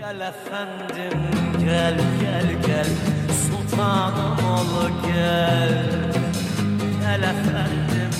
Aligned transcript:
Gel 0.00 0.20
efendim 0.20 1.20
gel 1.58 1.96
gel 2.20 2.62
gel. 2.66 2.86
Sultanım 3.46 4.44
ol 4.44 4.90
gel. 5.06 5.84
Gel 7.02 7.22
efendim 7.22 8.10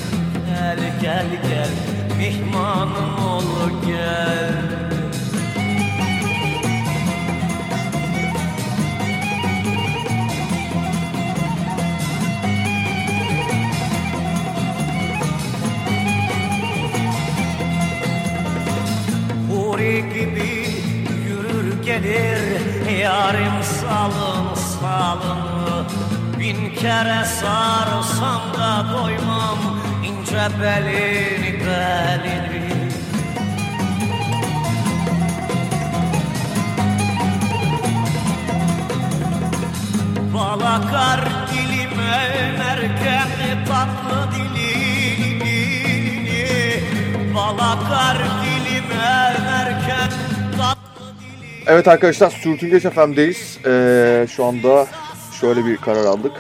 gel 0.46 0.79
gel 1.01 1.27
gel. 1.48 1.71
Mihmanım 2.19 3.24
ol 3.24 3.71
gel 3.87 4.90
gelir 21.91 22.98
yarim 23.02 23.62
salın 23.62 24.55
salın. 24.55 25.87
Bin 26.38 26.74
kere 26.74 27.24
sarsam 27.24 28.42
da 28.59 28.87
doymam 28.92 29.59
ince 30.05 30.48
belini 30.61 31.52
belini. 31.66 32.91
Bal 40.34 40.61
akar 40.61 41.20
dilime 41.52 42.19
merken 42.59 43.28
tatlı 43.69 44.20
dilini 44.33 45.61
Bal 47.34 47.59
akar 47.59 48.19
dilime 48.42 49.36
merken 49.45 50.11
tatlı 50.11 50.30
dilini 50.30 50.39
Evet 51.70 51.88
arkadaşlar 51.88 52.30
Sürtüngeç 52.30 52.83
FM'deyiz. 52.83 53.59
Ee, 53.66 54.27
şu 54.31 54.44
anda 54.44 54.86
şöyle 55.41 55.64
bir 55.64 55.77
karar 55.77 56.05
aldık. 56.05 56.33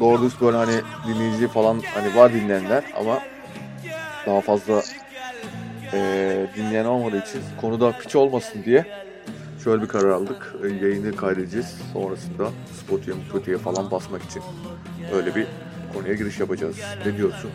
Doğru 0.00 0.22
düz 0.22 0.40
böyle 0.40 0.56
hani 0.56 0.72
dinleyici 1.06 1.48
falan 1.48 1.82
hani 1.94 2.16
var 2.16 2.32
dinleyenler 2.32 2.84
ama 3.00 3.18
daha 4.26 4.40
fazla 4.40 4.82
ee, 5.92 6.46
dinleyen 6.56 6.84
olmadığı 6.84 7.18
için 7.18 7.40
konuda 7.60 7.92
piç 7.92 8.16
olmasın 8.16 8.64
diye 8.64 8.86
şöyle 9.64 9.82
bir 9.82 9.88
karar 9.88 10.10
aldık. 10.10 10.54
Ee, 10.64 10.68
yayını 10.68 11.16
kaydedeceğiz. 11.16 11.76
Sonrasında 11.92 12.48
Spotify, 12.84 13.12
Spotify'ye 13.28 13.58
falan 13.58 13.90
basmak 13.90 14.22
için 14.22 14.42
öyle 15.14 15.34
bir 15.34 15.46
konuya 15.94 16.14
giriş 16.14 16.40
yapacağız. 16.40 16.76
Ne 17.06 17.16
diyorsun? 17.16 17.50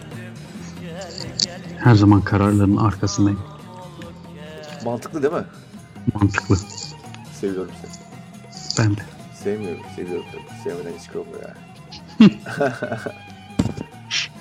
Her 1.80 1.96
zaman 1.96 2.22
kararların 2.22 2.78
arkasındayım. 2.78 3.42
Mantıklı 4.86 5.24
değil 5.24 5.34
mi? 5.34 5.44
Mantıklı. 6.14 6.58
Seviyorum 7.34 7.72
seni. 7.82 7.92
Ben 8.80 8.98
de. 8.98 9.02
Sevmiyorum, 9.34 9.84
seviyorum 9.96 10.26
tabii. 10.32 10.60
Sevmeden 10.64 11.20
olmuyor 11.20 11.42
yani. 11.44 12.32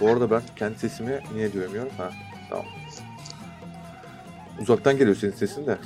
Bu 0.01 0.11
arada 0.11 0.31
ben 0.31 0.43
kendi 0.57 0.79
sesimi 0.79 1.21
niye 1.35 1.53
duyamıyorum? 1.53 1.91
Ha, 1.97 2.11
tamam. 2.51 2.65
Uzaktan 4.61 4.97
geliyor 4.99 5.17
senin 5.17 5.33
sesin 5.33 5.67
de. 5.67 5.79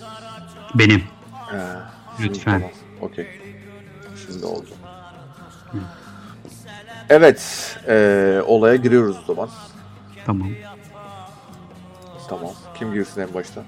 Benim. 0.74 1.02
Ha, 1.46 1.90
şimdi 2.16 2.28
Lütfen. 2.28 2.52
tamam. 2.52 2.70
Okey. 3.00 3.26
Şimdi 4.26 4.46
oldu. 4.46 4.68
Evet, 7.10 7.76
eee, 7.88 8.42
olaya 8.46 8.76
giriyoruz 8.76 9.16
o 9.22 9.34
zaman. 9.34 9.48
Tamam. 10.26 10.50
Tamam. 12.28 12.54
Kim 12.74 12.92
girsin 12.92 13.20
en 13.20 13.34
başta? 13.34 13.64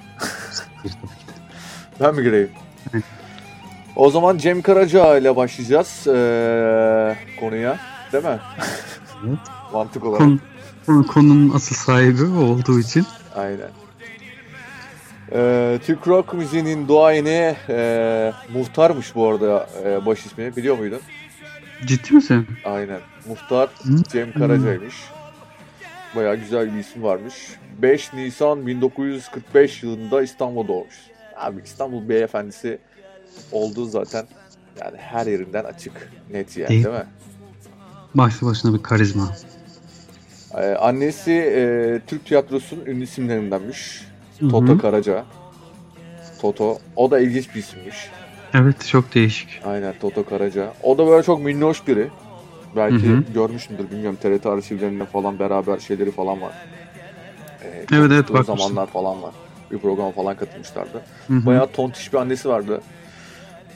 Ben 2.00 2.14
mi 2.14 2.22
gireyim? 2.22 2.50
O 3.96 4.10
zaman 4.10 4.38
Cem 4.38 4.62
Karaca 4.62 5.16
ile 5.18 5.36
başlayacağız 5.36 6.06
eee, 6.06 7.16
konuya. 7.40 7.78
Değil 8.12 8.24
mi? 8.24 8.38
Evet. 9.26 9.38
Mantık 9.72 10.04
olarak. 10.04 10.18
Kon, 10.18 10.40
konu- 10.86 11.06
konunun 11.06 11.54
asıl 11.54 11.76
sahibi 11.76 12.24
olduğu 12.24 12.80
için. 12.80 13.06
Aynen. 13.36 13.68
Ee, 15.32 15.78
Türk 15.86 16.08
rock 16.08 16.34
müziğinin 16.34 16.88
duayeni 16.88 17.56
e, 17.68 18.32
Muhtar'mış 18.54 19.14
bu 19.14 19.28
arada 19.28 19.66
e, 19.84 20.06
baş 20.06 20.26
ismi. 20.26 20.56
Biliyor 20.56 20.78
muydun? 20.78 21.00
Ciddi 21.86 22.14
misin? 22.14 22.46
Aynen. 22.64 23.00
Muhtar 23.28 23.68
Hı? 23.82 24.02
Cem 24.12 24.32
Karaca'ymış. 24.32 24.94
Bayağı 26.16 26.36
güzel 26.36 26.74
bir 26.74 26.80
isim 26.80 27.02
varmış. 27.02 27.34
5 27.82 28.12
Nisan 28.12 28.66
1945 28.66 29.82
yılında 29.82 30.22
İstanbul'da 30.22 30.68
doğmuş. 30.68 30.94
Abi 31.40 31.60
İstanbul 31.64 32.08
beyefendisi 32.08 32.78
olduğu 33.52 33.86
zaten 33.86 34.26
yani 34.80 34.96
her 34.96 35.26
yerinden 35.26 35.64
açık. 35.64 36.10
Net 36.30 36.56
yani 36.56 36.68
Değil. 36.68 36.84
değil 36.84 36.94
mi? 36.94 37.06
Başlı 38.14 38.46
başına 38.46 38.74
bir 38.74 38.82
karizma. 38.82 39.30
Ee, 40.54 40.74
annesi 40.74 41.32
e, 41.32 42.00
Türk 42.06 42.26
tiyatrosunun 42.26 42.86
ünlü 42.86 43.04
isimlerindenmiş. 43.04 44.06
Toto 44.50 44.78
Karaca. 44.78 45.24
Toto. 46.38 46.78
O 46.96 47.10
da 47.10 47.20
ilginç 47.20 47.54
bir 47.54 47.60
isimmiş. 47.60 48.10
Evet 48.54 48.86
çok 48.86 49.14
değişik. 49.14 49.60
Aynen 49.64 49.94
Toto 50.00 50.24
Karaca. 50.24 50.74
O 50.82 50.98
da 50.98 51.06
böyle 51.06 51.22
çok 51.22 51.44
minnoş 51.44 51.86
biri. 51.88 52.10
Belki 52.76 53.08
Hı 53.08 53.12
hı. 53.16 53.32
görmüşsündür 53.32 53.90
bilmiyorum 53.90 54.18
TRT 54.22 54.46
arşivlerinde 54.46 55.04
falan 55.04 55.38
beraber 55.38 55.78
şeyleri 55.78 56.10
falan 56.10 56.42
var. 56.42 56.52
Ee, 57.62 57.66
evet, 57.66 57.88
çalıştığı 57.88 58.34
bakmıştım. 58.34 58.56
zamanlar 58.56 58.86
falan 58.86 59.22
var. 59.22 59.34
Bir 59.70 59.78
programa 59.78 60.12
falan 60.12 60.36
katılmışlardı. 60.36 61.02
Hı 61.26 61.34
hı. 61.34 61.46
Bayağı 61.46 61.72
tontiş 61.72 62.12
bir 62.12 62.18
annesi 62.18 62.48
vardı. 62.48 62.80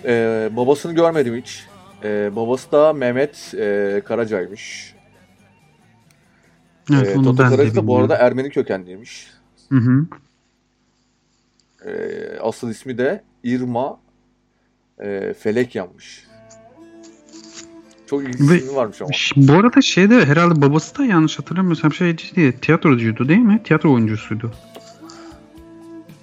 Ee, 0.05 0.49
babasını 0.53 0.93
görmedim 0.95 1.37
hiç. 1.37 1.67
Ee, 2.05 2.31
babası 2.37 2.73
da 2.73 2.93
Mehmet 2.93 3.55
e, 3.55 4.03
Karaca'ymış. 4.05 4.95
evet, 6.93 7.09
Ee, 7.09 7.23
Toto 7.23 7.37
Karaca 7.37 7.75
da 7.75 7.87
bu 7.87 7.99
arada 7.99 8.17
Ermeni 8.17 8.51
kökenliymiş. 8.51 9.31
Hı 9.69 9.79
hı. 9.79 10.07
Ee, 11.87 12.39
asıl 12.41 12.71
ismi 12.71 12.99
de 12.99 13.23
Irma 13.45 14.01
e, 15.01 15.35
Felekyan'mış. 15.39 16.25
Çok 18.07 18.23
ilginç 18.23 18.51
Ve- 18.51 18.57
ismi 18.57 18.75
varmış 18.77 19.03
ama. 19.03 19.11
Bu 19.37 19.53
arada 19.53 19.81
şeyde 19.83 20.27
herhalde 20.27 20.63
babası 20.63 20.99
da 20.99 21.05
yanlış 21.05 21.39
hatırlamıyorsam 21.39 21.93
şey 21.93 22.17
diye 22.19 22.53
tiyatrocuydu 22.53 23.29
değil 23.29 23.41
mi? 23.41 23.61
Tiyatro 23.65 23.93
oyuncusuydu. 23.95 24.53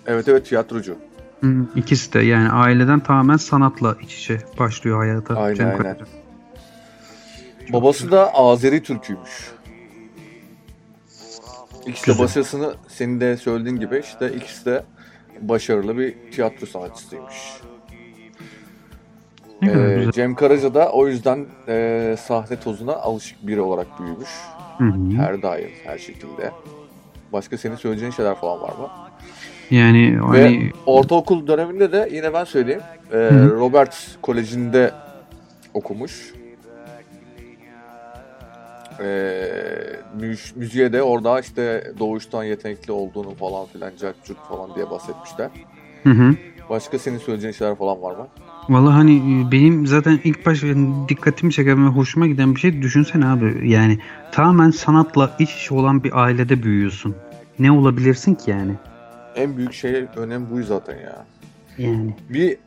Evet 0.08 0.28
evet 0.28 0.46
tiyatrocu. 0.46 0.96
Hı, 1.42 1.66
ikisi 1.76 2.14
de 2.14 2.20
yani 2.20 2.50
aileden 2.50 3.00
tamamen 3.00 3.38
sanatla 3.38 3.96
iç 4.02 4.14
içe 4.18 4.38
başlıyor 4.60 4.98
hayata. 4.98 5.36
Aynen, 5.36 5.56
Cem 5.56 5.68
aynen. 5.68 5.78
Karaca. 5.78 6.06
Babası 7.74 8.12
da 8.12 8.34
Azeri 8.34 8.84
Türküymüş. 8.84 9.52
İkisi 11.86 12.08
de 12.08 12.12
Güzel. 12.12 12.24
başarısını 12.26 12.74
senin 12.88 13.20
de 13.20 13.38
söylediğin 13.38 13.76
gibi 13.76 14.00
işte 14.00 14.34
ikisi 14.34 14.66
de 14.66 14.84
başarılı 15.42 15.98
bir 15.98 16.16
tiyatro 16.32 16.66
sanatçısıymış. 16.66 17.36
Ne 19.62 19.74
kadar 19.74 19.86
Ee, 19.90 19.96
güzel. 19.96 20.12
Cem 20.12 20.36
Karaca 20.36 20.74
da 20.74 20.92
o 20.92 21.08
yüzden 21.08 21.46
e, 21.68 22.16
sahne 22.20 22.60
tozuna 22.60 22.94
alışık 22.94 23.48
biri 23.48 23.62
olarak 23.62 23.88
büyümüş. 24.00 24.30
Hı 24.78 24.84
hı. 24.84 25.12
Her 25.22 25.42
daim, 25.42 25.70
her 25.84 25.98
şekilde. 25.98 26.52
Başka 27.34 27.58
senin 27.58 27.76
söyleyeceğin 27.76 28.12
şeyler 28.12 28.36
falan 28.36 28.62
var 28.62 28.70
mı? 28.70 28.90
Yani 29.72 30.18
Ve 30.34 30.42
hani 30.44 30.72
ortaokul 30.86 31.48
döneminde 31.48 31.92
de 31.92 32.10
yine 32.14 32.34
ben 32.34 32.44
söyleyeyim. 32.44 32.82
e, 33.14 33.16
hı. 33.16 33.52
Robert 33.60 34.18
Koleji'nde 34.22 34.92
okumuş. 35.74 36.34
E, 39.00 39.06
müş- 40.20 40.56
müziğe 40.60 40.94
de 40.94 41.04
orada 41.04 41.40
işte 41.40 41.92
doğuştan 42.00 42.44
yetenekli 42.44 42.92
olduğunu 42.92 43.36
falan 43.36 43.66
filan 43.66 43.92
cart 44.02 44.16
falan 44.50 44.76
diye 44.76 44.90
bahsetmişler. 44.90 45.50
hı 46.04 46.10
hı. 46.10 46.36
Başka 46.70 47.00
senin 47.00 47.18
söyleyeceğin 47.18 47.54
şeyler 47.54 47.76
falan 47.76 48.02
var 48.02 48.12
mı? 48.16 48.28
Vallahi 48.70 48.94
hani 48.94 49.16
e, 49.16 49.52
benim 49.52 49.88
zaten 49.88 50.20
ilk 50.24 50.46
başta 50.46 50.68
dikkatimi 51.10 51.54
çeken 51.54 51.86
ve 51.86 51.90
hoşuma 51.90 52.28
giden 52.28 52.56
bir 52.56 52.60
şey 52.60 52.82
düşünsene 52.82 53.26
abi. 53.26 53.70
Yani 53.70 54.00
tamamen 54.32 54.72
sanatla 54.72 55.32
iç 55.40 55.56
içe 55.56 55.74
olan 55.74 56.04
bir 56.04 56.24
ailede 56.24 56.64
büyüyorsun. 56.64 57.16
Ne 57.60 57.72
olabilirsin 57.72 58.36
ki 58.36 58.52
yani? 58.52 58.74
En 59.36 59.58
büyük 59.58 59.74
şey 59.74 60.06
önem 60.16 60.48
bu 60.52 60.64
zaten 60.64 60.96
ya. 60.96 61.26
Yani. 61.78 62.16
Bir 62.30 62.58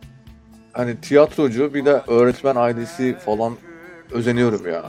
hani 0.72 1.00
tiyatrocu 1.00 1.74
bir 1.74 1.84
de 1.84 2.02
öğretmen 2.08 2.56
ailesi 2.56 3.16
falan 3.24 3.52
özeniyorum 4.10 4.66
ya. 4.66 4.82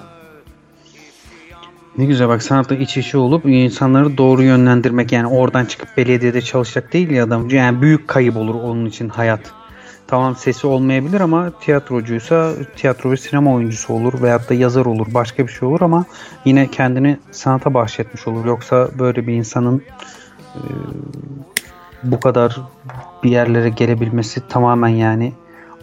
Ne 1.97 2.05
güzel 2.05 2.27
bak 2.27 2.43
sanatla 2.43 2.75
iç 2.75 2.97
içe 2.97 3.17
olup 3.17 3.45
insanları 3.45 4.17
doğru 4.17 4.43
yönlendirmek 4.43 5.11
yani 5.11 5.27
oradan 5.27 5.65
çıkıp 5.65 5.97
belediyede 5.97 6.41
çalışacak 6.41 6.93
değil 6.93 7.09
ya 7.09 7.23
adam. 7.23 7.49
Yani 7.49 7.81
büyük 7.81 8.07
kayıp 8.07 8.37
olur 8.37 8.55
onun 8.55 8.85
için 8.85 9.09
hayat. 9.09 9.41
Tamam 10.07 10.35
sesi 10.35 10.67
olmayabilir 10.67 11.21
ama 11.21 11.51
tiyatrocuysa 11.59 12.53
tiyatro 12.75 13.11
ve 13.11 13.17
sinema 13.17 13.53
oyuncusu 13.53 13.93
olur 13.93 14.21
veyahut 14.21 14.49
da 14.49 14.53
yazar 14.53 14.85
olur 14.85 15.07
başka 15.13 15.47
bir 15.47 15.51
şey 15.51 15.67
olur 15.67 15.81
ama 15.81 16.05
yine 16.45 16.71
kendini 16.71 17.17
sanata 17.31 17.73
bahşetmiş 17.73 18.27
olur. 18.27 18.45
Yoksa 18.45 18.89
böyle 18.99 19.27
bir 19.27 19.33
insanın 19.33 19.81
e, 20.55 20.61
bu 22.11 22.19
kadar 22.19 22.57
bir 23.23 23.31
yerlere 23.31 23.69
gelebilmesi 23.69 24.47
tamamen 24.47 24.87
yani 24.87 25.33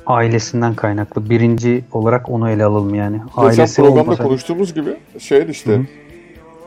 ailesinden 0.06 0.74
kaynaklı. 0.74 1.30
Birinci 1.30 1.84
olarak 1.92 2.28
onu 2.28 2.50
ele 2.50 2.64
alalım 2.64 2.94
yani. 2.94 3.16
Geçen 3.16 3.42
Ailesi 3.46 3.76
programda 3.82 4.00
olmasa- 4.02 4.22
konuştuğumuz 4.22 4.74
gibi 4.74 4.90
şey 5.19 5.46
işte 5.50 5.72
Hı. 5.76 5.80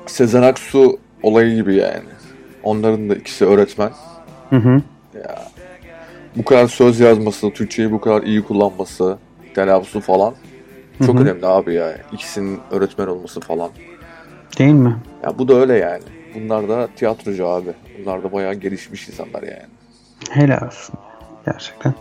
Sezen 0.07 0.41
Aksu 0.41 0.97
olayı 1.23 1.55
gibi 1.55 1.75
yani. 1.75 2.03
Onların 2.63 3.09
da 3.09 3.15
ikisi 3.15 3.45
öğretmen. 3.45 3.89
Hı 4.49 4.55
hı. 4.55 4.81
Bu 6.35 6.45
kadar 6.45 6.67
söz 6.67 6.99
yazması, 6.99 7.51
Türkçeyi 7.51 7.91
bu 7.91 8.01
kadar 8.01 8.23
iyi 8.23 8.43
kullanması, 8.43 9.17
telaffuzu 9.53 10.01
falan 10.01 10.33
çok 11.05 11.15
Hı 11.15 11.19
hı. 11.19 11.23
önemli 11.23 11.45
abi 11.47 11.73
ya. 11.73 11.97
İkisinin 12.11 12.59
öğretmen 12.71 13.07
olması 13.07 13.39
falan. 13.41 13.69
Değil 14.59 14.73
mi? 14.73 14.95
Ya 15.23 15.39
bu 15.39 15.47
da 15.47 15.53
öyle 15.53 15.73
yani. 15.77 16.03
Bunlar 16.35 16.69
da 16.69 16.87
tiyatrocu 16.95 17.47
abi. 17.47 17.69
Bunlar 17.99 18.23
da 18.23 18.31
bayağı 18.31 18.53
gelişmiş 18.53 19.09
insanlar 19.09 19.43
yani. 19.43 19.65
Helal 20.29 20.67
olsun. 20.67 20.95
Gerçekten. 21.45 21.93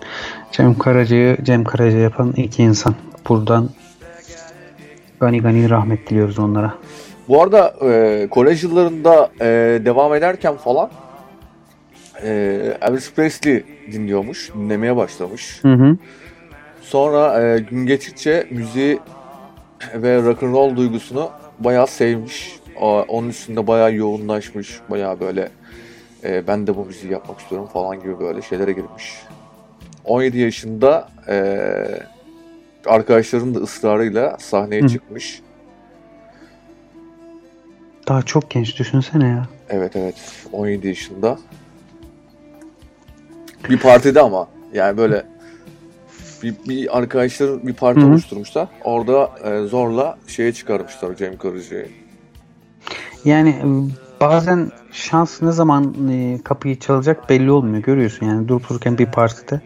Cem 0.53 0.79
Karaca'yı 0.79 1.37
Cem 1.43 1.65
Karaca 1.65 1.99
yapan 1.99 2.33
iki 2.33 2.63
insan. 2.63 2.95
Buradan 3.29 3.71
gani 5.21 5.43
gani 5.43 5.71
rahmet 5.71 6.11
diliyoruz 6.11 6.39
onlara. 6.39 6.75
Bu 7.29 7.43
arada 7.43 7.75
e, 7.83 8.27
kolej 8.31 8.65
yıllarında 8.65 9.31
e, 9.41 9.47
devam 9.85 10.15
ederken 10.15 10.57
falan 10.57 10.91
e, 12.23 12.29
Elvis 12.81 13.13
Presley 13.13 13.65
dinliyormuş, 13.93 14.51
dinlemeye 14.55 14.97
başlamış. 14.97 15.59
Hı 15.63 15.73
hı. 15.73 15.97
Sonra 16.83 17.43
e, 17.43 17.59
gün 17.59 17.87
geçtikçe 17.87 18.47
müziği 18.51 18.99
ve 19.95 20.23
rock'n'roll 20.23 20.77
duygusunu 20.77 21.31
bayağı 21.59 21.87
sevmiş. 21.87 22.64
Onun 22.81 23.29
üstünde 23.29 23.67
bayağı 23.67 23.95
yoğunlaşmış. 23.95 24.81
Bayağı 24.91 25.21
böyle 25.21 25.49
e, 26.25 26.47
ben 26.47 26.67
de 26.67 26.77
bu 26.77 26.85
müziği 26.85 27.13
yapmak 27.13 27.41
istiyorum 27.41 27.69
falan 27.73 28.01
gibi 28.01 28.21
böyle 28.21 28.43
şeylere 28.43 28.73
girmiş. 28.73 29.23
17 30.05 30.39
yaşında 30.39 31.09
e, 31.29 31.59
arkadaşlarının 32.87 33.55
da 33.55 33.59
ısrarıyla 33.59 34.37
sahneye 34.39 34.83
Hı. 34.83 34.89
çıkmış. 34.89 35.43
Daha 38.09 38.23
çok 38.23 38.51
genç 38.51 38.79
düşünsene 38.79 39.29
ya. 39.29 39.49
Evet 39.69 39.97
evet 39.97 40.15
17 40.53 40.89
yaşında. 40.89 41.39
Bir 43.71 43.79
partide 43.79 44.21
ama 44.21 44.49
yani 44.73 44.97
böyle 44.97 45.27
bir, 46.43 46.55
bir 46.69 46.99
arkadaşların 46.99 47.67
bir 47.67 47.75
parti 47.75 48.01
Hı 48.01 48.05
hı. 48.05 48.11
oluşturmuşlar. 48.11 48.69
Orada 48.85 49.31
e, 49.45 49.67
zorla 49.67 50.19
şeye 50.27 50.53
çıkarmışlar 50.53 51.17
Cem 51.17 51.39
Karıcı'yı. 51.39 52.04
Yani 53.25 53.49
e, 53.51 53.65
bazen 54.21 54.71
şans 54.93 55.43
ne 55.43 55.53
zaman 55.53 56.09
e, 56.11 56.39
kapıyı 56.45 56.79
çalacak 56.79 57.29
belli 57.31 57.51
olmuyor. 57.51 57.83
Görüyorsun 57.83 58.27
yani 58.27 58.49
durup 58.49 58.69
dururken 58.69 58.99
bir 58.99 59.07
partide 59.07 59.61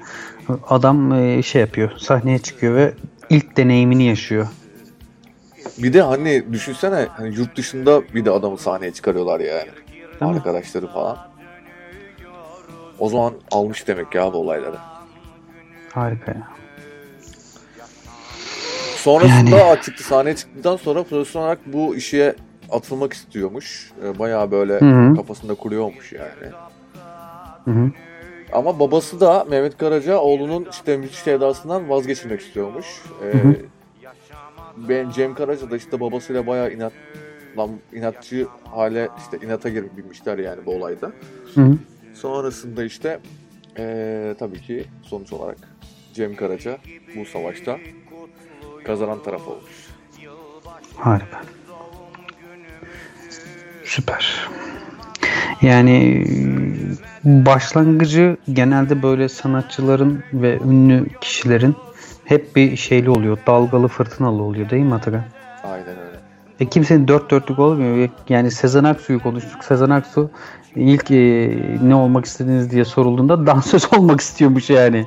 adam 0.69 1.13
e, 1.13 1.43
şey 1.43 1.61
yapıyor. 1.61 1.91
Sahneye 1.99 2.39
çıkıyor 2.39 2.75
ve 2.75 2.95
ilk 3.31 3.57
deneyimini 3.57 4.05
yaşıyor. 4.05 4.47
Bir 5.79 5.93
de 5.93 6.03
hani 6.03 6.53
düşünsene 6.53 7.07
hani 7.17 7.35
yurt 7.35 7.57
dışında 7.57 8.03
bir 8.15 8.25
de 8.25 8.31
adamı 8.31 8.59
sahneye 8.59 8.93
çıkarıyorlar 8.93 9.41
yani. 9.41 9.69
Değil 10.21 10.33
mi? 10.33 10.37
Arkadaşları 10.37 10.87
falan. 10.87 11.19
O 12.99 13.09
zaman 13.09 13.33
almış 13.53 13.87
demek 13.89 14.15
ya 14.15 14.33
bu 14.33 14.37
olayları. 14.37 14.77
Harika 15.93 16.33
ya. 16.33 16.49
Sonrasında 18.97 19.57
Yani- 19.57 19.83
çıktı 19.83 20.05
sahneye 20.05 20.37
çıktıktan 20.37 20.77
sonra 20.77 21.03
profesyonel 21.03 21.47
olarak 21.47 21.59
bu 21.67 21.97
işe 21.97 22.35
atılmak 22.70 23.12
istiyormuş. 23.12 23.93
E, 24.05 24.19
Bayağı 24.19 24.50
böyle 24.50 24.81
Hı 24.81 24.85
hı. 24.85 25.15
kafasında 25.17 25.55
kuruyormuş 25.55 26.12
yani. 26.12 26.53
Hı 27.65 27.70
hı. 27.70 27.91
Ama 28.53 28.81
babası 28.81 29.20
da 29.20 29.44
Mehmet 29.44 29.79
Karaca 29.79 30.19
oğlunun 30.19 30.67
işte 30.70 30.97
müzik 30.97 31.17
sevdasından 31.17 31.88
vazgeçirmek 31.88 32.41
istiyormuş. 32.41 32.87
Ee, 33.23 33.38
Hı 33.38 33.49
hı. 33.49 33.56
ben 34.76 35.11
Cem 35.11 35.35
Karaca 35.35 35.70
da 35.70 35.76
işte 35.76 36.00
babasıyla 36.00 36.47
bayağı 36.47 36.73
inat, 36.73 36.93
lan, 37.56 37.70
inatçı 37.93 38.49
hale 38.65 39.09
işte 39.19 39.47
inata 39.47 39.69
girmişler 39.69 40.38
yani 40.38 40.67
bu 40.67 40.71
olayda. 40.75 41.12
Hı 41.55 41.61
hı. 41.61 41.76
Sonrasında 42.14 42.85
işte 42.85 43.21
ee, 43.79 44.35
tabii 44.38 44.61
ki 44.61 44.85
sonuç 45.03 45.32
olarak 45.32 45.59
Cem 46.14 46.37
Karaca 46.37 46.79
bu 47.14 47.25
savaşta 47.25 47.81
kazanan 48.85 49.23
taraf 49.23 49.49
olmuş. 49.49 49.88
Harika. 50.97 51.41
Süper. 53.88 54.49
Yani 55.62 56.25
e, 57.25 57.46
başlangıcı 57.46 58.37
genelde 58.52 59.02
böyle 59.02 59.29
sanatçıların 59.29 60.23
ve 60.32 60.58
ünlü 60.58 61.06
kişilerin 61.20 61.76
hep 62.25 62.56
bir 62.56 62.76
şeyli 62.76 63.11
oluyor. 63.11 63.38
Dalgalı 63.46 63.88
fırtınalı 63.88 64.43
oluyor 64.43 64.70
değil 64.70 64.85
mi 64.85 64.94
Atakan? 64.94 65.25
Aynen 65.64 65.88
öyle. 65.88 66.19
E 66.61 66.67
kimsenin 66.67 67.08
dört 67.08 67.31
dörtlük 67.31 67.58
olmuyor. 67.58 68.08
Yani 68.29 68.50
Sezen 68.50 68.85
Aksu'yu 68.85 69.23
konuştuk. 69.23 69.64
Sezen 69.64 69.90
Aksu 69.90 70.31
ilk 70.76 71.11
e, 71.11 71.50
ne 71.82 71.94
olmak 71.94 72.25
istediğiniz 72.25 72.70
diye 72.70 72.85
sorulduğunda 72.85 73.46
dansöz 73.46 73.88
olmak 73.99 74.20
istiyormuş 74.20 74.70
yani. 74.70 75.06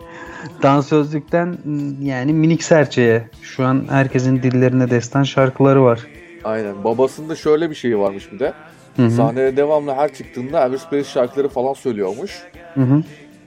Dansözlükten 0.64 1.58
m, 1.66 2.06
yani 2.06 2.34
minik 2.34 2.64
serçeye. 2.64 3.30
Şu 3.42 3.66
an 3.66 3.84
herkesin 3.90 4.44
dillerine 4.44 4.90
destan 4.90 5.24
şarkıları 5.24 5.84
var. 5.84 6.00
Aynen. 6.44 6.84
Babasında 6.84 7.36
şöyle 7.36 7.70
bir 7.70 7.76
şey 7.76 8.00
varmış 8.00 8.32
bir 8.32 8.40
de. 8.40 8.54
Hı 8.96 9.06
hı. 9.06 9.12
Sahneye 9.12 9.58
devamlı 9.58 9.92
her 9.94 10.14
çıktığında 10.14 10.66
Elvis 10.66 10.88
Presley 10.88 11.04
şarkıları 11.04 11.50
falan 11.50 11.74
söylüyormuş. 11.74 12.44
Hı 12.74 12.82
hı. 12.82 13.04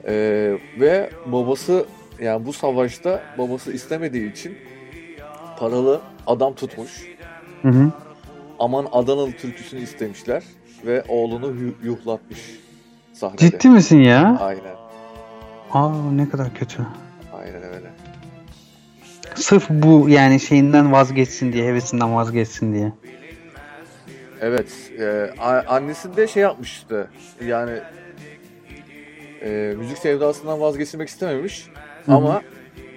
Ee, 0.08 0.52
ve 0.76 1.10
babası 1.24 1.86
yani 2.22 2.46
bu 2.46 2.52
savaşta 2.52 3.22
babası 3.38 3.72
istemediği 3.72 4.30
için 4.32 4.56
paralı 5.56 6.00
adam 6.26 6.54
tutmuş. 6.54 6.90
Hı 7.62 7.68
hı. 7.68 7.92
Aman 8.58 8.86
Adanalı 8.92 9.32
türküsünü 9.32 9.80
istemişler 9.80 10.42
ve 10.86 11.02
oğlunu 11.08 11.46
yu- 11.60 11.74
yuhlatmış 11.84 12.38
sahnede. 13.12 13.40
Ciddi 13.50 13.68
misin 13.68 13.98
ya? 13.98 14.38
Aynen. 14.40 14.76
Aa 15.72 16.10
ne 16.12 16.28
kadar 16.28 16.54
kötü. 16.54 16.86
Aynen 17.38 17.62
öyle. 17.62 17.90
Sırf 19.34 19.70
bu 19.70 20.08
yani 20.08 20.40
şeyinden 20.40 20.92
vazgeçsin 20.92 21.52
diye, 21.52 21.66
hevesinden 21.66 22.14
vazgeçsin 22.14 22.74
diye. 22.74 22.92
Evet. 24.44 24.92
E, 24.98 25.30
annesi 25.68 26.16
de 26.16 26.26
şey 26.26 26.42
yapmıştı. 26.42 27.08
Yani 27.44 27.78
e, 29.42 29.74
müzik 29.78 29.98
sevdasından 29.98 30.60
vazgeçmek 30.60 31.08
istememiş. 31.08 31.66
Hı 32.06 32.12
hı. 32.12 32.16
Ama 32.16 32.42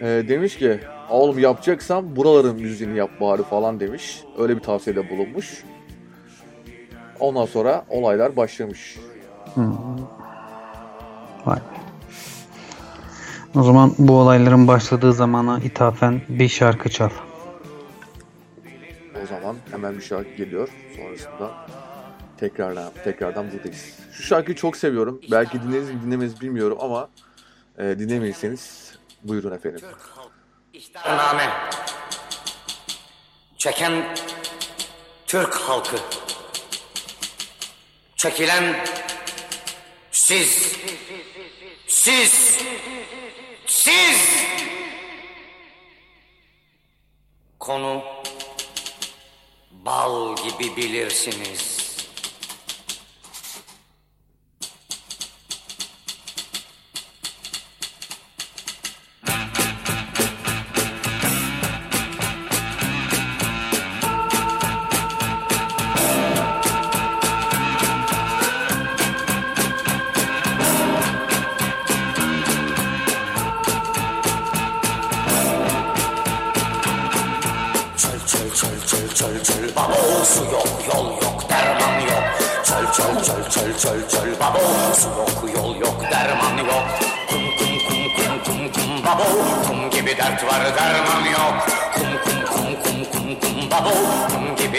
e, 0.01 0.05
demiş 0.05 0.57
ki 0.57 0.79
oğlum 1.09 1.39
yapacaksan 1.39 2.15
buraların 2.15 2.55
müziğini 2.55 2.97
yap 2.97 3.09
bari 3.21 3.43
falan 3.43 3.79
demiş. 3.79 4.23
Öyle 4.37 4.55
bir 4.55 4.61
tavsiyede 4.61 5.09
bulunmuş. 5.09 5.63
Ondan 7.19 7.45
sonra 7.45 7.85
olaylar 7.89 8.35
başlamış. 8.35 8.97
Hı. 9.55 9.61
Vay. 11.45 11.59
O 13.55 13.63
zaman 13.63 13.91
bu 13.97 14.13
olayların 14.13 14.67
başladığı 14.67 15.13
zamana 15.13 15.59
ithafen 15.59 16.21
bir 16.29 16.47
şarkı 16.47 16.89
çal. 16.89 17.09
Bir 19.97 20.01
şarkı 20.01 20.29
geliyor. 20.29 20.69
Sonrasında 20.95 21.67
tekrardan 22.37 22.93
tekrardan 23.03 23.51
buradayız. 23.51 23.99
Şu 24.13 24.23
şarkıyı 24.23 24.55
çok 24.57 24.77
seviyorum. 24.77 25.21
Belki 25.31 25.61
dinleriz 25.63 25.89
mi 25.89 26.01
dinlemez 26.01 26.41
bilmiyorum 26.41 26.77
ama 26.81 27.09
e, 27.77 27.83
dinlemeyseniz 27.83 28.93
buyurun 29.23 29.51
efendim. 29.51 29.81
İhtarname. 30.73 31.49
Çeken 33.57 34.15
Türk 35.27 35.53
halkı. 35.55 35.97
Çekilen 38.15 38.85
siz. 40.11 40.77
Siz. 41.87 42.57
Siz. 43.65 44.47
Konu 47.59 48.03
bal 49.87 50.35
gibi 50.35 50.75
bilirsiniz. 50.77 51.76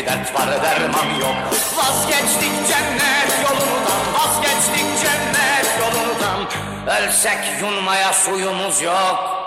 Dert 0.09 0.35
var 0.35 0.49
derman 0.63 1.11
yok. 1.21 1.37
Vazgeçtik 1.77 2.53
cennet 2.69 3.33
yolundan 3.45 4.03
Vazgeçtik 4.15 4.87
cennet 5.03 5.69
yolundan. 5.81 6.49
Ölsek 7.03 7.39
yunmaya 7.61 8.13
suyumuz 8.13 8.83
yok 8.83 9.38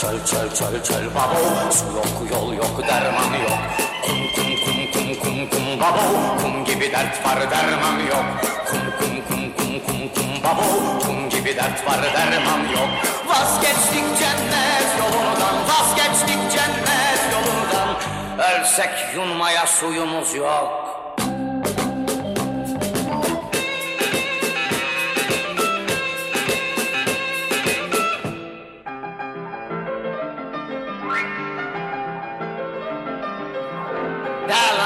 Çöl 0.00 0.24
çöl 0.26 0.54
çöl 0.54 0.82
çöl 0.82 1.14
babo 1.14 1.70
Su 1.72 1.84
yok 1.96 2.32
yol 2.32 2.52
yok 2.54 2.88
derman 2.88 3.32
yok. 3.44 3.60
Kum 4.06 4.20
kum 4.34 4.50
kum 4.64 4.80
kum 4.92 5.20
kum 5.22 5.50
kum 5.50 5.80
babo 5.80 6.38
Kum 6.42 6.64
gibi 6.64 6.92
dert 6.92 7.26
var 7.26 7.50
derman 7.50 7.98
yok. 7.98 8.24
Kum 8.70 8.80
kum 8.98 9.14
kum 9.28 9.52
kum 9.56 9.72
kum 9.86 10.08
kum 10.14 10.44
babo 10.44 10.98
Kum 11.06 11.28
gibi 11.30 11.56
dert 11.56 11.86
var 11.86 12.02
derman 12.14 12.60
yok. 12.60 12.90
Vazgeçtik 13.28 14.04
cennet 14.18 14.88
yolundan 14.98 15.56
Vazgeçtik 15.68 16.40
cennet 16.52 17.22
yolundan. 17.32 17.96
Ölsek 18.38 19.14
yunmaya 19.14 19.66
suyumuz 19.66 20.34
yok 20.34 20.89
Dale. 34.50 34.79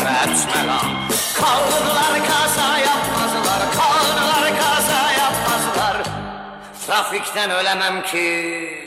Yeter 0.00 0.28
etme 0.28 0.66
lan 0.66 0.86
Kaldılar 1.34 2.14
kaza 2.28 2.78
yapmazlar 2.78 3.62
kaldılar 3.72 4.52
kaza 4.60 5.12
yapmazlar. 5.12 6.02
Trafikten 6.86 7.50
ölemem 7.50 8.02
ki 8.02 8.79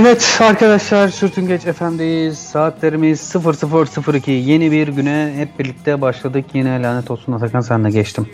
Evet 0.00 0.38
arkadaşlar 0.40 1.08
Sürtüngeç 1.08 1.62
FM'deyiz. 1.62 2.38
Saatlerimiz 2.38 3.20
00.02. 3.34 4.30
Yeni 4.30 4.72
bir 4.72 4.88
güne 4.88 5.32
hep 5.36 5.58
birlikte 5.58 6.00
başladık. 6.00 6.44
Yine 6.54 6.82
lanet 6.82 7.10
olsun 7.10 7.32
Atakan 7.32 7.60
sen 7.60 7.84
de 7.84 7.90
geçtim. 7.90 8.28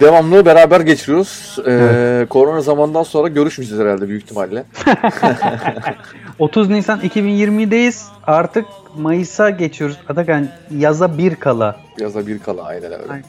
Devamlı 0.00 0.46
beraber 0.46 0.80
geçiriyoruz. 0.80 1.58
Ee, 1.66 2.26
Korona 2.30 2.60
zamandan 2.60 3.02
sonra 3.02 3.28
görüşmeyeceğiz 3.28 3.84
herhalde 3.84 4.08
büyük 4.08 4.22
ihtimalle. 4.22 4.64
30 6.38 6.68
Nisan 6.68 7.00
2020'deyiz. 7.00 8.04
Artık 8.26 8.66
Mayıs'a 8.96 9.50
geçiyoruz. 9.50 9.96
Atakan 10.08 10.48
yaza 10.70 11.18
bir 11.18 11.34
kala. 11.34 11.76
Yaza 11.98 12.26
bir 12.26 12.38
kala 12.38 12.62
aynen 12.62 12.92
öyle. 12.92 13.12
Aynen. 13.12 13.24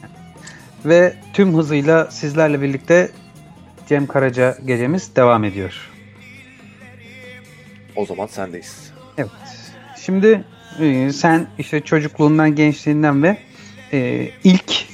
Ve 0.86 1.14
tüm 1.34 1.58
hızıyla 1.58 2.12
sizlerle 2.12 2.62
birlikte 2.62 3.10
Cem 3.88 4.08
Karaca 4.08 4.58
gecemiz 4.66 5.16
devam 5.16 5.44
ediyor. 5.44 5.95
O 7.96 8.06
zaman 8.06 8.28
sendeyiz. 8.28 8.92
Evet. 9.18 9.30
Şimdi 9.98 10.44
e, 10.80 11.12
sen 11.12 11.48
işte 11.60 11.82
çocukluğundan, 11.82 12.56
gençliğinden 12.56 13.24
ve 13.24 13.38
e, 13.94 14.30
ilk 14.44 14.86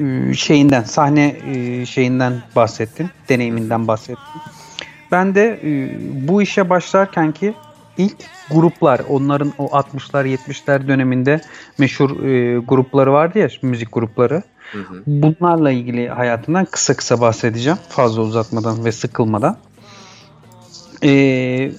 e, 0.00 0.34
şeyinden, 0.34 0.82
sahne 0.82 1.36
e, 1.46 1.86
şeyinden 1.86 2.42
bahsettin, 2.56 3.10
deneyiminden 3.28 3.88
bahsettin. 3.88 4.40
Ben 5.12 5.34
de 5.34 5.60
e, 5.64 5.98
bu 6.28 6.42
işe 6.42 6.70
başlarken 6.70 7.32
ki 7.32 7.54
ilk 7.98 8.16
gruplar, 8.50 9.00
onların 9.08 9.52
o 9.58 9.66
60'lar 9.66 10.36
70'ler 10.36 10.88
döneminde 10.88 11.40
meşhur 11.78 12.24
e, 12.24 12.58
grupları 12.58 13.12
vardı 13.12 13.38
ya, 13.38 13.48
müzik 13.62 13.92
grupları. 13.92 14.42
Hı 14.72 14.78
hı. 14.78 15.02
Bunlarla 15.06 15.70
ilgili 15.70 16.08
hayatından 16.08 16.64
kısa 16.64 16.96
kısa 16.96 17.20
bahsedeceğim. 17.20 17.78
Fazla 17.88 18.22
uzatmadan 18.22 18.84
ve 18.84 18.92
sıkılmadan. 18.92 19.56
Ee, 21.02 21.72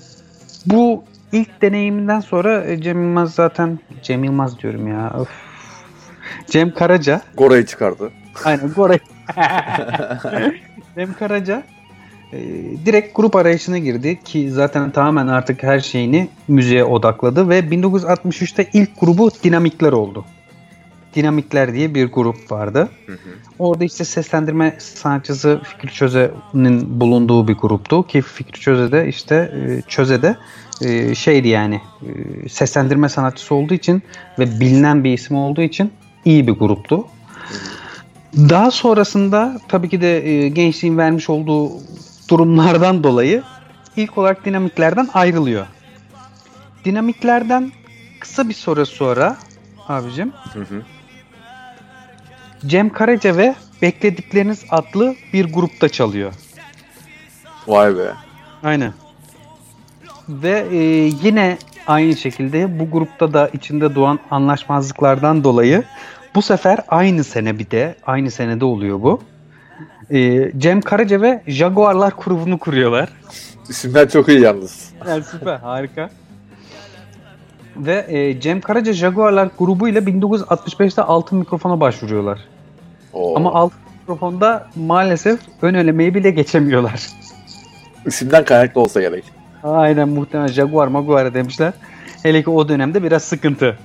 bu 0.71 1.03
ilk 1.31 1.61
deneyiminden 1.61 2.19
sonra 2.19 2.63
e, 2.63 2.81
Cem 2.81 3.01
Yılmaz 3.01 3.33
zaten 3.33 3.79
Cem 4.03 4.23
Yılmaz 4.23 4.59
diyorum 4.59 4.87
ya. 4.87 5.13
Öf. 5.19 5.29
Cem 6.47 6.73
Karaca. 6.73 7.21
Gora'yı 7.37 7.65
çıkardı. 7.65 8.11
Aynen 8.45 8.73
Goray. 8.73 8.99
Cem 10.95 11.13
Karaca 11.13 11.63
e, 12.33 12.37
direkt 12.85 13.15
grup 13.15 13.35
arayışına 13.35 13.77
girdi 13.77 14.19
ki 14.23 14.51
zaten 14.51 14.91
tamamen 14.91 15.27
artık 15.27 15.63
her 15.63 15.79
şeyini 15.79 16.29
müziğe 16.47 16.83
odakladı 16.83 17.49
ve 17.49 17.59
1963'te 17.59 18.69
ilk 18.73 18.99
grubu 18.99 19.31
Dinamikler 19.43 19.91
oldu. 19.91 20.25
Dinamikler 21.17 21.73
diye 21.73 21.95
bir 21.95 22.11
grup 22.11 22.51
vardı. 22.51 22.89
Hı 23.05 23.11
hı. 23.11 23.17
Orada 23.59 23.83
işte 23.83 24.05
seslendirme 24.05 24.75
sanatçısı 24.79 25.61
Fikri 25.63 25.93
Çöze'nin 25.93 26.99
bulunduğu 26.99 27.47
bir 27.47 27.53
gruptu 27.53 28.07
ki 28.07 28.21
Fikri 28.21 28.59
Çöze 28.59 28.91
de 28.91 29.07
işte 29.07 29.35
e, 29.35 29.81
Çöze 29.87 30.21
de 30.21 30.35
e, 30.81 31.15
şeydi 31.15 31.47
yani 31.47 31.81
e, 32.01 32.49
seslendirme 32.49 33.09
sanatçısı 33.09 33.55
olduğu 33.55 33.73
için 33.73 34.03
ve 34.39 34.59
bilinen 34.59 35.03
bir 35.03 35.13
isim 35.13 35.37
olduğu 35.37 35.61
için 35.61 35.91
iyi 36.25 36.47
bir 36.47 36.51
gruptu. 36.51 37.07
Daha 38.35 38.71
sonrasında 38.71 39.59
tabii 39.67 39.89
ki 39.89 40.01
de 40.01 40.49
gençliğin 40.49 40.97
vermiş 40.97 41.29
olduğu 41.29 41.71
durumlardan 42.29 43.03
dolayı 43.03 43.43
ilk 43.95 44.17
olarak 44.17 44.45
dinamiklerden 44.45 45.09
ayrılıyor. 45.13 45.67
Dinamiklerden 46.85 47.71
kısa 48.19 48.49
bir 48.49 48.53
süre 48.53 48.85
sonra 48.85 49.37
abicim. 49.87 50.33
Hı 50.53 50.59
hı. 50.59 50.83
Cem 52.67 52.89
Karaca 52.89 53.37
ve 53.37 53.55
Bekledikleriniz 53.81 54.65
adlı 54.69 55.15
bir 55.33 55.53
grupta 55.53 55.89
çalıyor. 55.89 56.33
Vay 57.67 57.97
be. 57.97 58.13
Aynen. 58.63 58.93
Ve 60.29 60.67
e, 60.71 60.77
yine 61.23 61.57
aynı 61.87 62.15
şekilde 62.15 62.79
bu 62.79 62.91
grupta 62.91 63.33
da 63.33 63.49
içinde 63.53 63.95
doğan 63.95 64.19
anlaşmazlıklardan 64.31 65.43
dolayı 65.43 65.83
bu 66.35 66.41
sefer 66.41 66.79
aynı 66.87 67.23
sene 67.23 67.59
bir 67.59 67.71
de 67.71 67.95
aynı 68.05 68.31
senede 68.31 68.65
oluyor 68.65 69.01
bu. 69.01 69.21
E, 70.09 70.51
Cem 70.57 70.81
Karaca 70.81 71.21
ve 71.21 71.43
Jaguarlar 71.47 72.13
grubunu 72.25 72.57
kuruyorlar. 72.57 73.09
İsimler 73.69 74.09
çok 74.09 74.29
iyi 74.29 74.41
yalnız. 74.41 74.93
Yani 75.07 75.23
süper 75.23 75.57
harika. 75.57 76.09
Ve 77.77 78.05
e, 78.07 78.39
Cem 78.41 78.61
Karaca 78.61 78.93
Jaguarlar 78.93 79.49
grubuyla 79.59 80.01
1965'te 80.01 81.01
altın 81.01 81.39
mikrofona 81.39 81.79
başvuruyorlar. 81.79 82.39
Oo. 83.13 83.35
Ama 83.35 83.53
altın 83.53 83.79
mikrofonda 84.01 84.67
maalesef 84.75 85.39
ön 85.61 85.73
elemeyi 85.73 86.15
bile 86.15 86.29
geçemiyorlar. 86.29 87.07
İsimden 88.05 88.45
kaynaklı 88.45 88.81
olsa 88.81 89.01
gerek. 89.01 89.23
Aynen 89.63 90.09
muhtemelen 90.09 90.47
Jaguar 90.47 90.87
Maguire 90.87 91.33
demişler. 91.33 91.73
Hele 92.23 92.43
ki 92.43 92.49
o 92.49 92.69
dönemde 92.69 93.03
biraz 93.03 93.23
sıkıntı. 93.23 93.77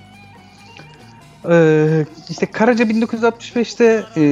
Ee, 1.50 2.06
işte 2.30 2.46
Karaca 2.46 2.84
1965'te 2.84 4.04
e, 4.16 4.22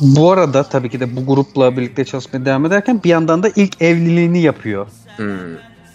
bu 0.00 0.32
arada 0.32 0.62
tabii 0.62 0.90
ki 0.90 1.00
de 1.00 1.16
bu 1.16 1.26
grupla 1.26 1.76
birlikte 1.76 2.04
çalışmaya 2.04 2.44
devam 2.44 2.66
ederken 2.66 3.00
bir 3.04 3.08
yandan 3.08 3.42
da 3.42 3.48
ilk 3.56 3.82
evliliğini 3.82 4.42
yapıyor. 4.42 4.86
Hmm. 5.16 5.36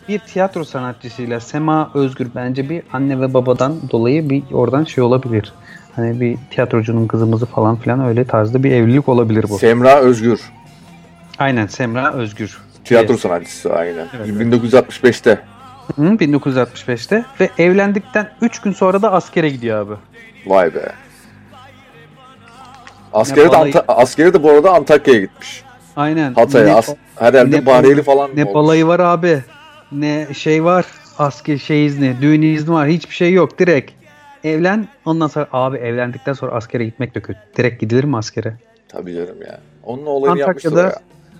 Bir 0.09 0.19
tiyatro 0.19 0.63
sanatçısıyla 0.63 1.39
Sema 1.39 1.91
Özgür 1.93 2.27
bence 2.35 2.69
bir 2.69 2.83
anne 2.93 3.21
ve 3.21 3.33
babadan 3.33 3.75
dolayı 3.91 4.29
bir 4.29 4.43
oradan 4.51 4.83
şey 4.83 5.03
olabilir. 5.03 5.53
Hani 5.95 6.19
bir 6.21 6.37
tiyatrocunun 6.51 7.07
kızımızı 7.07 7.45
falan 7.45 7.75
filan 7.75 8.05
öyle 8.05 8.25
tarzda 8.25 8.63
bir 8.63 8.71
evlilik 8.71 9.09
olabilir 9.09 9.45
bu. 9.49 9.57
Semra 9.59 9.99
Özgür. 9.99 10.39
Aynen 11.39 11.67
Semra 11.67 12.13
Özgür. 12.13 12.57
Tiyatro 12.85 13.11
Evet. 13.13 13.21
sanatçısı 13.21 13.73
aynen. 13.73 14.07
Evet, 14.17 14.27
1965'te. 14.27 15.39
Hı, 15.95 16.01
1965'te 16.01 17.25
ve 17.39 17.49
evlendikten 17.57 18.29
3 18.41 18.61
gün 18.61 18.71
sonra 18.71 19.01
da 19.01 19.11
askere 19.13 19.49
gidiyor 19.49 19.85
abi. 19.87 19.93
Vay 20.45 20.75
be. 20.75 20.91
Askeri 23.13 23.45
de, 23.45 23.49
balayı- 23.49 23.73
Anta- 23.73 23.83
askeri 23.87 24.33
de 24.33 24.43
bu 24.43 24.49
arada 24.51 24.71
Antakya'ya 24.73 25.19
gitmiş. 25.21 25.63
Aynen. 25.95 26.33
Hatay'a. 26.33 26.65
Ne- 26.65 26.73
As- 26.73 26.95
herhalde 27.15 27.57
ne- 27.57 27.65
Bahriyeli 27.65 28.03
falan 28.03 28.29
Ne 28.35 28.43
olmuş. 28.43 28.53
balayı 28.55 28.87
var 28.87 28.99
abi. 28.99 29.43
Ne 29.91 30.27
şey 30.37 30.63
var. 30.63 30.85
Asker 31.19 31.57
şey 31.57 31.85
izni, 31.85 32.15
düğün 32.21 32.41
izni 32.41 32.73
var. 32.73 32.87
Hiçbir 32.87 33.15
şey 33.15 33.33
yok. 33.33 33.59
Direkt 33.59 33.91
evlen. 34.43 34.87
Ondan 35.05 35.27
sonra 35.27 35.47
abi 35.51 35.77
evlendikten 35.77 36.33
sonra 36.33 36.51
askere 36.51 36.85
gitmek 36.85 37.15
de 37.15 37.21
kötü. 37.21 37.39
Direkt 37.57 37.81
gidilir 37.81 38.03
mi 38.03 38.17
askere? 38.17 38.53
Tabii 38.87 39.13
canım 39.13 39.41
ya. 39.41 39.59
Onun 39.83 40.05
olayını 40.05 40.43
Antakya'da- 40.43 40.83
ya. 40.83 40.95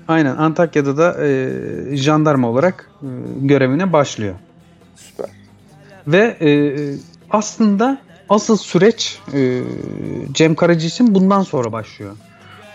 Aynen. 0.08 0.36
Antakya'da 0.36 0.98
da 0.98 1.26
e, 1.28 1.50
jandarma 1.98 2.50
olarak 2.50 2.90
e, 3.02 3.08
görevine 3.42 3.94
başlıyor. 3.94 4.36
Süper. 4.96 5.30
Ve 6.08 6.38
e, 6.42 6.50
aslında 7.30 7.98
asıl 8.30 8.58
süreç 8.58 9.20
e, 9.34 9.62
Cem 10.32 10.56
Karaca 10.56 10.88
için 10.88 11.16
bundan 11.16 11.42
sonra 11.44 11.72
başlıyor. 11.72 12.16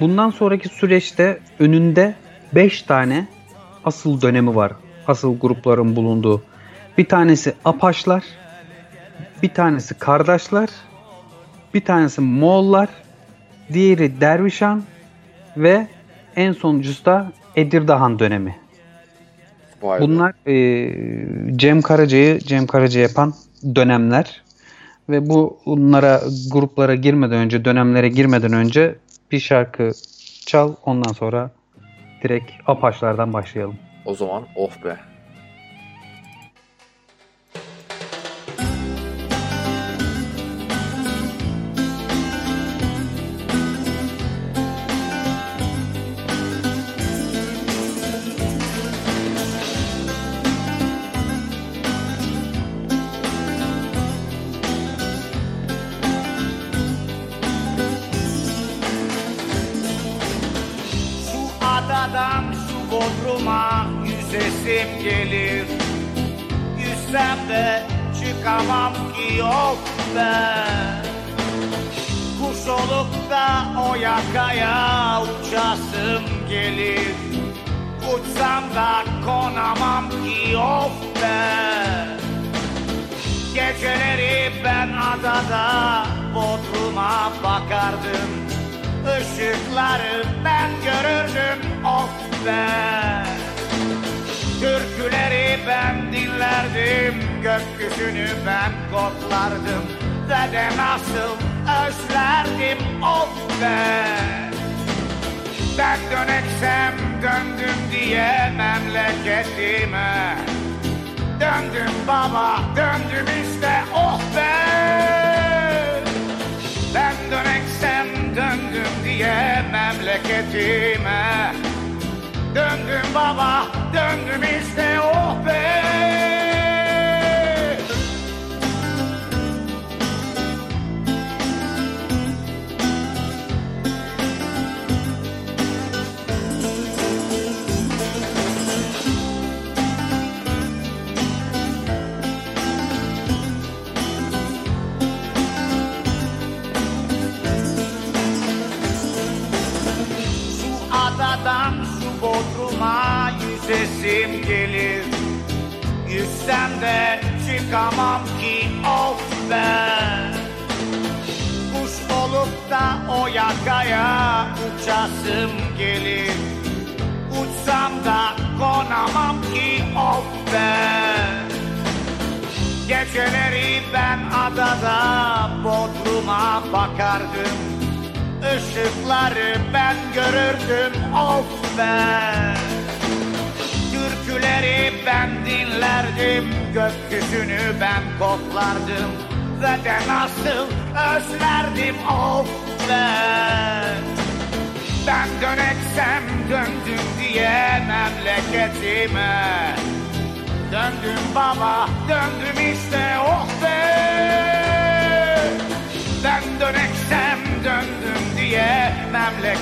Bundan 0.01 0.31
sonraki 0.31 0.69
süreçte 0.69 1.39
önünde 1.59 2.15
5 2.55 2.83
tane 2.83 3.27
asıl 3.85 4.21
dönemi 4.21 4.55
var. 4.57 4.73
Asıl 5.07 5.39
grupların 5.39 5.97
bulunduğu. 5.97 6.43
Bir 6.99 7.09
tanesi 7.09 7.55
Apaşlar, 7.65 8.25
bir 9.43 9.49
tanesi 9.49 9.95
Kardeşler, 9.95 10.69
bir 11.75 11.85
tanesi 11.85 12.21
Moğollar, 12.21 12.89
diğeri 13.73 14.21
Dervişan 14.21 14.83
ve 15.57 15.87
en 16.37 16.53
sonuncusu 16.53 17.05
da 17.05 17.33
Edirdahan 17.57 18.19
dönemi. 18.19 18.57
Vay 19.83 20.01
be. 20.01 20.05
Bunlar 20.05 20.33
e, 20.47 21.57
Cem 21.57 21.83
Karaca'yı 21.83 22.39
Cem 22.39 22.67
Karaca 22.67 23.01
yapan 23.01 23.35
dönemler 23.75 24.43
ve 25.09 25.29
bu 25.29 25.59
bunlara 25.67 26.21
gruplara 26.53 26.95
girmeden 26.95 27.39
önce 27.39 27.65
dönemlere 27.65 28.09
girmeden 28.09 28.53
önce 28.53 28.95
bir 29.33 29.41
şarkı 29.41 29.93
çal 30.47 30.75
ondan 30.85 31.13
sonra 31.13 31.51
direkt 32.23 32.53
apaçlardan 32.67 33.33
başlayalım. 33.33 33.77
O 34.05 34.15
zaman 34.15 34.43
of 34.57 34.85
be. 34.85 35.14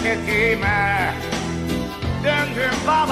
Memleketime 0.03 1.15
Döndüm 2.25 2.75
baba. 2.87 3.12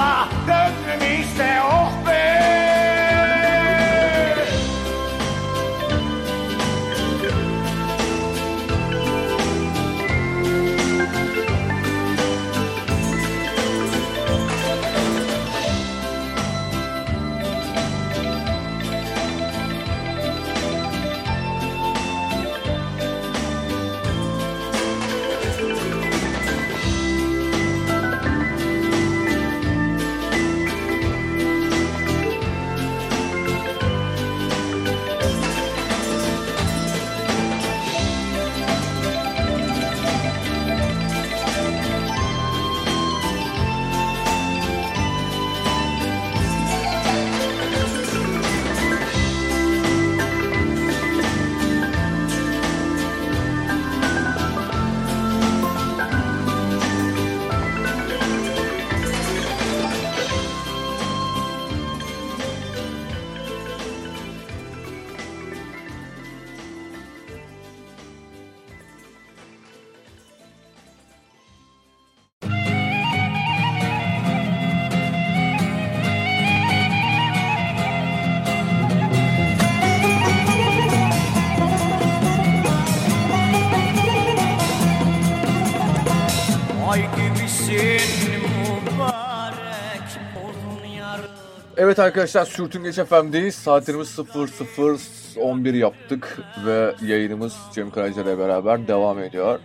Evet 91.91 91.99
arkadaşlar 91.99 92.45
Sürtüngeç 92.45 92.95
FM'deyiz. 92.95 93.55
Saatlerimiz 93.55 94.07
00.11 94.07 95.77
yaptık 95.77 96.39
ve 96.65 96.95
yayınımız 97.01 97.55
Cem 97.73 97.91
Karaca 97.91 98.21
ile 98.21 98.37
beraber 98.37 98.87
devam 98.87 99.19
ediyor. 99.19 99.59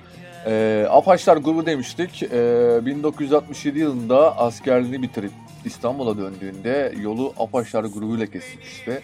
Ee, 0.46 0.86
Apaçlar 0.90 1.36
grubu 1.36 1.66
demiştik. 1.66 2.22
Ee, 2.22 2.80
1967 2.86 3.78
yılında 3.78 4.38
askerliğini 4.38 5.02
bitirip 5.02 5.30
İstanbul'a 5.64 6.18
döndüğünde 6.18 6.94
yolu 7.02 7.34
Apaçlar 7.38 7.84
grubuyla 7.84 8.26
kesmişti. 8.26 9.02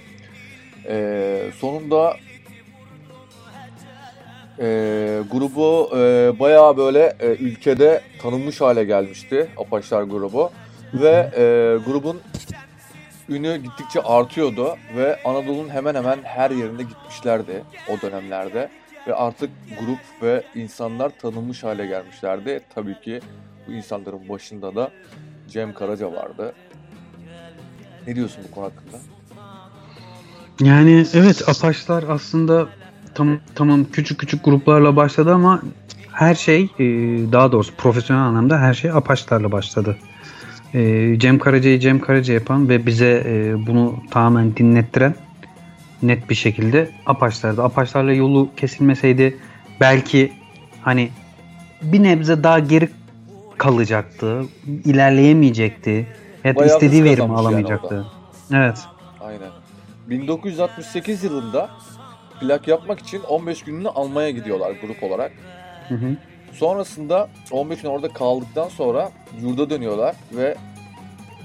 Ee, 0.88 1.50
sonunda 1.58 2.16
e, 4.58 4.66
grubu 5.32 5.90
e, 5.96 6.32
bayağı 6.38 6.76
böyle 6.76 7.16
e, 7.20 7.26
ülkede 7.26 8.00
tanınmış 8.22 8.61
hale 8.61 8.85
gelmişti 8.85 9.48
Apaçlar 9.56 10.02
grubu. 10.02 10.50
Ve 10.94 11.30
e, 11.37 11.44
grubun 11.87 12.20
ünü 13.35 13.57
gittikçe 13.57 14.01
artıyordu 14.01 14.77
ve 14.97 15.18
Anadolu'nun 15.25 15.68
hemen 15.68 15.95
hemen 15.95 16.18
her 16.23 16.51
yerine 16.51 16.83
gitmişlerdi 16.83 17.64
o 17.88 18.01
dönemlerde. 18.01 18.71
Ve 19.07 19.14
artık 19.14 19.51
grup 19.81 19.99
ve 20.23 20.42
insanlar 20.55 21.12
tanınmış 21.18 21.64
hale 21.64 21.87
gelmişlerdi. 21.87 22.61
Tabii 22.75 23.01
ki 23.01 23.21
bu 23.68 23.73
insanların 23.73 24.29
başında 24.29 24.75
da 24.75 24.90
Cem 25.49 25.75
Karaca 25.75 26.12
vardı. 26.12 26.55
Ne 28.07 28.16
diyorsun 28.16 28.45
bu 28.49 28.55
konu 28.55 28.64
hakkında? 28.64 28.97
Yani 30.61 31.07
evet 31.14 31.49
Apaçlar 31.49 32.05
aslında 32.09 32.66
tam, 33.14 33.40
tamam 33.55 33.85
küçük 33.85 34.21
küçük 34.21 34.45
gruplarla 34.45 34.97
başladı 34.97 35.35
ama 35.35 35.62
her 36.12 36.35
şey 36.35 36.62
e, 36.62 36.85
daha 37.33 37.53
doğrusu 37.53 37.75
profesyonel 37.75 38.23
anlamda 38.23 38.59
her 38.59 38.75
şey 38.75 38.90
Apaçlarla 38.90 39.53
başladı. 39.53 39.97
E, 40.74 41.14
Cem 41.18 41.38
Karaca'yı 41.38 41.80
Cem 41.80 42.00
Karaca 42.00 42.35
yapan 42.35 42.68
ve 42.68 42.87
bize 42.87 43.22
e, 43.26 43.66
bunu 43.66 43.96
tamamen 44.11 44.56
dinlettiren 44.56 45.14
net 46.02 46.30
bir 46.30 46.35
şekilde 46.35 46.90
Apaçlar'dı. 47.06 47.62
Apaçlarla 47.62 48.12
yolu 48.12 48.48
kesilmeseydi 48.56 49.37
belki 49.80 50.32
hani 50.82 51.11
bir 51.82 52.02
nebze 52.02 52.42
daha 52.42 52.58
geri 52.58 52.88
kalacaktı, 53.58 54.44
ilerleyemeyecekti. 54.85 56.06
Bayağı 56.44 56.66
istediği 56.66 57.04
verimi 57.04 57.16
kazanmış 57.16 57.37
yani 57.37 57.48
alamayacaktı. 57.48 58.06
evet. 58.52 58.78
Aynen. 59.20 59.50
1968 60.06 61.24
yılında 61.24 61.70
plak 62.40 62.68
yapmak 62.68 63.00
için 63.00 63.22
15 63.22 63.62
gününü 63.62 63.88
almaya 63.88 64.30
gidiyorlar 64.30 64.72
grup 64.82 65.02
olarak. 65.02 65.32
Hı 65.88 65.94
hı. 65.94 66.16
Sonrasında 66.53 67.29
15 67.51 67.83
gün 67.83 67.88
orada 67.88 68.09
kaldıktan 68.09 68.69
sonra 68.69 69.11
yurda 69.43 69.71
dönüyorlar 69.71 70.17
ve 70.33 70.55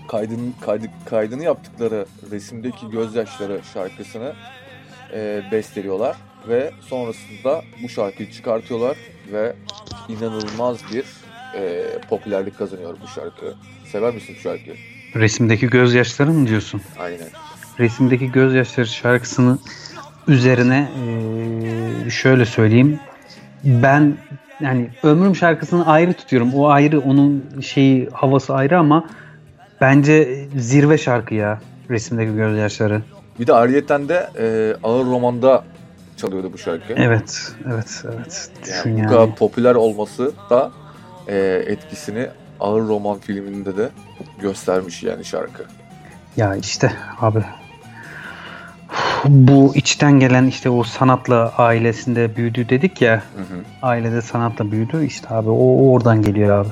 kaydın, 0.08 0.56
kaydı, 0.62 0.88
kaydını 1.06 1.44
yaptıkları 1.44 2.06
resimdeki 2.32 2.90
gözyaşları 2.90 3.60
şarkısını 3.74 4.34
e, 5.14 5.42
besteliyorlar 5.52 6.16
ve 6.48 6.72
sonrasında 6.82 7.62
bu 7.84 7.90
şarkıyı 7.90 8.32
çıkartıyorlar 8.32 8.98
ve 9.32 9.56
inanılmaz 10.10 10.78
bir 10.94 11.06
e, 11.56 11.84
popülerlik 12.10 12.58
kazanıyor 12.58 12.98
bu 13.04 13.08
şarkı. 13.08 13.56
Sever 13.92 14.14
misin 14.14 14.36
bu 14.38 14.42
şarkıyı? 14.42 14.76
Resimdeki 15.16 15.68
gözyaşları 15.68 16.32
mı 16.32 16.48
diyorsun? 16.48 16.82
Aynen. 17.00 17.28
Resimdeki 17.80 18.32
gözyaşları 18.32 18.88
şarkısını 18.88 19.58
üzerine 20.28 20.90
eee, 22.04 22.10
şöyle 22.10 22.46
söyleyeyim. 22.46 23.00
Ben 23.64 24.18
yani 24.60 24.90
ömrüm 25.04 25.36
şarkısını 25.36 25.88
ayrı 25.88 26.14
tutuyorum. 26.14 26.54
O 26.54 26.68
ayrı, 26.68 27.00
onun 27.00 27.46
şeyi 27.62 28.10
havası 28.14 28.54
ayrı 28.56 28.80
ama 28.80 29.10
bence 29.82 30.46
zirve 30.56 30.98
şarkı 30.98 31.36
ya. 31.36 31.62
Resimdeki 31.90 32.36
gözyaşları. 32.36 33.02
Bir 33.40 33.48
de 33.48 33.54
ayrıyeten 33.54 34.10
de 34.10 34.30
e, 34.40 34.76
Ağır 34.84 35.06
Roman'da 35.06 35.64
çalıyordu 36.18 36.54
bu 36.54 36.58
şarkı. 36.58 36.94
Evet, 36.96 37.56
evet, 37.74 38.04
evet. 38.06 38.50
Düşün 38.64 38.90
Yani 38.90 39.00
yani. 39.00 39.10
bu 39.10 39.14
kadar 39.14 39.36
popüler 39.36 39.76
olması 39.76 40.32
da 40.50 40.72
e, 41.28 41.64
etkisini 41.68 42.28
Ağır 42.60 42.82
Roman 42.82 43.20
filminde 43.20 43.78
de 43.78 43.90
göstermiş 44.42 45.04
yani 45.04 45.26
şarkı. 45.26 45.64
Ya 46.38 46.56
işte 46.56 46.92
abi 47.22 47.44
bu 49.26 49.76
içten 49.76 50.20
gelen 50.20 50.46
işte 50.46 50.70
o 50.70 50.84
sanatla 50.84 51.54
ailesinde 51.58 52.36
büyüdü 52.36 52.70
dedik 52.70 53.02
ya. 53.02 53.16
Hı 53.16 53.42
hı. 53.42 53.64
ailede 53.82 54.22
sanatla 54.22 54.72
büyüdü. 54.72 55.06
İşte 55.06 55.28
abi 55.30 55.50
o, 55.50 55.92
oradan 55.92 56.22
geliyor 56.22 56.66
abi. 56.66 56.70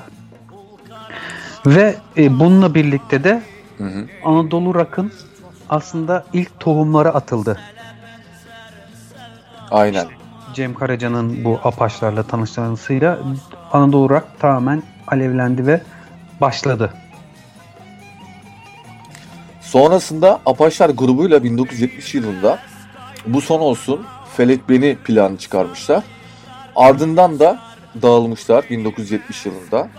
Ve 1.66 1.96
e, 2.18 2.40
bununla 2.40 2.76
birlikte 2.76 3.24
de 3.24 3.42
Hı 3.78 3.84
hı. 3.84 4.06
Anadolu 4.24 4.76
Rock'ın 4.76 5.12
aslında 5.70 6.26
ilk 6.34 6.60
tohumları 6.60 7.10
atıldı. 7.10 7.60
Aynen. 9.72 10.08
Cem 10.54 10.74
Karaca'nın 10.74 11.44
bu 11.44 11.60
Apaçlarla 11.64 12.24
tanışmasıyla 12.24 13.20
Anadolu 13.72 14.10
Rock 14.10 14.26
tamamen 14.40 14.84
alevlendi 15.08 15.68
ve 15.68 15.82
başladı. 16.42 16.94
Sonrasında 19.66 20.42
Apaçlar 20.46 20.90
grubuyla 20.90 21.44
1970 21.44 22.16
yılında 22.16 22.60
Bu 23.28 23.42
Son 23.42 23.60
Olsun 23.60 24.06
Felek 24.38 24.70
Beni 24.70 24.98
planı 24.98 25.38
çıkarmışlar. 25.38 26.04
Ardından 26.76 27.40
da 27.40 27.60
dağılmışlar 28.02 28.66
1970 28.70 29.46
yılında. 29.46 29.90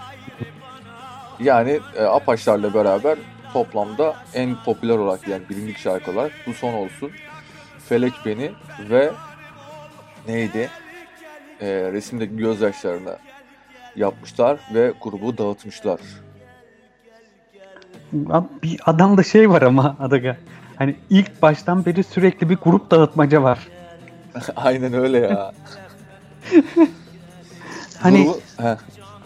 Yani 1.40 1.80
e, 1.96 2.02
Apaçlarla 2.02 2.74
beraber 2.74 3.18
toplamda 3.52 4.16
en 4.34 4.56
popüler 4.64 4.98
olarak 4.98 5.28
yani 5.28 5.48
bilindik 5.48 5.78
şarkı 5.78 6.10
olarak 6.10 6.32
Bu 6.46 6.54
Son 6.54 6.72
Olsun, 6.72 7.10
Felek 7.88 8.12
Beni 8.26 8.52
ve 8.90 9.10
neydi? 10.28 10.70
Ee, 11.60 11.66
resimdeki 11.92 12.36
gözyaşlarını 12.36 13.18
yapmışlar 13.96 14.58
ve 14.74 14.92
grubu 15.02 15.38
dağıtmışlar. 15.38 16.00
Bir 18.62 18.80
adamda 18.86 19.22
şey 19.22 19.50
var 19.50 19.62
ama 19.62 19.96
Adaga. 20.00 20.36
Hani 20.76 20.96
ilk 21.10 21.42
baştan 21.42 21.86
beri 21.86 22.04
sürekli 22.04 22.50
bir 22.50 22.56
grup 22.56 22.90
dağıtmaca 22.90 23.42
var. 23.42 23.58
Aynen 24.56 24.92
öyle 24.92 25.18
ya. 25.18 25.52
Hani 27.98 28.18
Grubu- 28.24 28.76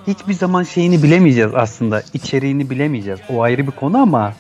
hiçbir 0.07 0.33
zaman 0.35 0.63
şeyini 0.63 1.03
bilemeyeceğiz 1.03 1.55
aslında. 1.55 2.03
İçeriğini 2.15 2.71
bilemeyeceğiz. 2.71 3.21
O 3.29 3.43
ayrı 3.43 3.67
bir 3.67 3.73
konu 3.73 3.99
ama 3.99 4.33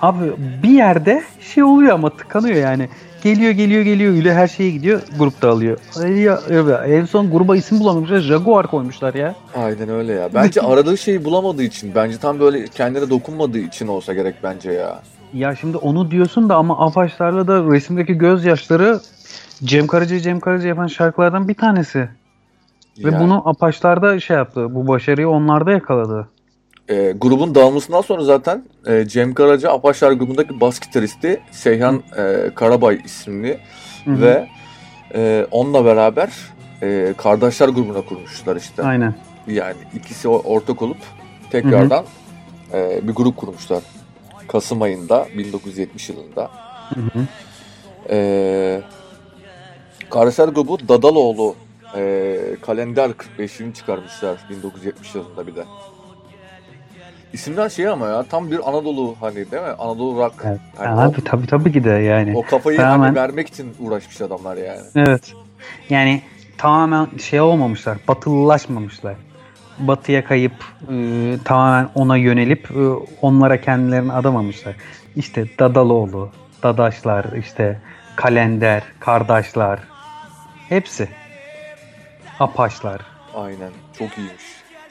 abi 0.00 0.32
bir 0.62 0.70
yerde 0.70 1.22
şey 1.40 1.62
oluyor 1.62 1.94
ama 1.94 2.10
tıkanıyor 2.10 2.56
yani. 2.56 2.88
Geliyor 3.22 3.52
geliyor 3.52 3.82
geliyor 3.82 4.14
öyle 4.14 4.34
her 4.34 4.48
şeye 4.48 4.70
gidiyor 4.70 5.02
grup 5.18 5.42
dağılıyor. 5.42 5.78
Ay 6.02 6.18
ya. 6.18 6.40
En 6.86 7.04
son 7.04 7.30
gruba 7.30 7.56
isim 7.56 7.80
bulamamışlar. 7.80 8.20
Jaguar 8.20 8.66
koymuşlar 8.66 9.14
ya. 9.14 9.34
aynen 9.56 9.88
öyle 9.88 10.12
ya. 10.12 10.28
Bence 10.34 10.60
aradığı 10.62 10.98
şeyi 10.98 11.24
bulamadığı 11.24 11.62
için, 11.62 11.92
bence 11.94 12.18
tam 12.18 12.40
böyle 12.40 12.64
kendine 12.64 13.10
dokunmadığı 13.10 13.58
için 13.58 13.86
olsa 13.88 14.14
gerek 14.14 14.34
bence 14.42 14.72
ya. 14.72 15.02
Ya 15.34 15.56
şimdi 15.56 15.76
onu 15.76 16.10
diyorsun 16.10 16.48
da 16.48 16.56
ama 16.56 16.86
Apaçlarla 16.86 17.48
da 17.48 17.72
resimdeki 17.72 18.14
gözyaşları 18.14 19.00
Cem 19.64 19.86
Karaca 19.86 20.18
Cem 20.18 20.40
Karaca 20.40 20.68
yapan 20.68 20.86
şarkılardan 20.86 21.48
bir 21.48 21.54
tanesi. 21.54 21.98
Ve 22.98 23.10
Yani, 23.10 23.20
bunu 23.20 23.48
Apaçlar'da 23.48 24.20
şey 24.20 24.36
yaptı. 24.36 24.74
Bu 24.74 24.88
başarıyı 24.88 25.28
onlarda 25.28 25.70
yakaladı. 25.70 26.28
E, 26.88 27.12
grubun 27.12 27.54
dağılmasından 27.54 28.00
sonra 28.00 28.24
zaten 28.24 28.64
e, 28.86 29.08
Cem 29.08 29.34
Karaca 29.34 29.70
Apaşlar 29.70 30.12
grubundaki 30.12 30.60
bas 30.60 30.80
gitaristi 30.80 31.40
Seyhan 31.50 32.02
e, 32.16 32.50
Karabay 32.54 33.00
isimli 33.04 33.58
Hı 34.04 34.10
hı. 34.10 34.20
ve 34.20 34.48
e, 35.14 35.46
onunla 35.50 35.84
beraber 35.84 36.30
e, 36.82 37.14
Kardeşler 37.16 37.68
grubuna 37.68 38.02
kurmuşlar 38.02 38.56
işte. 38.56 38.82
Aynen. 38.82 39.14
Yani 39.46 39.76
ikisi 39.94 40.28
ortak 40.28 40.82
olup 40.82 40.96
tekrardan 41.50 42.04
e, 42.72 43.08
bir 43.08 43.12
grup 43.12 43.36
kurmuşlar. 43.36 43.82
Kasım 44.48 44.82
ayında 44.82 45.26
1970 45.38 46.08
yılında. 46.08 46.50
E, 48.10 48.80
Kardeşler 50.10 50.48
grubu 50.48 50.88
Dadaloğlu 50.88 51.54
e, 51.96 52.36
kalender 52.62 53.10
45'ini 53.38 53.74
çıkarmışlar 53.74 54.38
1970 54.50 55.14
yılında 55.14 55.46
bir 55.46 55.56
de. 55.56 55.64
İsimler 57.32 57.68
şey 57.68 57.88
ama 57.88 58.08
ya 58.08 58.22
tam 58.22 58.50
bir 58.50 58.68
Anadolu 58.68 59.14
hani 59.20 59.34
değil 59.34 59.62
mi? 59.62 59.68
Anadolu 59.78 60.18
rock. 60.18 60.34
Evet. 60.44 60.60
Hani 60.76 61.00
Abi 61.00 61.24
tabii 61.24 61.46
tabii 61.46 61.72
ki 61.72 61.84
de 61.84 61.90
yani. 61.90 62.36
o, 62.36 62.38
o 62.38 62.42
kafayı 62.42 62.78
Tamamen- 62.78 62.98
hani 63.06 63.14
vermek 63.14 63.48
için 63.48 63.74
uğraşmış 63.80 64.20
adamlar 64.20 64.56
yani. 64.56 64.80
Evet. 64.96 65.32
Yani 65.90 66.22
tamamen 66.58 67.06
şey 67.18 67.40
olmamışlar. 67.40 67.98
Batılılaşmamışlar. 68.08 69.14
Batıya 69.78 70.24
kayıp 70.24 70.52
e, 70.92 70.94
tamamen 71.44 71.88
ona 71.94 72.16
yönelip 72.16 72.70
e, 72.70 72.80
onlara 73.22 73.60
kendilerini 73.60 74.12
adamamışlar. 74.12 74.74
İşte 75.16 75.44
Dadaloğlu, 75.58 76.30
Dadaşlar, 76.62 77.24
işte 77.38 77.80
Kalender, 78.16 78.82
Kardeşler. 79.00 79.78
Hepsi. 80.68 81.08
Apaçlar. 82.40 83.00
Aynen. 83.34 83.70
Çok 83.98 84.18
iyiymiş. 84.18 84.42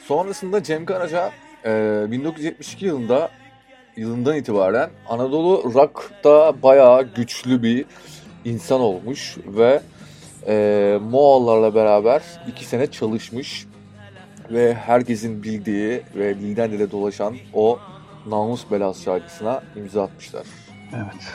Sonrasında 0.06 0.62
Cem 0.62 0.84
Karaca 0.84 1.30
e, 1.64 2.04
1972 2.10 2.86
yılında 2.86 3.30
yılından 3.96 4.36
itibaren 4.36 4.90
Anadolu 5.08 5.74
Rock'ta 5.74 6.62
bayağı 6.62 7.02
güçlü 7.02 7.62
bir 7.62 7.84
insan 8.44 8.80
olmuş 8.80 9.36
ve 9.46 9.82
e, 10.46 10.98
Moğollarla 11.02 11.74
beraber 11.74 12.22
iki 12.48 12.64
sene 12.64 12.86
çalışmış 12.86 13.66
ve 14.50 14.74
herkesin 14.74 15.42
bildiği 15.42 16.02
ve 16.16 16.38
dilden 16.38 16.72
dile 16.72 16.90
dolaşan 16.90 17.36
o 17.54 17.78
Namus 18.26 18.70
Belası 18.70 19.02
şarkısına 19.02 19.62
imza 19.76 20.02
atmışlar. 20.02 20.46
Evet. 20.94 21.32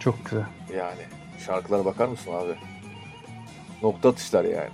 Çok 0.00 0.24
güzel. 0.24 0.46
Yani 0.76 1.02
şarkılara 1.46 1.84
bakar 1.84 2.08
mısın 2.08 2.30
abi? 2.32 2.54
Nokta 3.82 4.08
atışlar 4.08 4.44
yani. 4.44 4.70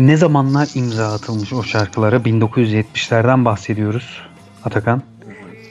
Ne 0.00 0.16
zamanlar 0.16 0.68
imza 0.74 1.12
atılmış 1.12 1.52
o 1.52 1.62
şarkılara? 1.62 2.16
1970'lerden 2.16 3.44
bahsediyoruz. 3.44 4.20
Atakan. 4.64 5.02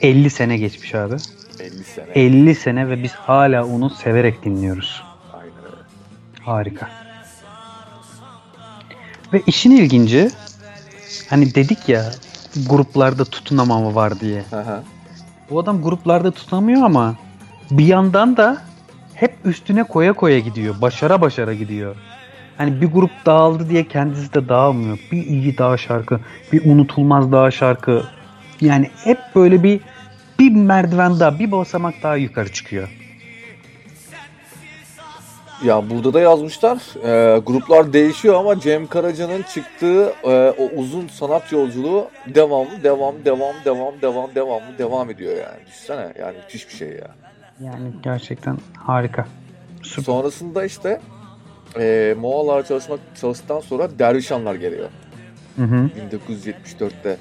50 0.02 0.30
sene 0.30 0.56
geçmiş 0.56 0.94
abi. 0.94 1.14
50 1.60 1.84
sene. 1.84 2.06
50 2.14 2.54
sene 2.54 2.88
ve 2.88 3.02
biz 3.02 3.12
hala 3.12 3.66
onu 3.66 3.90
severek 3.90 4.44
dinliyoruz. 4.44 5.02
Aynen 5.32 5.64
öyle. 5.64 6.44
Harika. 6.44 6.88
Ve 9.32 9.42
işin 9.46 9.70
ilginci 9.70 10.30
hani 11.30 11.54
dedik 11.54 11.88
ya 11.88 12.12
gruplarda 12.68 13.24
tutunamama 13.24 13.94
var 13.94 14.20
diye. 14.20 14.44
Hı. 14.50 14.82
Bu 15.50 15.58
adam 15.58 15.82
gruplarda 15.82 16.30
tutunamıyor 16.30 16.82
ama 16.82 17.16
bir 17.70 17.86
yandan 17.86 18.36
da 18.36 18.62
hep 19.14 19.34
üstüne 19.44 19.84
koya 19.84 20.12
koya 20.12 20.38
gidiyor. 20.38 20.74
Başara 20.80 21.20
başara 21.20 21.54
gidiyor. 21.54 21.96
Hani 22.60 22.80
bir 22.80 22.86
grup 22.86 23.10
dağıldı 23.26 23.68
diye 23.68 23.88
kendisi 23.88 24.34
de 24.34 24.48
dağılmıyor. 24.48 24.98
Bir 25.12 25.26
iyi 25.26 25.58
daha 25.58 25.76
şarkı, 25.76 26.20
bir 26.52 26.64
unutulmaz 26.64 27.32
daha 27.32 27.50
şarkı. 27.50 28.02
Yani 28.60 28.90
hep 29.04 29.18
böyle 29.34 29.62
bir 29.62 29.80
bir 30.38 30.50
merdiven 30.50 31.20
daha, 31.20 31.38
bir 31.38 31.52
basamak 31.52 31.94
daha 32.02 32.16
yukarı 32.16 32.52
çıkıyor. 32.52 32.88
Ya 35.64 35.90
burada 35.90 36.14
da 36.14 36.20
yazmışlar. 36.20 36.78
e, 37.04 37.38
gruplar 37.38 37.92
değişiyor 37.92 38.34
ama 38.34 38.60
Cem 38.60 38.86
Karaca'nın 38.86 39.42
çıktığı 39.42 40.12
e, 40.24 40.54
o 40.58 40.64
uzun 40.76 41.08
sanat 41.08 41.52
yolculuğu 41.52 42.08
devamlı, 42.26 42.84
devam, 42.84 43.14
devam, 43.24 43.54
devam, 43.64 43.94
devam, 44.02 44.34
devamlı 44.34 44.78
devam 44.78 45.10
ediyor 45.10 45.32
yani. 45.32 45.66
Düşünsene 45.66 46.12
yani 46.20 46.36
müthiş 46.36 46.68
bir 46.68 46.74
şey 46.74 46.88
ya. 46.88 47.10
Yani 47.60 47.90
gerçekten 48.02 48.58
harika. 48.76 49.26
Süper. 49.82 50.02
Sonrasında 50.02 50.64
işte 50.64 51.00
e, 51.78 52.14
Moğollar 52.18 52.66
çalışmak 52.66 53.00
çalıştıktan 53.20 53.60
sonra 53.60 53.98
Dervişanlar 53.98 54.54
geliyor. 54.54 54.88
Hı 55.56 55.62
hı. 55.62 55.90
1974'te. 56.30 57.16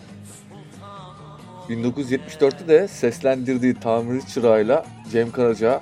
1974'te 1.69 2.67
de 2.67 2.87
seslendirdiği 2.87 3.73
tamirci 3.73 4.27
çırağıyla 4.27 4.85
Cem 5.11 5.31
Karaca 5.31 5.81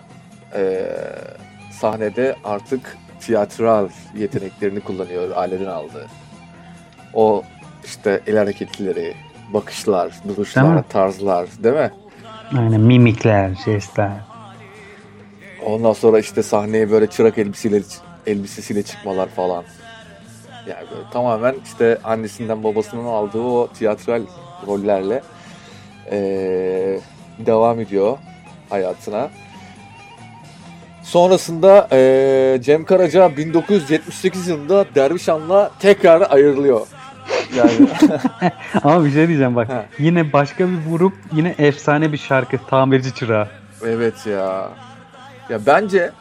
e, 0.56 0.86
sahnede 1.71 2.36
artık 2.43 2.97
tiyatral 3.19 3.89
yeteneklerini 4.17 4.80
kullanıyor 4.80 5.32
aileden 5.36 5.65
aldığı. 5.65 6.08
O 7.13 7.43
işte 7.86 8.21
el 8.27 8.38
hareketleri, 8.38 9.13
bakışlar, 9.53 10.12
Değil 10.23 10.38
duruşlar, 10.38 10.75
mi? 10.75 10.84
tarzlar 10.89 11.47
değil 11.63 11.75
mi? 11.75 11.91
Aynen 12.58 12.82
mimikler, 12.82 13.51
jestler. 13.65 14.12
Ondan 15.65 15.93
sonra 15.93 16.19
işte 16.19 16.43
sahneye 16.43 16.91
böyle 16.91 17.08
çırak 17.08 17.38
elbiseyle 17.38 17.82
elbisesiyle 18.31 18.83
çıkmalar 18.83 19.27
falan. 19.29 19.63
Yani 20.67 20.85
böyle 20.91 21.09
tamamen 21.11 21.55
işte 21.65 21.97
annesinden 22.03 22.63
babasından 22.63 23.03
aldığı 23.05 23.39
o 23.41 23.67
tiyatral 23.73 24.21
rollerle 24.67 25.21
eee, 26.11 26.99
devam 27.39 27.79
ediyor 27.79 28.17
hayatına. 28.69 29.29
Sonrasında 31.03 31.87
eee, 31.91 32.61
Cem 32.61 32.85
Karaca 32.85 33.37
1978 33.37 34.47
yılında 34.47 34.85
Dervişan'la 34.95 35.71
tekrar 35.79 36.31
ayrılıyor. 36.31 36.87
Yani 37.57 37.71
Ama 38.83 39.05
bir 39.05 39.11
şey 39.11 39.27
diyeceğim 39.27 39.55
bak. 39.55 39.69
Ha. 39.69 39.85
Yine 39.99 40.33
başka 40.33 40.67
bir 40.69 40.77
grup, 40.91 41.13
yine 41.33 41.55
efsane 41.57 42.13
bir 42.13 42.17
şarkı. 42.17 42.57
Tamirci 42.69 43.13
Çırağı. 43.15 43.47
evet 43.85 44.25
ya. 44.25 44.69
Ya 45.49 45.65
bence 45.65 46.11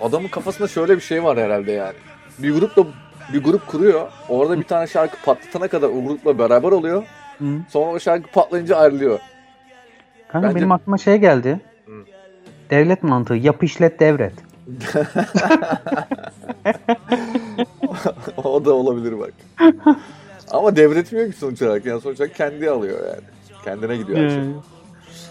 adamın 0.00 0.28
kafasında 0.28 0.68
şöyle 0.68 0.96
bir 0.96 1.00
şey 1.00 1.24
var 1.24 1.38
herhalde 1.38 1.72
yani. 1.72 1.94
Bir 2.38 2.54
grupla 2.54 2.86
bir 3.32 3.42
grup 3.42 3.66
kuruyor. 3.66 4.08
Orada 4.28 4.58
bir 4.58 4.64
tane 4.64 4.86
şarkı 4.86 5.16
patlatana 5.24 5.68
kadar 5.68 5.88
o 5.88 6.04
grupla 6.04 6.38
beraber 6.38 6.72
oluyor. 6.72 7.04
Hı. 7.38 7.44
Sonra 7.68 7.90
o 7.90 8.00
şarkı 8.00 8.30
patlayınca 8.30 8.76
ayrılıyor. 8.76 9.18
Kanka 10.28 10.48
Bence- 10.48 10.58
benim 10.58 10.72
aklıma 10.72 10.98
şey 10.98 11.16
geldi. 11.16 11.60
Hı. 11.86 11.92
Devlet 12.70 13.02
mantığı. 13.02 13.34
Yap 13.34 13.62
işlet 13.62 14.00
devret. 14.00 14.32
o 18.36 18.64
da 18.64 18.74
olabilir 18.74 19.14
bak. 19.18 19.32
Ama 20.50 20.76
devretmiyor 20.76 21.32
ki 21.32 21.38
sonuç 21.38 21.62
olarak. 21.62 21.86
Yani 21.86 22.00
sonuç 22.00 22.20
olarak 22.20 22.34
kendi 22.34 22.70
alıyor 22.70 22.98
yani. 23.06 23.20
Kendine 23.64 23.96
gidiyor 23.96 24.18
her 24.18 24.30
şey. 24.30 24.38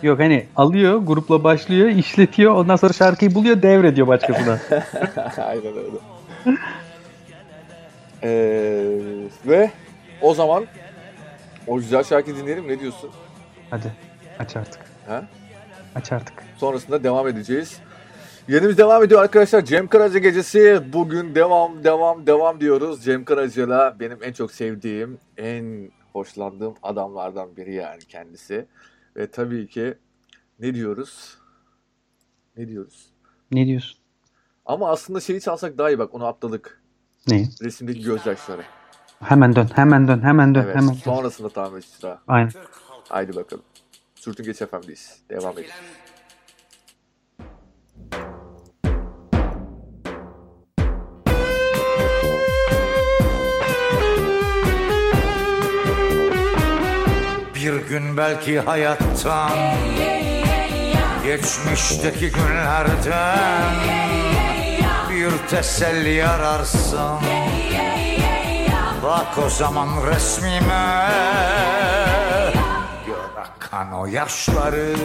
Yok 0.06 0.20
hani 0.20 0.46
alıyor, 0.56 0.98
grupla 0.98 1.44
başlıyor, 1.44 1.88
işletiyor. 1.89 2.56
Ondan 2.56 2.76
sonra 2.76 2.94
şarkıyı 2.94 3.36
buluyor, 3.36 3.62
devrediyor 3.62 4.08
başkasına. 4.08 4.60
Aynen 5.38 5.74
öyle. 5.78 5.98
Ee, 8.24 9.00
ve 9.46 9.72
o 10.22 10.34
zaman 10.34 10.65
o 11.68 11.78
güzel 11.78 12.04
şarkıyı 12.04 12.36
dinleyelim. 12.36 12.68
Ne 12.68 12.80
diyorsun? 12.80 13.10
Hadi 13.70 13.94
aç 14.39 14.56
artık. 14.56 14.82
Ha? 15.08 15.24
Aç 15.96 16.12
artık. 16.12 16.44
Sonrasında 16.58 17.04
devam 17.04 17.28
edeceğiz. 17.28 17.80
Yenimiz 18.48 18.78
devam 18.78 19.04
ediyor 19.04 19.22
arkadaşlar. 19.22 19.65
Cem 19.65 19.88
Karaca 19.88 20.20
gecesi. 20.20 20.82
Bugün 20.94 21.36
devam 21.36 21.84
devam 21.84 22.28
devam 22.28 22.60
diyoruz. 22.60 23.04
Cem 23.04 23.26
Karaca'yla 23.26 23.96
benim 24.00 24.18
en 24.24 24.34
çok 24.34 24.52
sevdiğim, 24.52 25.18
en 25.38 25.91
hoşlandığım 26.13 26.74
adamlardan 26.84 27.58
biri 27.58 27.74
yani 27.74 28.00
kendisi. 28.00 28.65
Ve 29.17 29.32
tabii 29.32 29.67
ki 29.67 29.97
ne 30.60 30.73
diyoruz? 30.75 31.38
Ne 32.58 32.67
diyoruz? 32.67 33.10
Ne 33.51 33.65
diyorsun? 33.65 33.99
Ama 34.65 34.89
aslında 34.89 35.19
şeyi 35.19 35.41
çalsak 35.41 35.78
daha 35.78 35.89
iyi 35.89 35.99
bak 35.99 36.13
onu 36.13 36.25
atladık. 36.25 36.82
Ne? 37.28 37.49
Resimdeki 37.62 38.04
gözyaşları. 38.04 38.63
Hemen 39.19 39.56
dön, 39.56 39.69
hemen 39.75 40.08
dön, 40.08 40.21
hemen 40.21 40.56
dön, 40.56 40.63
Evet. 40.63 40.75
hemen 40.75 40.89
dön. 40.89 40.99
Sonrasında 40.99 41.49
tamam 41.49 41.82
sıra. 41.82 42.21
Aynen. 42.28 42.51
Haydi 43.10 43.36
bakalım. 43.36 43.63
Sürtün 44.15 44.43
Geç 44.43 44.58
FM'deyiz. 44.58 45.21
Devam 45.30 45.54
edelim. 45.54 45.69
Bir 57.65 57.88
gün 57.89 58.17
belki 58.17 58.60
hayattan 58.60 59.51
Geçmişteki 61.23 62.32
günlerden 62.32 63.73
Bir 65.10 65.47
teselli 65.49 66.28
ararsın. 66.28 67.19
Bak 69.04 69.38
o 69.45 69.49
zaman 69.49 69.88
resmime 70.08 71.08
Gör 73.06 73.43
akan 73.43 73.93
o 73.93 74.06
yaşları. 74.06 74.95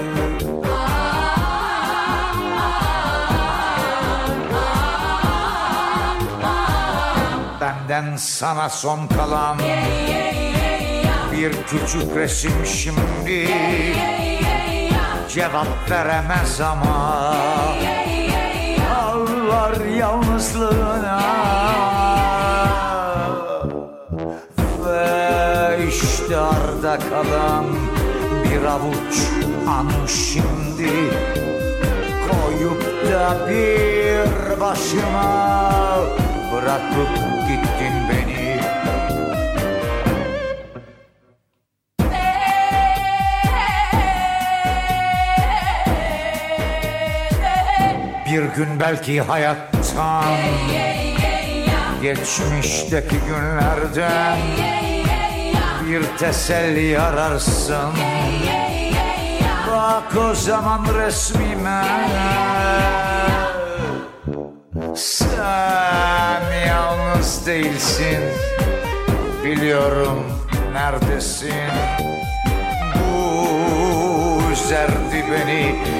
Benden 7.60 8.16
sana 8.16 8.68
son 8.68 9.06
kalan 9.06 9.58
bir 11.40 11.52
küçük 11.52 12.16
resim 12.16 12.52
şimdi. 12.66 13.48
Cevap 15.28 15.90
veremez 15.90 16.60
ama 16.60 17.34
Ağlar 18.94 19.86
yalnızlığına. 19.86 21.20
Ve 24.86 25.88
işte 25.88 26.36
arda 26.36 26.98
kalan 26.98 27.64
bir 28.44 28.64
avuç 28.64 29.16
anı 29.68 30.08
şimdi 30.08 30.90
Koyup 32.30 33.12
da 33.12 33.48
bir 33.48 34.60
başıma 34.60 35.72
Bırakıp 36.52 37.39
Bir 48.30 48.42
gün 48.42 48.80
belki 48.80 49.20
hayattan 49.20 50.24
Geçmişteki 52.02 53.16
günlerden 53.28 54.38
Bir 55.86 56.18
teselli 56.18 57.00
ararsın. 57.00 57.92
Bak 59.70 60.16
o 60.30 60.34
zaman 60.34 60.86
resmime. 60.94 61.84
Sen 64.94 66.42
yalnız 66.68 67.46
değilsin. 67.46 68.20
Biliyorum 69.44 70.24
neredesin. 70.72 71.70
Bu 72.94 74.52
üzerdi 74.52 75.24
beni 75.32 75.99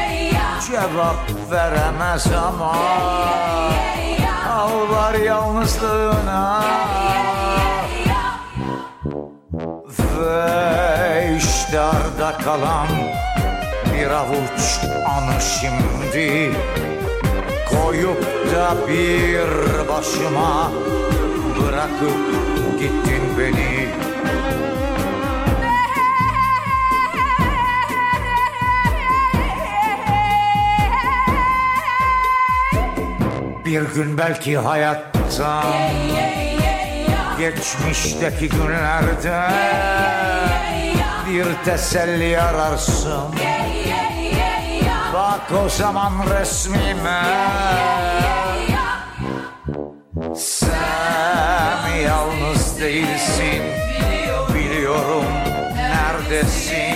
cevap 0.71 1.51
veremez 1.51 2.27
ama 2.47 2.75
ağlar 4.49 5.13
yalnızlığına 5.13 6.63
ve 10.19 11.35
işte 11.37 11.79
arda 11.79 12.37
kalan 12.37 12.87
bir 13.93 14.09
avuç 14.11 14.79
anı 15.07 15.41
şimdi 15.41 16.51
koyup 17.69 18.25
da 18.55 18.87
bir 18.87 19.47
başıma 19.89 20.71
bırakıp 21.59 22.17
gittin 22.79 23.37
beni 23.39 24.10
Bir 33.71 33.81
gün 33.81 34.17
belki 34.17 34.57
hayattan 34.57 35.63
Geçmişteki 37.39 38.49
günlerde 38.49 39.41
Bir 41.29 41.45
teselli 41.65 42.41
ararsın. 42.41 43.23
Bak 45.13 45.41
o 45.65 45.69
zaman 45.69 46.13
resmime. 46.29 47.23
Sen 50.35 51.95
yalnız 52.05 52.81
değilsin 52.81 53.63
Biliyorum 54.53 55.25
neredesin? 55.75 56.95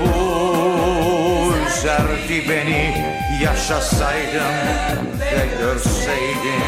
Bu 0.00 1.54
üzerdi 1.66 2.48
beni 2.48 3.09
Yaşasaydım 3.40 4.42
ve 5.20 5.46
görseydim 5.60 6.62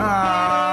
Ah. 0.00 0.65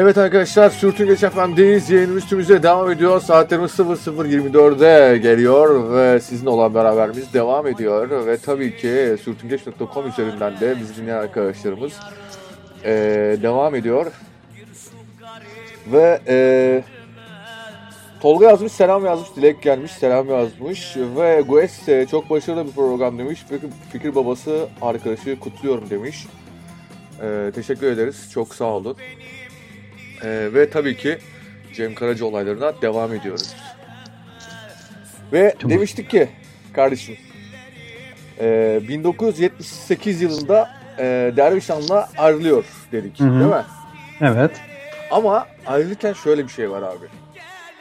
Evet 0.00 0.18
arkadaşlar 0.18 0.70
Sürtün 0.70 1.06
Geç 1.06 1.20
FM'deyiz. 1.20 1.90
Yayınımız 1.90 2.26
tümüze 2.26 2.62
devam 2.62 2.90
ediyor. 2.90 3.20
Saatlerimiz 3.20 3.70
00.24'e 3.70 5.18
geliyor 5.18 5.92
ve 5.94 6.20
sizinle 6.20 6.50
olan 6.50 6.74
beraberimiz 6.74 7.32
devam 7.34 7.66
ediyor. 7.66 8.26
Ve 8.26 8.36
tabii 8.38 8.76
ki 8.76 9.16
sürtüngeç.com 9.24 10.08
üzerinden 10.08 10.60
de 10.60 10.76
bizi 10.80 10.96
dinleyen 10.96 11.16
arkadaşlarımız 11.16 11.92
eee, 12.84 13.42
devam 13.42 13.74
ediyor. 13.74 14.06
Ve 15.92 16.20
eee, 16.28 16.84
Tolga 18.20 18.46
yazmış, 18.46 18.72
selam 18.72 19.04
yazmış, 19.04 19.36
Dilek 19.36 19.62
gelmiş, 19.62 19.92
selam 19.92 20.28
yazmış 20.28 20.96
ve 20.96 21.42
Gues 21.48 21.88
e, 21.88 22.06
çok 22.10 22.30
başarılı 22.30 22.66
bir 22.66 22.72
program 22.72 23.18
demiş. 23.18 23.44
Fikir 23.92 24.14
babası 24.14 24.68
arkadaşı 24.82 25.40
kutluyorum 25.40 25.90
demiş. 25.90 26.26
Ee, 27.22 27.50
teşekkür 27.54 27.86
ederiz, 27.86 28.30
çok 28.32 28.54
sağ 28.54 28.64
olun. 28.64 28.96
Ee, 30.24 30.48
ve 30.54 30.70
tabii 30.70 30.96
ki 30.96 31.18
Cem 31.74 31.94
Karaca 31.94 32.26
olaylarına 32.26 32.82
devam 32.82 33.14
ediyoruz. 33.14 33.54
Ve 35.32 35.54
Tamam. 35.58 35.76
demiştik 35.76 36.10
ki 36.10 36.28
kardeşim, 36.72 37.16
e, 38.40 38.80
1978 38.88 40.22
yılında 40.22 40.70
e, 40.98 41.32
Dervişan'la 41.36 42.08
ayrılıyor 42.18 42.64
dedik 42.92 43.20
Hı 43.20 43.24
hı. 43.24 43.40
değil 43.40 43.50
mi? 43.50 43.64
Evet. 44.20 44.60
Ama 45.10 45.46
ayrılırken 45.66 46.12
şöyle 46.12 46.44
bir 46.44 46.52
şey 46.52 46.70
var 46.70 46.82
abi. 46.82 47.06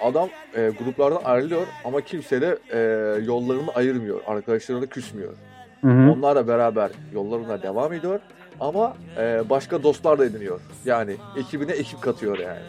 Adam 0.02 0.30
e, 0.56 0.70
gruplardan 0.80 1.22
ayrılıyor 1.24 1.68
ama 1.86 2.02
kimse 2.02 2.42
de 2.42 2.58
e, 2.72 2.80
yollarını 3.26 3.72
ayırmıyor. 3.72 4.22
Arkadaşlarına 4.28 4.86
küsmüyor. 4.86 5.34
Hı 5.82 5.88
hı. 5.88 6.12
Onlarla 6.12 6.48
beraber 6.48 6.92
yollarına 7.14 7.64
devam 7.64 7.94
ediyor. 7.94 8.20
Ama 8.60 8.94
e, 9.18 9.50
başka 9.50 9.84
dostlar 9.84 10.20
da 10.20 10.26
ediniyor. 10.26 10.60
Yani 10.86 11.16
ekibine 11.38 11.72
ekip 11.72 12.02
katıyor 12.02 12.38
yani. 12.38 12.60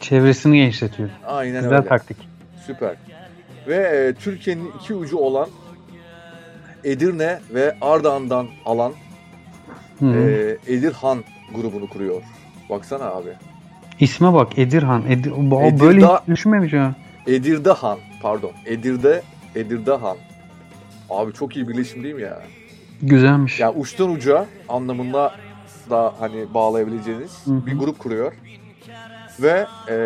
Çevresini 0.00 0.56
genişletiyor. 0.56 1.08
Aynen 1.26 1.62
Güzel 1.62 1.78
öyle. 1.78 1.88
taktik. 1.88 2.16
Süper. 2.66 2.94
Ve 3.68 3.76
e, 3.76 4.14
Türkiye'nin 4.14 4.72
iki 4.80 4.94
ucu 4.94 5.16
olan 5.18 5.48
Edirne 6.84 7.38
ve 7.54 7.76
Ardahan'dan 7.80 8.48
alan 8.64 8.92
e, 10.02 10.56
Edirhan 10.66 11.24
grubunu 11.54 11.88
kuruyor. 11.88 12.22
Baksana 12.70 13.04
abi. 13.04 13.28
İsme 14.00 14.32
bak 14.34 14.58
Edirhan. 14.58 15.04
Edir, 15.10 15.30
o 15.30 15.34
Edirda- 15.62 15.80
böyle 15.80 16.00
hiç 16.06 16.28
düşünmemiş 16.28 16.72
ha. 16.72 16.94
Edirdehan 17.26 17.98
pardon. 18.22 18.52
Edirde 18.66 19.22
Edirdehan. 19.54 20.16
Abi 21.10 21.32
çok 21.32 21.56
iyi 21.56 21.68
birleşim 21.68 22.02
değil 22.04 22.14
mi 22.14 22.22
ya? 22.22 22.42
Güzelmiş. 23.02 23.60
Ya 23.60 23.74
uçtan 23.74 24.10
uca 24.10 24.46
anlamında 24.68 25.34
da 25.90 26.14
hani 26.18 26.54
bağlayabileceğiniz 26.54 27.46
Hı 27.46 27.50
hı. 27.50 27.66
bir 27.66 27.78
grup 27.78 27.98
kuruyor. 27.98 28.32
Ve 29.40 29.66
e, 29.88 29.96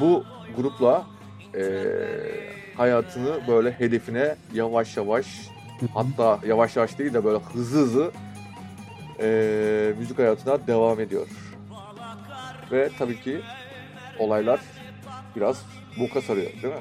bu 0.00 0.24
grupla 0.56 1.06
e, 1.54 1.62
hayatını 2.76 3.40
böyle 3.48 3.72
hedefine 3.72 4.36
yavaş 4.54 4.96
yavaş 4.96 5.26
hatta 5.94 6.38
yavaş 6.46 6.76
yavaş 6.76 6.98
değil 6.98 7.14
de 7.14 7.24
böyle 7.24 7.38
hızlı 7.38 7.80
hızlı 7.80 8.12
e, 9.20 9.92
müzik 9.98 10.18
hayatına 10.18 10.66
devam 10.66 11.00
ediyor. 11.00 11.26
Ve 12.72 12.90
tabii 12.98 13.20
ki 13.20 13.40
olaylar 14.18 14.60
biraz 15.36 15.62
boka 16.00 16.20
sarıyor 16.22 16.52
değil 16.62 16.74
mi? 16.74 16.80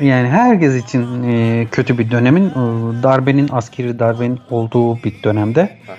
Yani 0.00 0.28
herkes 0.28 0.84
için 0.84 1.22
e, 1.22 1.66
kötü 1.70 1.98
bir 1.98 2.10
dönemin, 2.10 2.48
e, 2.50 2.52
darbenin, 3.02 3.48
askeri 3.52 3.98
darbenin 3.98 4.40
olduğu 4.50 5.02
bir 5.02 5.22
dönemde 5.22 5.78
Aha. 5.88 5.96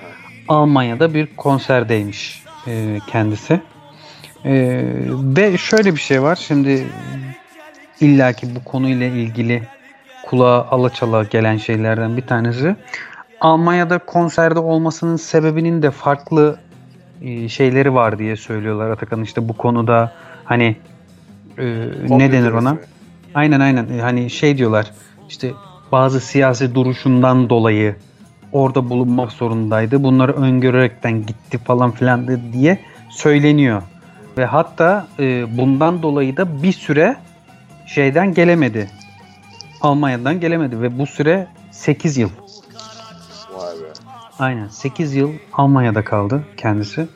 Almanya'da 0.48 1.14
bir 1.14 1.36
konserdeymiş 1.36 2.44
e, 2.68 3.00
kendisi. 3.08 3.62
E, 4.46 4.84
ve 5.12 5.58
şöyle 5.58 5.94
bir 5.94 6.00
şey 6.00 6.22
var. 6.22 6.36
Şimdi 6.36 6.88
illaki 8.00 8.56
bu 8.56 8.64
konuyla 8.64 9.08
ilgili 9.08 9.64
kulağa 10.24 10.68
alaçala 10.72 11.24
gelen 11.24 11.58
şeylerden 11.58 12.18
bir 12.18 12.22
tanesi. 12.22 12.76
Almanya'da 13.42 14.00
konserde 14.00 14.60
olmasının 14.60 15.16
sebebinin 15.16 15.82
de 15.82 15.92
farklı 15.92 16.60
e, 17.22 17.50
şeyleri 17.50 17.94
var 17.94 18.20
diye 18.20 18.36
söylüyorlar 18.36 18.90
Atakan. 18.90 19.24
işte 19.24 19.50
bu 19.50 19.54
konuda 19.54 20.12
hani 20.44 20.76
e, 21.58 21.66
ne 22.10 22.32
denir 22.32 22.52
ona? 22.52 22.70
teorisi. 22.70 23.01
Aynen 23.36 23.60
aynen 23.60 23.88
E, 23.90 24.02
hani 24.02 24.30
şey 24.30 24.58
diyorlar 24.58 24.92
işte 25.30 25.52
bazı 25.92 26.20
siyasi 26.20 26.76
duruşundan 26.76 27.50
dolayı 27.50 27.96
orada 28.52 28.90
bulunmak 28.90 29.32
zorundaydı. 29.32 30.04
Bunları 30.04 30.34
öngörerekten 30.34 31.26
gitti 31.26 31.58
falan 31.58 31.92
filan 31.92 32.54
diye 32.54 32.80
söyleniyor. 33.10 33.82
Ve 34.38 34.46
hatta 34.46 35.08
e, 35.20 35.58
bundan 35.58 36.02
dolayı 36.04 36.38
da 36.38 36.64
bir 36.64 36.72
süre 36.72 37.16
şeyden 37.86 38.34
gelemedi. 38.34 38.90
Almanya'dan 39.82 40.40
gelemedi 40.40 40.82
ve 40.82 41.00
bu 41.00 41.08
süre 41.08 41.48
8 41.72 42.18
yıl. 42.18 42.30
Vay 43.54 43.76
be. 43.76 43.88
Aynen 44.40 44.68
8 44.68 45.16
yıl 45.16 45.32
Almanya'da 45.54 46.04
kaldı 46.04 46.44
kendisi. 46.58 47.08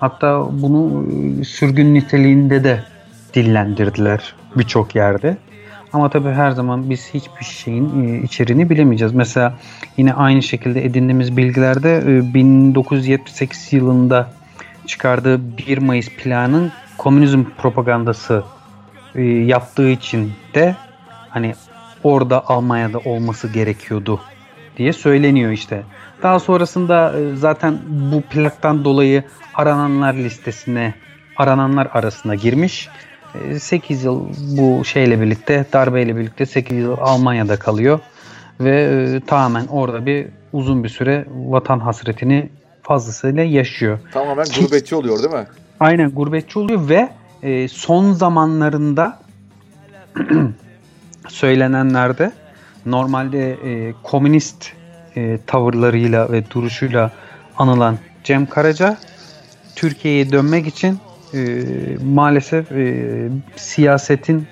Hatta 0.00 0.46
bunu 0.52 1.04
e, 1.40 1.44
sürgün 1.44 1.94
niteliğinde 1.94 2.64
de 2.64 2.84
dillendirdiler 3.34 4.34
birçok 4.56 4.94
yerde. 4.94 5.36
Ama 5.96 6.08
tabii 6.08 6.30
her 6.30 6.50
zaman 6.50 6.90
biz 6.90 7.14
hiçbir 7.14 7.44
şeyin 7.44 8.04
e, 8.04 8.22
içeriğini 8.22 8.70
bilemeyeceğiz. 8.70 9.14
Mesela 9.14 9.54
yine 9.96 10.14
aynı 10.14 10.42
şekilde 10.42 10.84
edindiğimiz 10.84 11.36
bilgilerde 11.36 11.96
e, 11.96 12.34
1978 12.34 13.72
yılında 13.72 14.30
çıkardığı 14.86 15.58
1 15.58 15.78
Mayıs 15.78 16.08
planın 16.08 16.72
komünizm 16.98 17.44
propagandası 17.44 18.44
e, 19.14 19.22
yaptığı 19.22 19.88
için 19.88 20.32
de 20.54 20.76
hani 21.30 21.54
orada 22.04 22.48
Almanya'da 22.48 22.98
olması 22.98 23.48
gerekiyordu 23.48 24.20
diye 24.76 24.92
söyleniyor 24.92 25.50
işte. 25.50 25.82
Daha 26.22 26.38
sonrasında 26.38 27.18
e, 27.18 27.36
zaten 27.36 27.78
bu 27.88 28.20
plaktan 28.20 28.84
dolayı 28.84 29.24
arananlar 29.54 30.14
listesine 30.14 30.94
arananlar 31.36 31.88
arasına 31.92 32.34
girmiş. 32.34 32.88
8 33.60 34.04
yıl 34.04 34.28
bu 34.56 34.84
şeyle 34.84 35.20
birlikte 35.20 35.66
darbeyle 35.72 36.16
birlikte 36.16 36.46
8 36.46 36.78
yıl 36.78 36.96
Almanya'da 37.00 37.56
kalıyor 37.56 38.00
ve 38.60 38.82
e, 38.82 39.20
tamamen 39.26 39.66
orada 39.66 40.06
bir 40.06 40.26
uzun 40.52 40.84
bir 40.84 40.88
süre 40.88 41.24
vatan 41.36 41.78
hasretini 41.78 42.48
fazlasıyla 42.82 43.42
yaşıyor. 43.42 43.98
Tamamen 44.12 44.46
gurbetçi 44.60 44.94
oluyor 44.94 45.18
değil 45.18 45.34
mi? 45.34 45.46
Aynen 45.80 46.10
gurbetçi 46.10 46.58
oluyor 46.58 46.88
ve 46.88 47.08
e, 47.42 47.68
son 47.68 48.12
zamanlarında 48.12 49.20
söylenenlerde 51.28 52.32
normalde 52.86 53.52
e, 53.52 53.94
komünist 54.02 54.72
e, 55.16 55.38
tavırlarıyla 55.46 56.32
ve 56.32 56.50
duruşuyla 56.50 57.10
anılan 57.56 57.98
Cem 58.24 58.46
Karaca 58.46 58.96
Türkiye'ye 59.76 60.32
dönmek 60.32 60.66
için 60.66 60.98
e, 61.34 61.64
maalesef 62.04 62.72
e, 62.72 63.28
siyasetin 63.56 64.46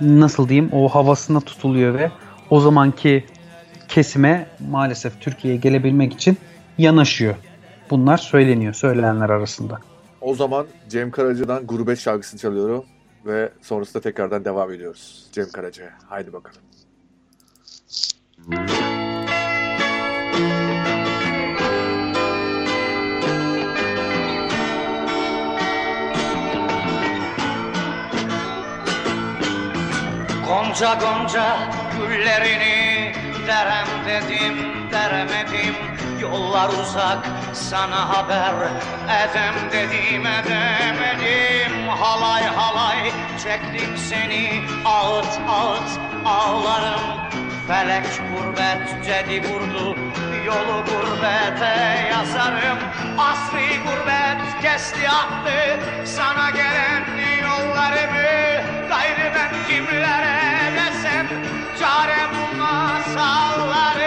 nasıl 0.00 0.48
diyeyim 0.48 0.70
o 0.72 0.88
havasına 0.88 1.40
tutuluyor 1.40 1.94
ve 1.94 2.10
o 2.50 2.60
zamanki 2.60 3.24
kesime 3.88 4.46
maalesef 4.70 5.20
Türkiye'ye 5.20 5.60
gelebilmek 5.60 6.12
için 6.12 6.36
yanaşıyor. 6.78 7.34
Bunlar 7.90 8.18
söyleniyor 8.18 8.74
söylenenler 8.74 9.30
arasında. 9.30 9.78
O 10.20 10.34
zaman 10.34 10.66
Cem 10.88 11.10
Karaca'dan 11.10 11.66
Gurbet 11.66 11.98
şarkısını 11.98 12.40
çalıyorum 12.40 12.84
ve 13.26 13.52
sonrasında 13.62 14.02
tekrardan 14.02 14.44
devam 14.44 14.72
ediyoruz. 14.72 15.26
Cem 15.32 15.50
Karaca. 15.50 15.90
Haydi 16.08 16.32
bakalım. 16.32 16.62
Gonca 30.52 30.94
gonca 30.94 31.46
güllerini 31.96 33.12
derem 33.46 33.88
dedim 34.06 34.56
deremedim. 34.92 35.76
Yollar 36.20 36.68
uzak 36.68 37.26
sana 37.52 38.08
haber 38.08 38.54
edem 39.22 39.54
dedim 39.72 40.26
edemedim 40.26 41.88
Halay 41.88 42.42
halay 42.42 43.12
çektim 43.42 43.96
seni 43.96 44.64
ağıt 44.84 45.40
ağıt 45.48 45.90
ağlarım. 46.26 47.02
Felek 47.68 48.06
gurbet 48.32 49.04
cedi 49.04 49.48
vurdu 49.48 49.96
yolu 50.46 50.84
gurbete 50.84 52.08
yazarım. 52.10 52.78
Asri 53.18 53.78
gurbet 53.84 54.62
kesti 54.62 55.08
attı 55.08 55.80
sana 56.04 56.50
gelen 56.50 57.04
yollarımı 57.42 58.81
Gayrı 58.92 59.32
ben 59.34 59.50
kimlere 59.68 60.72
desem 60.76 61.26
çare 61.78 62.22
bulmaz 62.34 63.16
hallarımı 63.16 64.01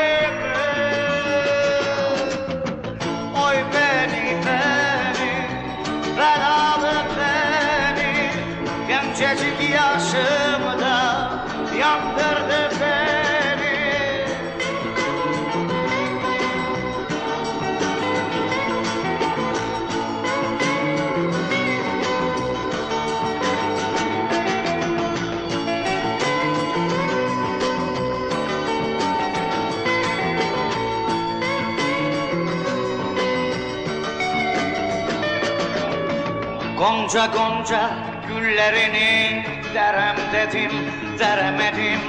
Gonca 36.85 37.25
gonca 37.25 37.89
güllerini 38.27 39.45
derem 39.73 40.15
dedim 40.33 40.71
deremedim. 41.19 41.99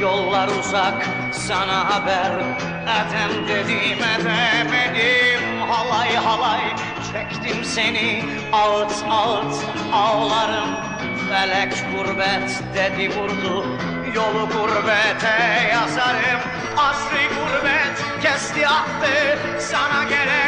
Yollar 0.00 0.48
uzak 0.48 1.06
sana 1.32 1.90
haber 1.90 2.32
edem 2.98 3.48
dedim 3.48 3.98
edemedim. 4.14 5.60
Halay 5.70 6.14
halay 6.16 6.60
çektim 7.12 7.64
seni. 7.64 8.24
Ağıt 8.52 9.04
ağıt 9.10 9.54
ağlarım. 9.92 10.70
Felek 11.28 11.72
gurbet 11.94 12.62
dedi 12.74 13.10
vurdu. 13.16 13.66
Yolu 14.14 14.48
gurbete 14.48 15.68
yazarım. 15.72 16.40
Asri 16.76 17.28
gurbet 17.28 18.22
kesti 18.22 18.68
attı. 18.68 19.38
Sana 19.58 20.04
gelen 20.04 20.45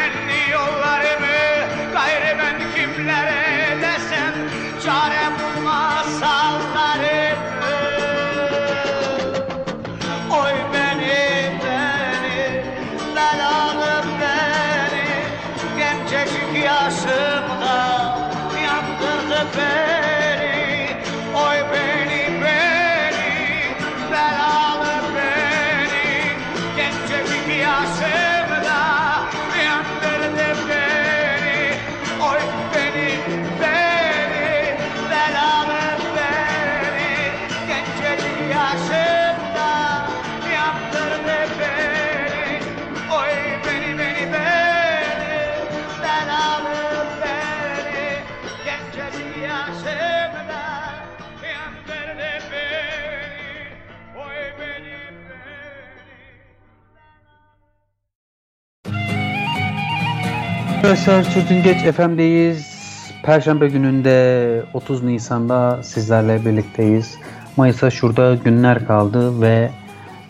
Arkadaşlar 60.88 61.22
Sürtün 61.22 61.62
Geç 61.62 61.94
FM'deyiz. 61.94 62.66
Perşembe 63.22 63.68
gününde 63.68 64.62
30 64.74 65.02
Nisan'da 65.02 65.82
sizlerle 65.82 66.44
birlikteyiz. 66.44 67.18
Mayıs'a 67.56 67.90
şurada 67.90 68.34
günler 68.34 68.86
kaldı 68.86 69.40
ve 69.40 69.70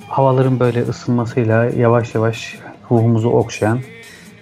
havaların 0.09 0.61
böyle 0.61 0.82
ısınmasıyla 0.82 1.64
yavaş 1.64 2.14
yavaş 2.14 2.59
ruhumuzu 2.90 3.28
okşayan 3.28 3.80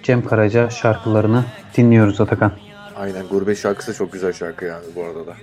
Cem 0.03 0.25
Karaca 0.25 0.69
şarkılarını 0.69 1.45
dinliyoruz 1.77 2.21
Atakan. 2.21 2.51
Aynen 2.95 3.27
Gurbet 3.27 3.57
şarkısı 3.57 3.93
çok 3.93 4.13
güzel 4.13 4.33
şarkı 4.33 4.65
yani 4.65 4.85
bu 4.95 5.03
arada 5.03 5.27
da. 5.27 5.35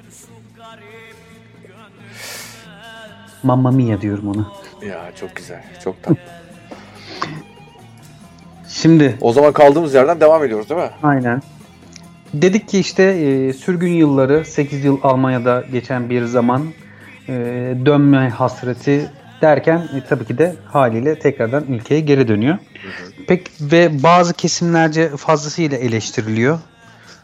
Mamma 3.42 3.70
Mia 3.70 4.00
diyorum 4.00 4.28
ona. 4.28 4.46
Ya 4.88 5.12
çok 5.20 5.36
güzel. 5.36 5.64
Çok 5.84 6.02
tatlı. 6.02 6.43
Şimdi 8.74 9.16
o 9.20 9.32
zaman 9.32 9.52
kaldığımız 9.52 9.94
yerden 9.94 10.20
devam 10.20 10.44
ediyoruz 10.44 10.70
değil 10.70 10.80
mi? 10.80 10.90
Aynen. 11.02 11.42
Dedik 12.34 12.68
ki 12.68 12.78
işte 12.78 13.02
e, 13.02 13.52
sürgün 13.52 13.92
yılları 13.92 14.44
8 14.44 14.84
yıl 14.84 14.98
Almanya'da 15.02 15.64
geçen 15.72 16.10
bir 16.10 16.24
zaman 16.24 16.62
e, 17.28 17.32
dönme 17.86 18.28
hasreti 18.28 19.10
derken 19.42 19.78
e, 19.78 20.04
tabii 20.08 20.24
ki 20.24 20.38
de 20.38 20.56
haliyle 20.64 21.18
tekrardan 21.18 21.64
ülkeye 21.64 22.00
geri 22.00 22.28
dönüyor. 22.28 22.58
Pek 23.26 23.50
ve 23.60 24.02
bazı 24.02 24.34
kesimlerce 24.34 25.16
fazlasıyla 25.16 25.78
eleştiriliyor. 25.78 26.58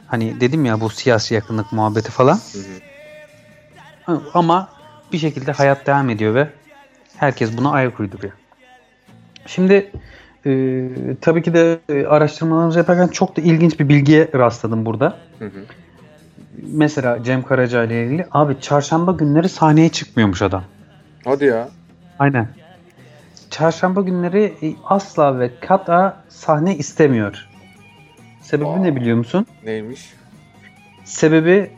Hani 0.06 0.40
dedim 0.40 0.64
ya 0.64 0.80
bu 0.80 0.90
siyasi 0.90 1.34
yakınlık 1.34 1.72
muhabbeti 1.72 2.10
falan. 2.10 2.38
Ha, 4.02 4.20
Ama 4.34 4.68
bir 5.12 5.18
şekilde 5.18 5.52
hayat 5.52 5.86
devam 5.86 6.10
ediyor 6.10 6.34
ve 6.34 6.48
herkes 7.16 7.56
buna 7.56 7.70
ayak 7.70 8.00
uyduruyor. 8.00 8.32
Şimdi 9.46 9.92
e, 10.46 10.88
tabii 11.20 11.42
ki 11.42 11.54
de 11.54 11.78
e, 11.88 12.06
araştırmalarımızı 12.06 12.78
yaparken 12.78 13.08
çok 13.08 13.36
da 13.36 13.40
ilginç 13.40 13.80
bir 13.80 13.88
bilgiye 13.88 14.28
rastladım 14.34 14.86
burada. 14.86 15.16
Hı 15.38 15.44
hı. 15.44 15.64
Mesela 16.72 17.22
Cem 17.22 17.42
Karaca 17.42 17.84
ile 17.84 18.04
ilgili 18.06 18.26
abi 18.32 18.60
çarşamba 18.60 19.12
günleri 19.12 19.48
sahneye 19.48 19.88
çıkmıyormuş 19.88 20.42
adam. 20.42 20.64
Hadi 21.24 21.44
ya. 21.44 21.68
Aynen. 22.18 22.48
Çarşamba 23.50 24.00
günleri 24.00 24.54
e, 24.62 24.74
asla 24.84 25.38
ve 25.38 25.50
kata 25.60 26.22
sahne 26.28 26.76
istemiyor. 26.76 27.48
Sebebi 28.40 28.68
Aa. 28.68 28.76
ne 28.76 28.96
biliyor 28.96 29.16
musun? 29.16 29.46
Neymiş? 29.64 30.12
Sebebi 31.04 31.70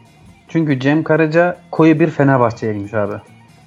çünkü 0.49 0.81
Cem 0.81 1.03
Karaca 1.03 1.57
koyu 1.71 2.01
bir 2.01 2.11
Fenerbahçeliymiş 2.11 2.95
abi. 2.95 3.15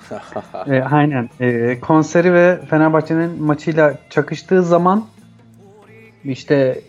E, 0.68 0.82
aynen. 0.82 1.30
E, 1.40 1.80
konseri 1.80 2.34
ve 2.34 2.60
Fenerbahçe'nin 2.70 3.44
maçıyla 3.44 3.94
çakıştığı 4.10 4.64
zaman 4.64 5.06
işte 6.26 6.80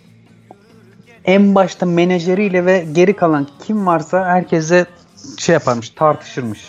en 1.24 1.54
başta 1.54 1.86
menajeriyle 1.86 2.66
ve 2.66 2.86
geri 2.92 3.16
kalan 3.16 3.46
kim 3.66 3.86
varsa 3.86 4.24
herkese 4.24 4.86
şey 5.38 5.52
yaparmış, 5.52 5.90
tartışırmış. 5.90 6.66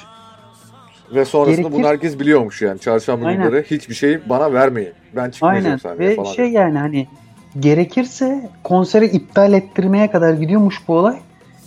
Ve 1.16 1.26
sonrasında 1.26 1.62
Gerekir- 1.62 1.74
bunu 1.74 1.88
herkes 1.88 2.20
biliyormuş 2.20 2.62
yani. 2.62 2.80
Çarşamba 2.80 3.26
Aynen. 3.28 3.48
günleri 3.50 3.66
hiçbir 3.72 3.94
şey 3.96 4.30
bana 4.30 4.54
vermeyin. 4.54 4.94
Ben 5.16 5.30
çıkmayacağım 5.30 5.66
Aynen. 5.66 5.78
sahneye 5.78 6.10
Ve 6.10 6.16
falan. 6.16 6.34
şey 6.34 6.52
yani 6.52 6.78
hani 6.78 7.08
gerekirse 7.60 8.50
konseri 8.64 9.06
iptal 9.06 9.54
ettirmeye 9.54 10.12
kadar 10.12 10.34
gidiyormuş 10.34 10.88
bu 10.88 10.94
olay. 10.94 11.18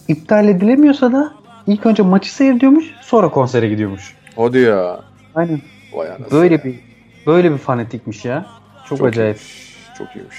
İptal 0.09 0.49
edilemiyorsa 0.49 1.13
da 1.13 1.33
ilk 1.67 1.87
önce 1.87 2.03
maçı 2.03 2.35
seyrediyormuş, 2.35 2.85
sonra 3.03 3.29
konsere 3.29 3.69
gidiyormuş. 3.69 4.15
Hadi 4.37 4.59
ya. 4.59 5.01
Aynen. 5.35 5.61
Vay 5.93 6.09
anasını. 6.09 6.31
Böyle 6.31 6.65
bir 6.65 6.81
böyle 7.27 7.53
bir 7.53 7.59
fanatikmiş 7.59 8.25
ya. 8.25 8.47
Çok, 8.89 8.99
Çok 8.99 9.07
acayip. 9.07 9.37
iyiymiş, 9.37 9.77
Çok 9.99 10.17
iyiymiş. 10.17 10.37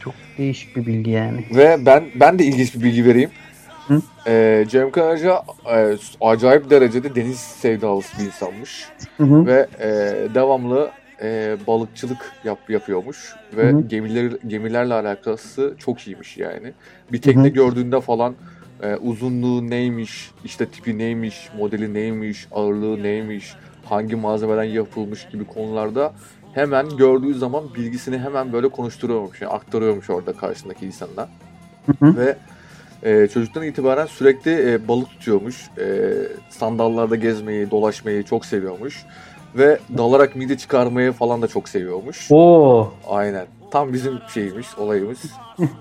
Çok 0.00 0.14
değişik 0.38 0.76
bir 0.76 0.86
bilgi 0.86 1.10
yani. 1.10 1.44
Ve 1.50 1.86
ben 1.86 2.04
ben 2.14 2.38
de 2.38 2.44
ilginç 2.44 2.74
bir 2.74 2.82
bilgi 2.82 3.04
vereyim. 3.04 3.30
Hı? 3.88 4.02
Ee, 4.26 4.64
Cem 4.68 4.90
Karaca 4.90 5.42
e, 5.74 5.96
acayip 6.20 6.70
derecede 6.70 7.14
deniz 7.14 7.38
sevdalısı 7.38 8.18
bir 8.18 8.24
insanmış. 8.24 8.88
Hı 9.16 9.24
hı. 9.24 9.46
Ve 9.46 9.66
e, 9.80 9.88
devamlı 10.34 10.90
e, 11.22 11.56
balıkçılık 11.66 12.32
yap, 12.44 12.58
yapıyormuş. 12.68 13.34
Ve 13.56 13.70
Hı 13.70 13.76
hı. 13.76 13.80
gemiler 13.80 14.32
gemilerle 14.46 14.94
alakası 14.94 15.74
çok 15.78 16.06
iyiymiş 16.06 16.36
yani. 16.36 16.72
Bir 17.12 17.22
tekne 17.22 17.42
Hı 17.42 17.46
hı. 17.46 17.48
gördüğünde 17.48 18.00
falan 18.00 18.34
e, 18.82 18.96
uzunluğu 18.96 19.70
neymiş, 19.70 20.30
işte 20.44 20.66
tipi 20.66 20.98
neymiş, 20.98 21.48
modeli 21.58 21.94
neymiş, 21.94 22.46
ağırlığı 22.52 23.02
neymiş, 23.02 23.54
hangi 23.84 24.16
malzemeden 24.16 24.64
yapılmış 24.64 25.28
gibi 25.28 25.44
konularda 25.44 26.12
hemen 26.54 26.96
gördüğü 26.96 27.34
zaman 27.34 27.64
bilgisini 27.74 28.18
hemen 28.18 28.52
böyle 28.52 28.68
konuşturuyormuş, 28.68 29.40
yani 29.40 29.52
aktarıyormuş 29.52 30.10
orada 30.10 30.32
karşısındaki 30.32 30.86
insanına. 30.86 31.28
Hı 31.86 32.06
hı. 32.06 32.16
Ve 32.16 32.36
e, 33.02 33.28
çocuktan 33.28 33.62
itibaren 33.62 34.06
sürekli 34.06 34.72
e, 34.72 34.88
balık 34.88 35.10
tutuyormuş. 35.10 35.70
E, 35.78 36.12
sandallarda 36.50 37.16
gezmeyi, 37.16 37.70
dolaşmayı 37.70 38.22
çok 38.22 38.46
seviyormuş. 38.46 39.04
Ve 39.54 39.78
dalarak 39.98 40.36
mide 40.36 40.56
çıkarmayı 40.56 41.12
falan 41.12 41.42
da 41.42 41.48
çok 41.48 41.68
seviyormuş. 41.68 42.26
Oo. 42.30 42.92
Aynen. 43.08 43.46
Tam 43.72 43.92
bizim 43.92 44.20
şeyimiz, 44.28 44.66
olayımız. 44.78 45.18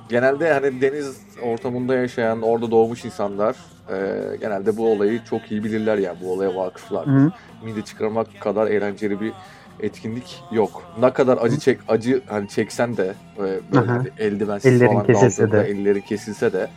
genelde 0.09 0.53
hani 0.53 0.81
deniz 0.81 1.17
ortamında 1.43 1.95
yaşayan, 1.95 2.41
orada 2.41 2.71
doğmuş 2.71 3.05
insanlar 3.05 3.55
e, 3.89 4.37
genelde 4.37 4.77
bu 4.77 4.91
olayı 4.91 5.23
çok 5.23 5.51
iyi 5.51 5.63
bilirler 5.63 5.97
yani 5.97 6.17
bu 6.21 6.33
olaya 6.33 6.55
vakıflar. 6.55 7.07
Hı. 7.07 7.31
Mide 7.63 7.81
çıkarmak 7.81 8.27
kadar 8.39 8.67
eğlenceli 8.67 9.21
bir 9.21 9.33
etkinlik 9.79 10.43
yok. 10.51 10.83
Ne 10.99 11.13
kadar 11.13 11.37
acı 11.37 11.59
çek 11.59 11.79
acı 11.87 12.21
hani 12.27 12.49
çeksen 12.49 12.97
de 12.97 13.13
e, 13.37 13.39
böyle 13.39 13.91
Aha. 13.91 13.97
hani 13.97 14.09
eldivensiz 14.17 14.73
Ellerin 14.81 14.91
falan 14.91 15.05
kesilse 15.05 15.51
de. 15.51 15.61
elleri 15.61 16.05
kesilse 16.05 16.53
de 16.53 16.67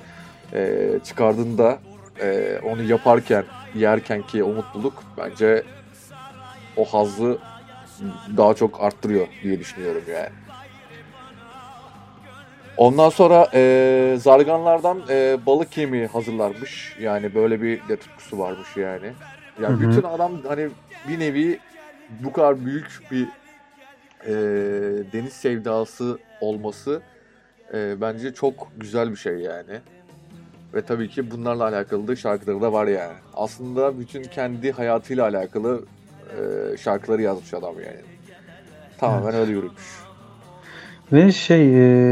e, 0.53 0.91
çıkardığında 1.05 1.79
e, 2.21 2.59
onu 2.65 2.83
yaparken 2.83 3.45
yerken 3.75 4.23
ki 4.23 4.45
o 4.45 4.49
mutluluk 4.49 5.03
bence 5.19 5.63
o 6.77 6.85
hazzı 6.85 7.39
daha 8.37 8.55
çok 8.55 8.81
arttırıyor 8.83 9.27
diye 9.43 9.61
düşünüyorum 9.61 10.03
yani. 10.13 10.44
Ondan 12.77 13.09
sonra 13.09 13.49
e, 13.55 14.17
zarganlardan 14.19 15.03
e, 15.09 15.39
balık 15.47 15.77
yemi 15.79 16.07
hazırlarmış. 16.07 16.97
Yani 17.01 17.35
böyle 17.35 17.63
bir 17.63 17.89
de 17.89 17.97
tutkusu 17.97 18.39
varmış 18.39 18.77
yani. 18.77 19.13
Yani 19.63 19.81
bütün 19.81 20.03
adam 20.03 20.33
hani 20.49 20.69
bir 21.09 21.21
nevi 21.21 21.59
bu 22.25 22.33
kadar 22.33 22.65
büyük 22.65 23.01
bir 23.11 23.29
e, 24.27 24.33
deniz 25.13 25.33
sevdası 25.33 26.19
olması 26.41 27.03
e, 27.75 28.01
bence 28.01 28.35
çok 28.35 28.69
güzel 28.77 29.11
bir 29.11 29.17
şey 29.17 29.39
yani. 29.39 29.81
Ve 30.75 30.83
tabii 30.83 31.09
ki 31.09 31.31
bunlarla 31.31 31.65
alakalı 31.65 32.09
da 32.09 32.17
şarkıları 32.17 32.61
da 32.61 32.73
var 32.73 32.87
yani. 32.87 33.15
Aslında 33.35 33.99
bütün 33.99 34.23
kendi 34.23 34.73
hayatıyla 34.73 35.25
alakalı 35.25 35.85
e, 36.31 36.77
şarkıları 36.77 37.23
yazmış 37.23 37.55
adam 37.55 37.75
yani. 37.81 38.01
Tamamen 38.99 39.35
öyle 39.35 39.53
yürümüş. 39.53 40.04
Ve 41.13 41.33
şey 41.33 41.63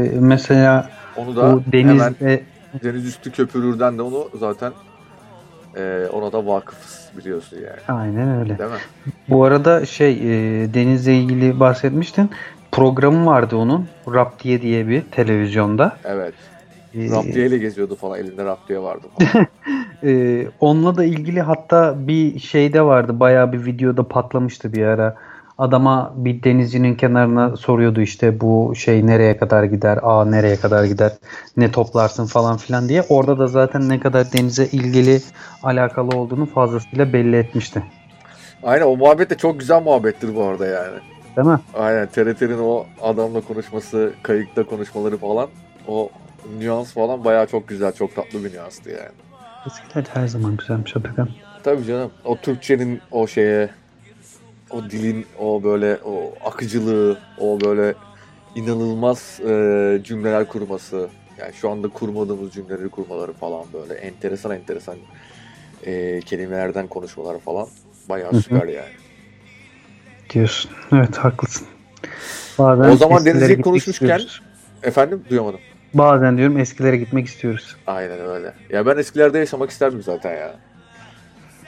e, 0.03 0.11
mesela 0.19 0.89
Onu 1.17 1.35
da 1.35 1.55
bu 1.55 1.63
hemen 1.71 1.99
denizde 1.99 2.43
Deniz 2.83 3.05
Üstü 3.05 3.31
Köpürür'den 3.31 3.97
de 3.97 4.01
onu 4.01 4.29
zaten 4.39 4.73
e, 5.77 6.07
ona 6.13 6.31
da 6.31 6.45
vakıfız 6.45 7.09
biliyorsun 7.17 7.57
yani. 7.57 7.99
aynen 7.99 8.39
öyle. 8.39 8.59
Değil 8.59 8.69
mi? 8.69 8.77
Bu 9.29 9.43
arada 9.43 9.85
şey 9.85 10.11
e, 10.11 10.73
denizle 10.73 11.15
ilgili 11.15 11.59
bahsetmiştin. 11.59 12.29
Programı 12.71 13.25
vardı 13.25 13.55
onun. 13.55 13.87
Raptiye 14.07 14.61
diye 14.61 14.87
bir 14.87 15.01
televizyonda. 15.01 15.97
Evet. 16.05 16.33
E, 16.95 17.09
Raptiye 17.09 17.45
ile 17.45 17.57
geziyordu 17.57 17.95
falan. 17.95 18.19
Elinde 18.19 18.45
raptiye 18.45 18.79
vardı 18.79 19.07
falan. 19.17 19.47
e, 20.03 20.45
onunla 20.59 20.97
da 20.97 21.03
ilgili 21.03 21.41
hatta 21.41 21.95
bir 22.07 22.39
şeyde 22.39 22.81
vardı. 22.81 23.19
Bayağı 23.19 23.53
bir 23.53 23.65
videoda 23.65 24.07
patlamıştı 24.07 24.73
bir 24.73 24.83
ara. 24.83 25.15
Adama 25.57 26.13
bir 26.15 26.43
denizcinin 26.43 26.95
kenarına 26.95 27.57
soruyordu 27.57 28.01
işte 28.01 28.41
bu 28.41 28.73
şey 28.75 29.07
nereye 29.07 29.37
kadar 29.37 29.63
gider, 29.63 29.99
a 30.03 30.25
nereye 30.25 30.55
kadar 30.55 30.83
gider, 30.83 31.11
ne 31.57 31.71
toplarsın 31.71 32.25
falan 32.25 32.57
filan 32.57 32.89
diye. 32.89 33.03
Orada 33.09 33.39
da 33.39 33.47
zaten 33.47 33.89
ne 33.89 33.99
kadar 33.99 34.33
denize 34.33 34.65
ilgili 34.65 35.21
alakalı 35.63 36.17
olduğunu 36.17 36.45
fazlasıyla 36.45 37.13
belli 37.13 37.35
etmişti. 37.35 37.83
Aynen 38.63 38.85
o 38.85 38.95
muhabbet 38.95 39.29
de 39.29 39.37
çok 39.37 39.59
güzel 39.59 39.81
muhabbettir 39.81 40.35
bu 40.35 40.43
arada 40.43 40.65
yani. 40.65 40.97
Değil 41.37 41.47
mi? 41.47 41.59
Aynen 41.73 42.07
TRT'nin 42.07 42.59
o 42.59 42.85
adamla 43.01 43.41
konuşması, 43.41 44.13
kayıkta 44.23 44.63
konuşmaları 44.63 45.17
falan 45.17 45.47
o 45.87 46.09
nüans 46.59 46.93
falan 46.93 47.25
bayağı 47.25 47.47
çok 47.47 47.67
güzel, 47.67 47.91
çok 47.91 48.15
tatlı 48.15 48.43
bir 48.43 48.53
nüanstı 48.53 48.89
yani. 48.89 49.11
Eskiler 49.67 50.05
her 50.13 50.27
zaman 50.27 50.57
güzelmiş 50.57 50.97
Atakan. 50.97 51.29
Tabii 51.63 51.85
canım. 51.85 52.11
O 52.25 52.37
Türkçenin 52.37 53.01
o 53.11 53.27
şeye, 53.27 53.69
o 54.73 54.83
dilin 54.83 55.25
o 55.39 55.63
böyle 55.63 55.97
o 56.05 56.33
akıcılığı, 56.45 57.17
o 57.39 57.59
böyle 57.61 57.93
inanılmaz 58.55 59.39
e, 59.39 59.99
cümleler 60.03 60.47
kurması. 60.47 61.09
Yani 61.39 61.53
şu 61.53 61.69
anda 61.69 61.87
kurmadığımız 61.87 62.53
cümleleri 62.53 62.89
kurmaları 62.89 63.33
falan 63.33 63.65
böyle 63.73 63.93
enteresan 63.93 64.51
enteresan 64.51 64.95
e, 65.85 66.19
kelimelerden 66.19 66.87
konuşmaları 66.87 67.37
falan 67.39 67.67
bayağı 68.09 68.41
süper 68.41 68.67
yani. 68.67 68.93
Diyorsun. 70.29 70.71
Evet 70.93 71.17
haklısın. 71.17 71.67
Bazen 72.59 72.89
O 72.89 72.95
zaman 72.95 73.25
Deniz'i 73.25 73.61
konuşmuşken- 73.61 73.91
istiyoruz. 73.91 74.41
Efendim 74.83 75.23
duyamadım. 75.29 75.59
Bazen 75.93 76.37
diyorum 76.37 76.57
eskilere 76.57 76.97
gitmek 76.97 77.27
istiyoruz. 77.27 77.75
Aynen 77.87 78.19
öyle. 78.29 78.53
Ya 78.69 78.85
ben 78.85 78.97
eskilerde 78.97 79.39
yaşamak 79.39 79.69
isterdim 79.69 80.03
zaten 80.03 80.31
ya. 80.35 80.55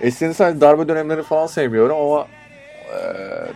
Eskilerin 0.01 0.33
sadece 0.33 0.61
darbe 0.61 0.87
dönemlerini 0.87 1.23
falan 1.23 1.47
sevmiyorum 1.47 1.97
ama 1.97 2.27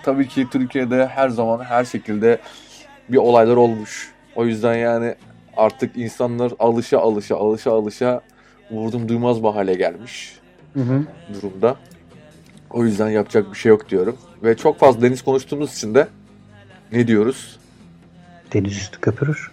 tabii 0.04 0.28
ki 0.28 0.48
Türkiye'de 0.52 1.08
her 1.08 1.30
zaman 1.30 1.64
her 1.64 1.86
şekilde 1.86 2.40
bir 3.10 3.18
olaylar 3.18 3.56
olmuş. 3.56 4.12
O 4.36 4.46
yüzden 4.46 4.76
yani 4.76 5.16
artık 5.58 5.98
insanlar 5.98 6.54
alışa 6.60 7.00
alışa 7.00 7.38
alışa 7.38 7.72
alışa 7.72 8.22
vurdum 8.72 9.10
duymaz 9.10 9.44
bir 9.44 9.50
hale 9.50 9.74
gelmiş 9.74 10.40
Hı 10.74 10.80
hı. 10.80 11.04
durumda. 11.34 11.76
O 12.70 12.86
yüzden 12.86 13.10
yapacak 13.10 13.52
bir 13.52 13.58
şey 13.58 13.70
yok 13.70 13.90
diyorum. 13.90 14.18
Ve 14.44 14.58
çok 14.58 14.80
fazla 14.80 15.02
deniz 15.02 15.22
konuştuğumuz 15.22 15.74
için 15.78 15.96
de 15.96 16.08
ne 16.92 17.08
diyoruz? 17.08 17.60
Deniz 18.54 18.78
üstü 18.78 19.02
köpürür. 19.02 19.52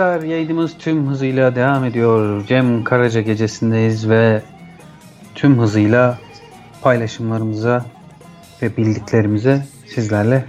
Arkadaşlar 0.00 0.28
yayınımız 0.28 0.78
tüm 0.78 1.08
hızıyla 1.08 1.54
devam 1.54 1.84
ediyor. 1.84 2.46
Cem 2.46 2.84
Karaca 2.84 3.20
gecesindeyiz 3.20 4.08
ve 4.08 4.42
tüm 5.34 5.58
hızıyla 5.58 6.18
paylaşımlarımıza 6.82 7.84
ve 8.62 8.76
bildiklerimize 8.76 9.66
sizlerle 9.86 10.44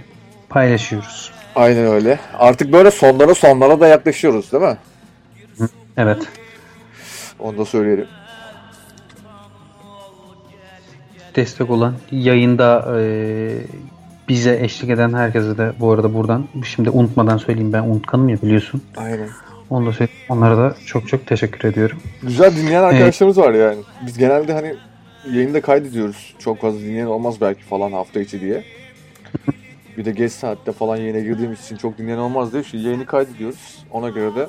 paylaşıyoruz. 0.48 1.32
Aynen 1.54 1.86
öyle. 1.86 2.20
Artık 2.38 2.72
böyle 2.72 2.90
sonlara 2.90 3.34
sonlara 3.34 3.80
da 3.80 3.86
yaklaşıyoruz 3.86 4.52
değil 4.52 4.62
mi? 4.62 4.78
Evet. 5.96 6.22
Onu 7.38 7.58
da 7.58 7.64
söyleyelim. 7.64 8.08
Destek 11.36 11.70
olan 11.70 11.94
yayında 12.10 13.00
e, 13.00 13.02
bize 14.28 14.58
eşlik 14.62 14.90
eden 14.90 15.12
herkese 15.12 15.58
de 15.58 15.72
bu 15.80 15.90
arada 15.90 16.14
buradan 16.14 16.44
şimdi 16.64 16.90
unutmadan 16.90 17.36
söyleyeyim 17.36 17.72
ben 17.72 17.82
unutkanım 17.82 18.28
ya 18.28 18.42
biliyorsun. 18.42 18.82
Aynen. 18.96 19.28
Onu 19.70 19.86
da 19.86 19.92
söyleyeyim. 19.92 20.20
Onlara 20.28 20.56
da 20.56 20.74
çok 20.86 21.08
çok 21.08 21.26
teşekkür 21.26 21.68
ediyorum. 21.68 21.98
Güzel 22.22 22.56
dinleyen 22.56 22.82
arkadaşlarımız 22.82 23.38
var 23.38 23.54
yani. 23.54 23.78
Biz 24.06 24.18
genelde 24.18 24.52
hani 24.52 24.74
yayında 25.32 25.60
kaydediyoruz. 25.60 26.34
Çok 26.38 26.60
fazla 26.60 26.80
dinleyen 26.80 27.06
olmaz 27.06 27.40
belki 27.40 27.62
falan 27.62 27.92
hafta 27.92 28.20
içi 28.20 28.40
diye. 28.40 28.64
Bir 29.96 30.04
de 30.04 30.10
geç 30.10 30.32
saatte 30.32 30.72
falan 30.72 30.96
yayına 30.96 31.18
girdiğimiz 31.18 31.64
için 31.64 31.76
çok 31.76 31.98
dinleyen 31.98 32.18
olmaz 32.18 32.52
diye 32.52 32.62
şu 32.62 32.76
yayını 32.76 33.06
kaydediyoruz. 33.06 33.84
Ona 33.90 34.08
göre 34.08 34.34
de 34.34 34.48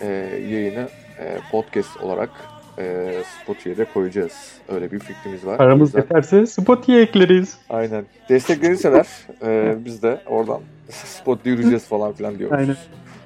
e, 0.00 0.06
yayını 0.50 0.88
e, 1.18 1.38
podcast 1.50 2.00
olarak 2.00 2.30
e, 2.78 3.12
Spotify'da 3.42 3.84
koyacağız. 3.94 4.52
Öyle 4.68 4.92
bir 4.92 4.98
fikrimiz 4.98 5.46
var. 5.46 5.56
Paramız 5.58 5.88
yüzden- 5.88 6.00
yeterse 6.00 6.46
Spotify'a 6.46 7.00
ekleriz. 7.00 7.58
Aynen. 7.70 8.04
Desteklenirseler 8.28 9.06
e, 9.42 9.74
biz 9.84 10.02
de 10.02 10.20
oradan 10.26 10.60
Spotify'da 10.90 11.48
yürüyeceğiz 11.50 11.84
falan 11.88 12.12
filan 12.12 12.38
diyoruz. 12.38 12.56
Aynen. 12.58 12.76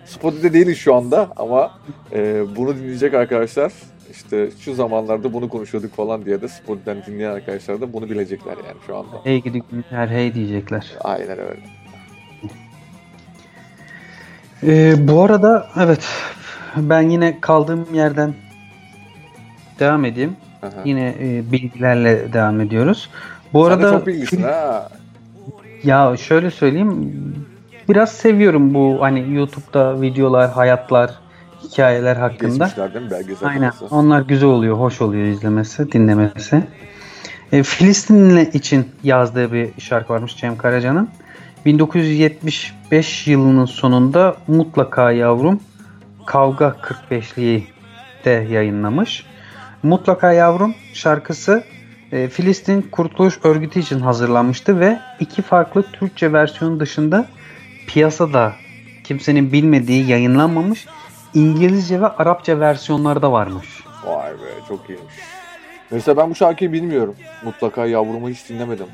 Spotify'da 0.04 0.52
değiliz 0.52 0.78
şu 0.78 0.94
anda 0.94 1.28
ama 1.36 1.70
e, 2.12 2.42
bunu 2.56 2.76
dinleyecek 2.76 3.14
arkadaşlar 3.14 3.72
işte 4.10 4.48
şu 4.60 4.74
zamanlarda 4.74 5.32
bunu 5.32 5.48
konuşuyorduk 5.48 5.94
falan 5.94 6.24
diye 6.24 6.42
de 6.42 6.48
Spotify'dan 6.48 6.96
dinleyen 7.06 7.30
arkadaşlar 7.30 7.80
da 7.80 7.92
bunu 7.92 8.10
bilecekler 8.10 8.52
yani 8.52 8.78
şu 8.86 8.96
anda. 8.96 9.16
Hey 9.24 9.42
gidi 9.42 9.62
günler 9.70 10.08
hey 10.08 10.34
diyecekler. 10.34 10.86
Aynen 11.00 11.38
öyle. 11.38 11.60
Ee, 14.62 14.94
bu 15.08 15.22
arada 15.22 15.68
evet 15.80 16.08
ben 16.76 17.02
yine 17.02 17.40
kaldığım 17.40 17.94
yerden 17.94 18.34
devam 19.80 20.04
edeyim. 20.04 20.36
Aha. 20.62 20.70
Yine 20.84 21.14
e, 21.20 21.52
bilgilerle 21.52 22.32
devam 22.32 22.60
ediyoruz. 22.60 23.10
Bu 23.52 23.64
Sen 23.64 23.70
arada 23.70 23.90
çok 23.90 24.06
bilgisin 24.06 24.42
ha. 24.42 24.88
ya 25.84 26.16
şöyle 26.16 26.50
söyleyeyim 26.50 27.14
biraz 27.88 28.12
seviyorum 28.12 28.74
bu 28.74 28.98
hani 29.00 29.34
YouTube'da 29.34 30.02
videolar, 30.02 30.50
hayatlar, 30.50 31.10
hikayeler 31.62 32.16
hakkında. 32.16 32.70
Aynen. 33.42 33.70
konusu. 33.70 33.96
Onlar 33.96 34.20
güzel 34.20 34.48
oluyor, 34.48 34.76
hoş 34.78 35.00
oluyor 35.00 35.26
izlemesi, 35.26 35.92
dinlemesi. 35.92 36.62
E, 37.52 37.62
Filistinli 37.62 38.50
için 38.54 38.88
yazdığı 39.02 39.52
bir 39.52 39.68
şarkı 39.78 40.12
varmış 40.12 40.36
Cem 40.36 40.56
Karaca'nın. 40.56 41.08
1975 41.66 43.26
yılının 43.26 43.64
sonunda 43.64 44.36
Mutlaka 44.46 45.12
Yavrum 45.12 45.60
Kavga 46.26 46.76
45'liği 46.82 47.62
de 48.24 48.30
yayınlamış. 48.30 49.26
Mutlaka 49.82 50.32
Yavrum 50.32 50.74
şarkısı 50.92 51.64
e, 52.12 52.28
Filistin 52.28 52.82
Kurtuluş 52.82 53.38
Örgütü 53.44 53.80
için 53.80 54.00
hazırlanmıştı 54.00 54.80
ve 54.80 54.98
iki 55.20 55.42
farklı 55.42 55.82
Türkçe 55.82 56.32
versiyonu 56.32 56.80
dışında 56.80 57.26
piyasada 57.86 58.52
kimsenin 59.04 59.52
bilmediği 59.52 60.10
yayınlanmamış 60.10 60.86
İngilizce 61.34 62.00
ve 62.00 62.06
Arapça 62.06 62.60
versiyonları 62.60 63.22
da 63.22 63.32
varmış. 63.32 63.84
Vay 64.06 64.32
be 64.32 64.66
çok 64.68 64.90
iyiymiş. 64.90 65.14
Mesela 65.90 66.16
ben 66.16 66.30
bu 66.30 66.34
şarkıyı 66.34 66.72
bilmiyorum. 66.72 67.14
Mutlaka 67.44 67.86
yavrumu 67.86 68.28
hiç 68.28 68.48
dinlemedim. 68.48 68.86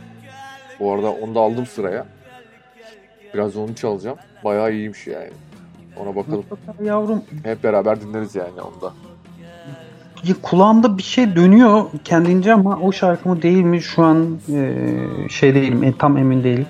Bu 0.81 0.93
arada 0.93 1.11
onu 1.11 1.35
da 1.35 1.41
aldım 1.41 1.67
sıraya. 1.67 2.07
Biraz 3.35 3.57
onu 3.57 3.75
çalacağım. 3.75 4.19
Bayağı 4.45 4.73
iyiymiş 4.73 5.07
yani. 5.07 5.31
Ona 5.97 6.17
bakalım. 6.17 6.45
Mutlaka 6.51 6.85
Yavrum 6.85 7.25
Hep 7.43 7.65
beraber 7.65 8.01
dinleriz 8.01 8.35
yani 8.35 8.61
onu 8.61 8.81
da. 8.81 8.93
Ya 10.25 10.35
kulağımda 10.43 10.99
bir 10.99 11.03
şey 11.03 11.37
dönüyor 11.37 11.85
kendince 12.05 12.53
ama 12.53 12.79
o 12.83 12.93
şarkı 12.93 13.29
mı 13.29 13.43
değil 13.43 13.63
mi 13.63 13.83
şu 13.83 14.05
an 14.05 14.39
e, 14.53 14.73
şey 15.31 15.55
değilim 15.55 15.85
e, 15.85 15.93
tam 15.99 16.17
emin 16.17 16.45
değilim. 16.45 16.67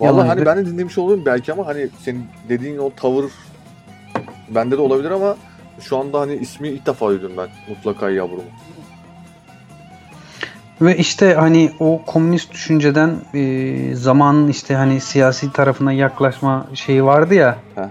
Yalan 0.00 0.26
hani 0.26 0.46
ben 0.46 0.56
de 0.56 0.66
dinlemiş 0.66 0.98
olurum 0.98 1.22
belki 1.26 1.52
ama 1.52 1.66
hani 1.66 1.88
senin 2.00 2.26
dediğin 2.48 2.78
o 2.78 2.90
tavır 2.90 3.24
bende 4.48 4.78
de 4.78 4.80
olabilir 4.80 5.10
ama 5.10 5.36
şu 5.80 5.98
anda 5.98 6.20
hani 6.20 6.34
ismi 6.34 6.68
ilk 6.68 6.86
defa 6.86 7.08
duydum 7.08 7.32
ben. 7.36 7.48
Mutlaka 7.68 8.10
yavrumu. 8.10 8.42
Ve 10.80 10.96
işte 10.96 11.34
hani 11.34 11.72
o 11.80 12.02
komünist 12.06 12.52
düşünceden 12.52 13.16
e, 13.34 13.94
zamanın 13.94 14.48
işte 14.48 14.74
hani 14.74 15.00
siyasi 15.00 15.52
tarafına 15.52 15.92
yaklaşma 15.92 16.66
şeyi 16.74 17.04
vardı 17.04 17.34
ya 17.34 17.58
Hı 17.74 17.80
hı. 17.80 17.88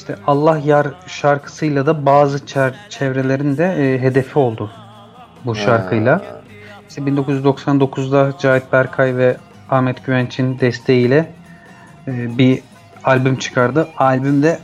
İşte 0.00 0.16
Allah 0.26 0.58
yar 0.58 0.86
şarkısıyla 1.06 1.86
da 1.86 2.06
bazı 2.06 2.46
çevrelerin 2.90 3.56
de 3.56 3.64
e, 3.64 4.02
hedefi 4.02 4.38
oldu 4.38 4.70
bu 5.44 5.54
şarkıyla. 5.54 6.12
Ha. 6.12 6.40
İşte 6.88 7.02
1999'da 7.02 8.32
Cahit 8.38 8.72
Berkay 8.72 9.16
ve 9.16 9.36
Ahmet 9.70 10.06
Güvenç'in 10.06 10.60
desteğiyle 10.60 11.32
e, 12.08 12.38
bir 12.38 12.62
albüm 13.04 13.36
çıkardı. 13.36 13.88
Albümde 13.96 14.58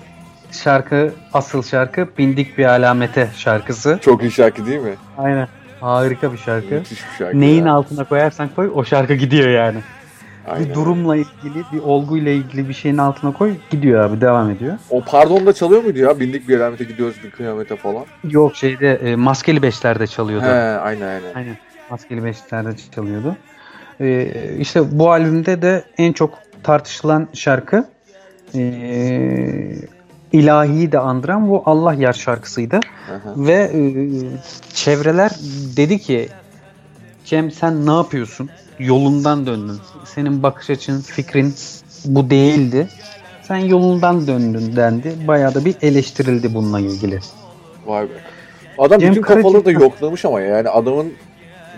şarkı, 0.51 1.15
asıl 1.33 1.63
şarkı 1.63 2.09
Bindik 2.19 2.59
Bir 2.59 2.65
Alamete 2.65 3.29
şarkısı. 3.37 3.99
Çok 4.03 4.23
iyi 4.23 4.31
şarkı 4.31 4.67
değil 4.67 4.81
mi? 4.81 4.95
Aynen. 5.19 5.49
Harika 5.81 6.33
bir 6.33 6.39
şarkı. 6.39 6.75
Müthiş 6.75 7.05
bir 7.13 7.19
şarkı. 7.19 7.41
Neyin 7.41 7.67
ya. 7.67 7.73
altına 7.73 8.05
koyarsan 8.05 8.49
koy 8.57 8.71
o 8.75 8.85
şarkı 8.85 9.15
gidiyor 9.15 9.49
yani. 9.49 9.79
Aynen. 10.47 10.69
Bir 10.69 10.75
durumla 10.75 11.17
ilgili, 11.17 11.65
bir 11.73 11.79
olguyla 11.79 12.33
ilgili 12.33 12.69
bir 12.69 12.75
şeyin 12.75 12.99
altına 12.99 13.33
koy 13.33 13.55
gidiyor 13.71 14.05
abi 14.05 14.21
devam 14.21 14.51
ediyor. 14.51 14.79
O 14.91 15.05
pardon 15.05 15.47
da 15.47 15.53
çalıyor 15.53 15.83
muydu 15.83 15.99
ya? 15.99 16.21
Bindik 16.21 16.49
bir 16.49 16.61
alamete 16.61 16.85
gidiyoruz 16.85 17.17
bir 17.25 17.31
kıyamete 17.31 17.77
falan. 17.77 18.05
Yok 18.25 18.57
şeyde 18.57 18.95
e, 18.95 19.17
maskeli 19.17 19.63
beşlerde 19.63 20.07
çalıyordu. 20.07 20.47
He 20.47 20.79
aynen 20.79 21.07
aynen. 21.07 21.35
Aynen. 21.35 21.57
Maskeli 21.91 22.25
Beşikler'de 22.25 22.77
çalıyordu. 22.95 23.37
Ee, 24.01 24.57
işte 24.59 24.99
bu 24.99 25.11
albümde 25.11 25.63
de 25.63 25.85
en 25.99 26.13
çok 26.13 26.39
tartışılan 26.63 27.29
şarkı 27.33 27.89
ee, 28.55 29.75
ilahiyi 30.33 30.93
de 30.93 30.99
andıran 30.99 31.49
bu 31.49 31.63
Allah 31.67 31.95
Yar 31.95 32.13
şarkısıydı. 32.13 32.81
Hı. 33.07 33.47
Ve 33.47 33.71
e, 33.75 33.81
çevreler 34.75 35.31
dedi 35.77 35.99
ki 35.99 36.29
Cem 37.25 37.51
sen 37.51 37.87
ne 37.87 37.93
yapıyorsun? 37.93 38.51
Yolundan 38.79 39.47
döndün. 39.47 39.79
Senin 40.05 40.43
bakış 40.43 40.71
açın, 40.71 41.01
fikrin 41.01 41.55
bu 42.05 42.31
değildi. 42.31 42.89
Sen 43.43 43.57
yolundan 43.57 44.27
döndün 44.27 44.77
dendi. 44.77 45.15
Bayağı 45.29 45.55
da 45.55 45.65
bir 45.65 45.77
eleştirildi 45.83 46.55
bununla 46.55 46.81
ilgili. 46.81 47.19
Vay 47.87 48.05
be. 48.05 48.13
Adam 48.79 49.01
Cem 49.01 49.11
bütün 49.11 49.23
kafaları 49.23 49.65
da 49.65 49.71
yoklamış 49.71 50.25
ama 50.25 50.41
yani 50.41 50.69
adamın 50.69 51.13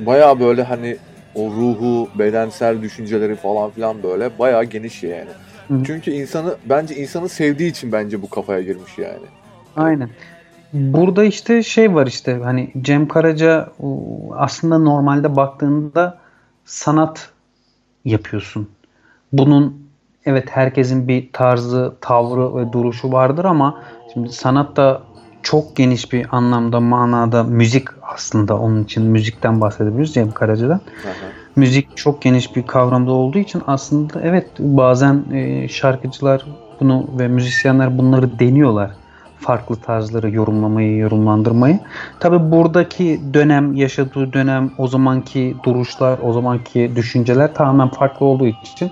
bayağı 0.06 0.40
böyle 0.40 0.62
hani 0.62 0.96
o 1.34 1.50
ruhu, 1.50 2.08
bedensel 2.18 2.82
düşünceleri 2.82 3.36
falan 3.36 3.70
filan 3.70 4.02
böyle 4.02 4.38
bayağı 4.38 4.64
geniş 4.64 5.02
yani. 5.02 5.30
Hı. 5.68 5.74
Çünkü 5.86 6.10
insanı 6.10 6.56
bence 6.68 6.96
insanı 6.96 7.28
sevdiği 7.28 7.70
için 7.70 7.92
bence 7.92 8.22
bu 8.22 8.30
kafaya 8.30 8.62
girmiş 8.62 8.98
yani. 8.98 9.26
Aynen. 9.76 10.10
Burada 10.72 11.24
işte 11.24 11.62
şey 11.62 11.94
var 11.94 12.06
işte 12.06 12.40
hani 12.44 12.70
Cem 12.80 13.08
Karaca 13.08 13.68
aslında 14.36 14.78
normalde 14.78 15.36
baktığında 15.36 16.18
sanat 16.68 17.30
yapıyorsun. 18.04 18.68
Bunun 19.32 19.88
evet 20.24 20.48
herkesin 20.50 21.08
bir 21.08 21.32
tarzı, 21.32 21.94
tavrı 22.00 22.56
ve 22.56 22.72
duruşu 22.72 23.12
vardır 23.12 23.44
ama 23.44 23.82
şimdi 24.12 24.32
sanat 24.32 24.76
da 24.76 25.02
çok 25.42 25.76
geniş 25.76 26.12
bir 26.12 26.36
anlamda, 26.36 26.80
manada 26.80 27.42
müzik 27.42 27.88
aslında 28.02 28.58
onun 28.58 28.84
için 28.84 29.02
müzikten 29.02 29.60
bahsedebiliriz 29.60 30.14
Cem 30.14 30.32
Karaca'dan. 30.32 30.80
Müzik 31.56 31.96
çok 31.96 32.22
geniş 32.22 32.56
bir 32.56 32.66
kavramda 32.66 33.12
olduğu 33.12 33.38
için 33.38 33.62
aslında 33.66 34.20
evet 34.22 34.46
bazen 34.58 35.24
e, 35.32 35.68
şarkıcılar 35.68 36.46
bunu 36.80 37.06
ve 37.18 37.28
müzisyenler 37.28 37.98
bunları 37.98 38.38
deniyorlar. 38.38 38.90
Farklı 39.40 39.76
tarzları 39.76 40.30
yorumlamayı, 40.30 40.96
yorumlandırmayı. 40.96 41.80
Tabi 42.20 42.50
buradaki 42.50 43.20
dönem, 43.34 43.74
yaşadığı 43.74 44.32
dönem, 44.32 44.70
o 44.78 44.88
zamanki 44.88 45.56
duruşlar, 45.64 46.18
o 46.22 46.32
zamanki 46.32 46.92
düşünceler 46.96 47.54
tamamen 47.54 47.88
farklı 47.88 48.26
olduğu 48.26 48.46
için 48.46 48.90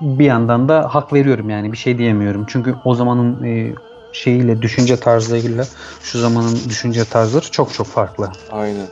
bir 0.00 0.24
yandan 0.24 0.68
da 0.68 0.94
hak 0.94 1.12
veriyorum 1.12 1.50
yani 1.50 1.72
bir 1.72 1.76
şey 1.76 1.98
diyemiyorum. 1.98 2.44
Çünkü 2.48 2.74
o 2.84 2.94
zamanın 2.94 3.44
e, 3.44 3.74
şeyiyle 4.12 4.62
düşünce 4.62 4.96
tarzlarıyla 4.96 5.64
şu 6.02 6.18
zamanın 6.18 6.58
düşünce 6.68 7.04
tarzları 7.04 7.50
çok 7.50 7.74
çok 7.74 7.86
farklı. 7.86 8.28
Aynen. 8.50 8.86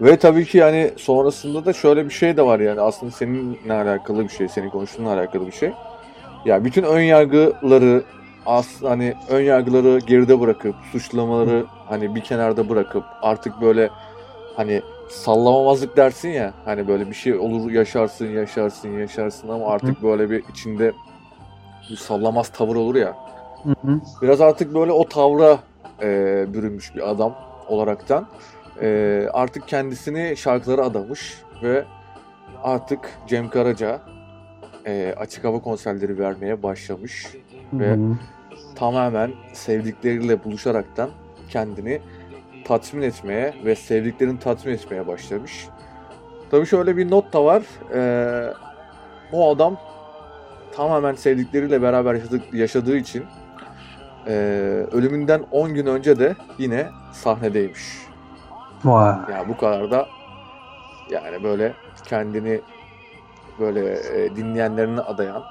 Ve 0.00 0.16
tabii 0.16 0.44
ki 0.44 0.58
yani 0.58 0.90
sonrasında 0.96 1.64
da 1.64 1.72
şöyle 1.72 2.04
bir 2.04 2.10
şey 2.10 2.36
de 2.36 2.42
var 2.42 2.60
yani 2.60 2.80
aslında 2.80 3.12
seninle 3.12 3.72
alakalı 3.72 4.24
bir 4.24 4.28
şey, 4.28 4.48
senin 4.48 4.70
konuştuğunla 4.70 5.12
alakalı 5.12 5.46
bir 5.46 5.52
şey. 5.52 5.72
Ya 6.44 6.64
bütün 6.64 6.82
ön 6.82 7.00
yargıları 7.00 8.02
aslında 8.46 8.90
hani 8.90 9.14
ön 9.28 9.40
yargıları 9.40 9.98
geride 9.98 10.40
bırakıp 10.40 10.74
suçlamaları 10.92 11.66
hani 11.86 12.14
bir 12.14 12.20
kenarda 12.20 12.68
bırakıp 12.68 13.04
artık 13.22 13.60
böyle 13.60 13.90
hani 14.56 14.82
sallamamazlık 15.10 15.96
dersin 15.96 16.28
ya 16.28 16.54
hani 16.64 16.88
böyle 16.88 17.10
bir 17.10 17.14
şey 17.14 17.34
olur 17.34 17.70
yaşarsın 17.70 18.26
yaşarsın 18.26 18.88
yaşarsın 18.88 19.48
ama 19.48 19.66
artık 19.66 20.02
böyle 20.02 20.30
bir 20.30 20.44
içinde 20.50 20.92
bir 21.90 21.96
sallamaz 21.96 22.48
tavır 22.48 22.76
olur 22.76 22.94
ya. 22.94 23.16
Hı. 23.64 24.00
Biraz 24.22 24.40
artık 24.40 24.74
böyle 24.74 24.92
o 24.92 25.08
tavra 25.08 25.58
e, 26.02 26.06
bürünmüş 26.54 26.94
bir 26.96 27.10
adam 27.10 27.34
olaraktan 27.68 28.26
e, 28.82 29.28
artık 29.32 29.68
kendisini 29.68 30.36
şarkılara 30.36 30.84
adamış 30.84 31.42
ve 31.62 31.84
artık 32.62 33.10
Cem 33.26 33.48
Karaca 33.48 34.00
e, 34.86 35.14
açık 35.16 35.44
hava 35.44 35.58
konserleri 35.58 36.18
vermeye 36.18 36.62
başlamış 36.62 37.26
ve 37.72 37.94
hı. 37.94 38.18
Tamamen 38.74 39.32
sevdikleriyle 39.52 40.44
buluşaraktan 40.44 41.10
kendini 41.50 42.00
tatmin 42.64 43.02
etmeye 43.02 43.54
ve 43.64 43.74
sevdiklerini 43.74 44.38
tatmin 44.38 44.72
etmeye 44.72 45.06
başlamış. 45.06 45.68
Tabii 46.50 46.66
şöyle 46.66 46.96
bir 46.96 47.10
not 47.10 47.32
da 47.32 47.44
var. 47.44 47.62
Ee, 47.94 48.52
bu 49.32 49.50
adam 49.50 49.76
tamamen 50.76 51.14
sevdikleriyle 51.14 51.82
beraber 51.82 52.14
yaşadık, 52.14 52.54
yaşadığı 52.54 52.96
için 52.96 53.24
ee, 54.26 54.32
ölümünden 54.92 55.44
10 55.50 55.74
gün 55.74 55.86
önce 55.86 56.18
de 56.18 56.36
yine 56.58 56.86
sahnedeymiş. 57.12 57.82
Vay. 58.84 59.14
Ya 59.32 59.48
bu 59.48 59.56
kadar 59.56 59.90
da 59.90 60.06
yani 61.10 61.42
böyle 61.42 61.72
kendini 62.04 62.60
böyle 63.58 63.98
e, 64.14 64.36
dinleyenlerine 64.36 65.00
adayan 65.00 65.42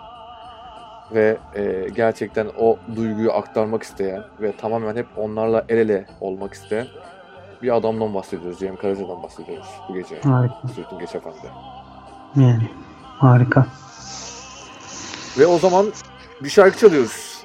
ve 1.13 1.37
e, 1.55 1.89
gerçekten 1.95 2.47
o 2.59 2.77
duyguyu 2.95 3.31
aktarmak 3.33 3.83
isteyen 3.83 4.23
ve 4.41 4.57
tamamen 4.57 4.95
hep 4.95 5.07
onlarla 5.17 5.65
el 5.69 5.77
ele 5.77 6.05
olmak 6.21 6.53
isteyen 6.53 6.87
bir 7.61 7.75
adamdan 7.75 8.13
bahsediyoruz. 8.13 8.59
Cem 8.59 8.75
Karaca'dan 8.75 9.23
bahsediyoruz 9.23 9.67
bu 9.89 9.93
gece. 9.93 10.21
Harika. 10.21 10.67
Sürtün 10.75 10.99
Geç 10.99 11.15
Efendi. 11.15 11.37
Yani 12.35 12.69
harika. 13.17 13.65
Ve 15.39 15.45
o 15.45 15.59
zaman 15.59 15.85
bir 16.43 16.49
şarkı 16.49 16.77
çalıyoruz. 16.77 17.43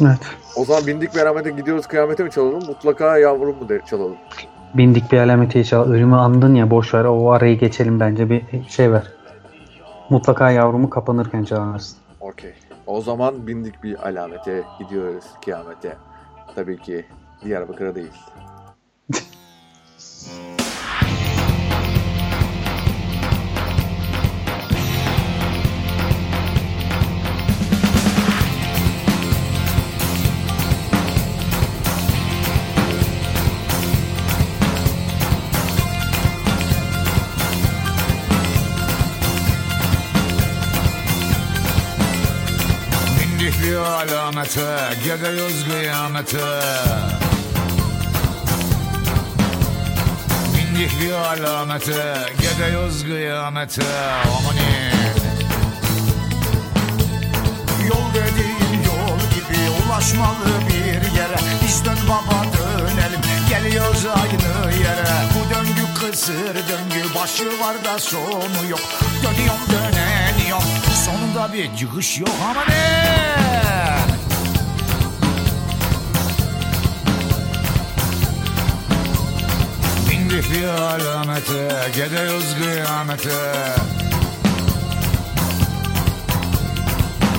Evet. 0.00 0.20
O 0.56 0.64
zaman 0.64 0.86
bindik 0.86 1.14
merhamete 1.14 1.50
gidiyoruz 1.50 1.86
kıyamete 1.86 2.24
mi 2.24 2.30
çalalım? 2.30 2.66
Mutlaka 2.66 3.18
yavrum 3.18 3.56
mu 3.58 3.68
de 3.68 3.80
çalalım? 3.90 4.16
Bindik 4.74 5.12
bir 5.12 5.18
alameti 5.18 5.64
çal. 5.64 5.90
Ölümü 5.90 6.16
andın 6.16 6.54
ya 6.54 6.70
boş 6.70 6.94
ver. 6.94 7.04
O 7.04 7.30
arayı 7.30 7.58
geçelim 7.58 8.00
bence 8.00 8.30
bir 8.30 8.42
şey 8.68 8.92
ver. 8.92 9.12
Mutlaka 10.10 10.50
yavrumu 10.50 10.90
kapanırken 10.90 11.44
çağırsın. 11.44 11.98
Okey. 12.20 12.54
O 12.86 13.00
zaman 13.00 13.46
bindik 13.46 13.82
bir 13.82 14.08
alamete 14.08 14.64
gidiyoruz 14.78 15.24
kıyamete. 15.44 15.96
Tabii 16.54 16.78
ki 16.78 17.06
Diyarbakır'a 17.44 17.94
değil. 17.94 18.12
Alamete, 44.56 44.94
gidiyoruz 45.04 45.64
kıyamete. 45.64 46.38
Bindik 50.54 51.00
bir 51.00 51.12
alamete, 51.12 52.14
gidiyoruz 52.38 53.04
kıyamete. 53.04 53.82
Amanin. 54.38 54.94
Yol 57.88 58.14
dediğin 58.14 58.82
yol 58.84 59.18
gibi 59.34 59.86
ulaşmalı 59.86 60.46
bir 60.68 61.18
yere 61.18 61.36
Biz 61.64 61.84
dön 61.84 61.98
baba 62.08 62.44
dönelim 62.44 63.20
geliyoruz 63.50 64.06
aynı 64.06 64.72
yere 64.74 65.06
Bu 65.34 65.54
döngü 65.54 65.94
kısır 66.00 66.54
döngü 66.54 67.14
başı 67.14 67.60
var 67.60 67.84
da 67.84 67.98
sonu 67.98 68.70
yok 68.70 68.80
Dönüyorum 69.22 69.60
döneniyorum 69.72 70.64
sonunda 71.04 71.52
bir 71.52 71.76
çıkış 71.76 72.18
yok 72.18 72.28
ama 72.50 72.64
ne? 72.68 73.63
Bir 80.34 80.64
alamete 80.64 81.68
gidiyoruz 81.94 82.56
kıyamete 82.58 83.30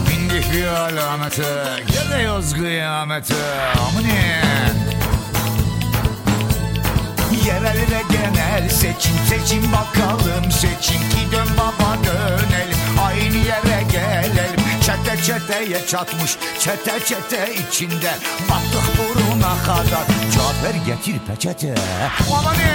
Bindik 0.09 0.53
bir 0.53 0.67
alamete 0.67 1.43
Gidiyoruz 1.87 2.53
kıyamete 2.53 3.35
Aminin 3.87 4.95
Yerel 7.45 7.77
ve 7.77 8.01
genel 8.11 8.69
seçim 8.69 9.15
seçim 9.29 9.63
bakalım. 9.71 10.51
Seçim 10.51 11.09
ki 11.09 11.31
dön 11.31 11.47
baba 11.57 11.97
dönelim. 12.05 12.77
Aynı 13.05 13.37
yere 13.37 13.83
gelelim. 13.91 14.59
Çete 14.81 15.23
çeteye 15.23 15.87
çatmış 15.87 16.37
çete 16.59 16.99
çete 17.05 17.53
içinde. 17.53 18.11
Battık 18.49 18.97
buruna 19.45 19.63
kadar. 19.63 20.05
Cafer 20.35 20.75
getir 20.85 21.19
peçete. 21.27 21.75
Amanin 22.39 22.65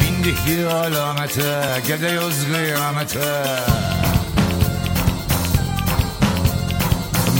Bindik 0.00 0.46
bir 0.46 0.64
alamete 0.64 1.80
Gidiyoruz 1.86 2.36
kıyamete. 2.52 3.44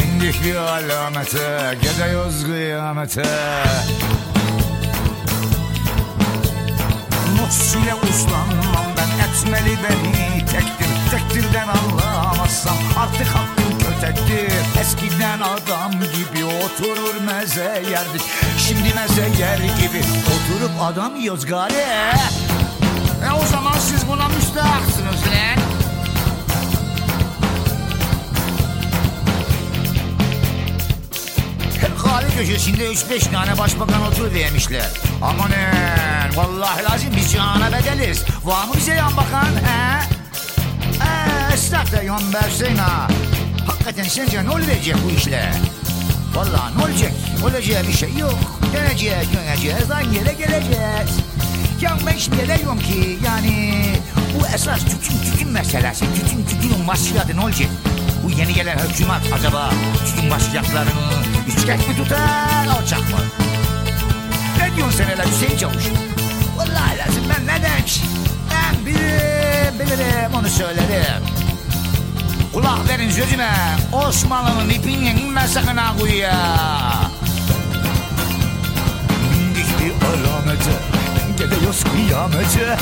Bindik 0.00 0.44
bir 0.44 0.56
alamete 0.56 1.78
Gidiyoruz 1.82 2.44
kıyamete. 2.44 3.24
Nuts 7.36 7.74
ile 7.74 7.94
uslanmam 7.94 8.86
ben 8.96 9.24
etmeli 9.24 9.78
beni. 9.82 10.46
Tektir 10.46 10.88
Tektirden 11.10 11.68
anlamazsam 12.48 12.78
artık 12.98 13.26
hakkım 13.26 13.78
kötektir 13.78 14.80
Eskiden 14.80 15.40
adam 15.40 15.92
gibi 15.92 16.44
oturur 16.44 17.20
meze 17.20 17.82
yerdik 17.90 18.22
Şimdi 18.58 18.94
meze 18.94 19.42
yer 19.42 19.58
gibi 19.58 20.02
oturup 20.22 20.82
adam 20.82 21.16
yiyoruz 21.16 21.46
gari 21.46 21.74
E 23.28 23.32
o 23.42 23.46
zaman 23.46 23.78
siz 23.78 24.08
buna 24.08 24.28
müstahaksınız 24.28 25.26
lan 25.26 25.58
Kahve 32.02 32.28
köşesinde 32.28 32.92
3-5 32.92 33.32
tane 33.32 33.58
başbakan 33.58 34.02
otur 34.02 34.34
vermişler. 34.34 34.90
Amanın 35.22 36.36
vallahi 36.36 36.84
lazım 36.84 37.08
biz 37.16 37.30
cihana 37.32 37.72
bedeliz. 37.72 38.24
Var 38.44 38.64
mı 38.64 38.72
bize 38.76 38.94
yan 38.94 39.16
bakan 39.16 39.46
he? 39.46 40.17
Estağfurullah 41.58 42.04
yan 42.04 42.34
versin 42.34 42.76
ha. 42.76 43.08
Hakikaten 43.66 44.04
sence 44.04 44.44
ne 44.44 44.50
olacak 44.50 44.96
bu 45.04 45.10
işle? 45.10 45.52
Vallahi 46.34 46.78
ne 46.78 46.82
olacak? 46.82 47.12
Olacağı 47.44 47.82
bir 47.82 47.92
şey 47.92 48.14
yok. 48.18 48.38
Döneceğiz, 48.74 49.28
döneceğiz, 49.32 49.90
aynı 49.90 50.14
yere 50.14 50.32
geleceğiz. 50.32 51.10
Ya 51.80 51.98
ben 52.06 52.16
şimdi 52.16 52.46
diyorum 52.46 52.78
ki 52.78 53.18
yani 53.24 53.84
bu 54.34 54.46
esas 54.54 54.80
tütün 54.80 55.18
tütün 55.18 55.48
meselesi. 55.48 56.04
Tütün 56.14 56.44
tütünün 56.46 56.88
başladı 56.88 57.32
ne 57.36 57.40
olacak? 57.40 57.68
Bu 58.24 58.30
yeni 58.30 58.54
gelen 58.54 58.78
hükümet 58.78 59.32
acaba 59.34 59.70
tütün 60.06 60.30
başlayacaklarını 60.30 61.12
yüksek 61.46 61.88
mi 61.88 61.96
tutar, 61.96 62.66
alacak 62.66 63.00
mı? 63.00 63.18
Ne 64.58 64.76
diyorsun 64.76 64.98
sen 64.98 65.04
hele 65.06 65.30
Hüseyin 65.30 65.58
Çavuş? 65.58 65.84
Vallahi 66.56 66.98
lazım 66.98 67.24
ben 67.28 67.46
ne 67.46 67.62
demek? 67.62 68.02
Ben 68.50 68.86
bilirim, 68.86 69.74
bilirim 69.80 70.34
onu 70.34 70.48
söylerim. 70.48 71.37
Kulak 72.52 72.88
verin 72.88 73.10
sözüme. 73.10 73.50
Osmanlı'nın 73.92 74.68
ipinin 74.68 75.32
mesakına 75.32 75.96
kuyuya. 76.00 76.34
Bindik 79.32 79.66
bir 79.80 80.06
alamete. 80.06 80.72
Gidiyoruz 81.38 81.84
kıyamete. 81.84 82.76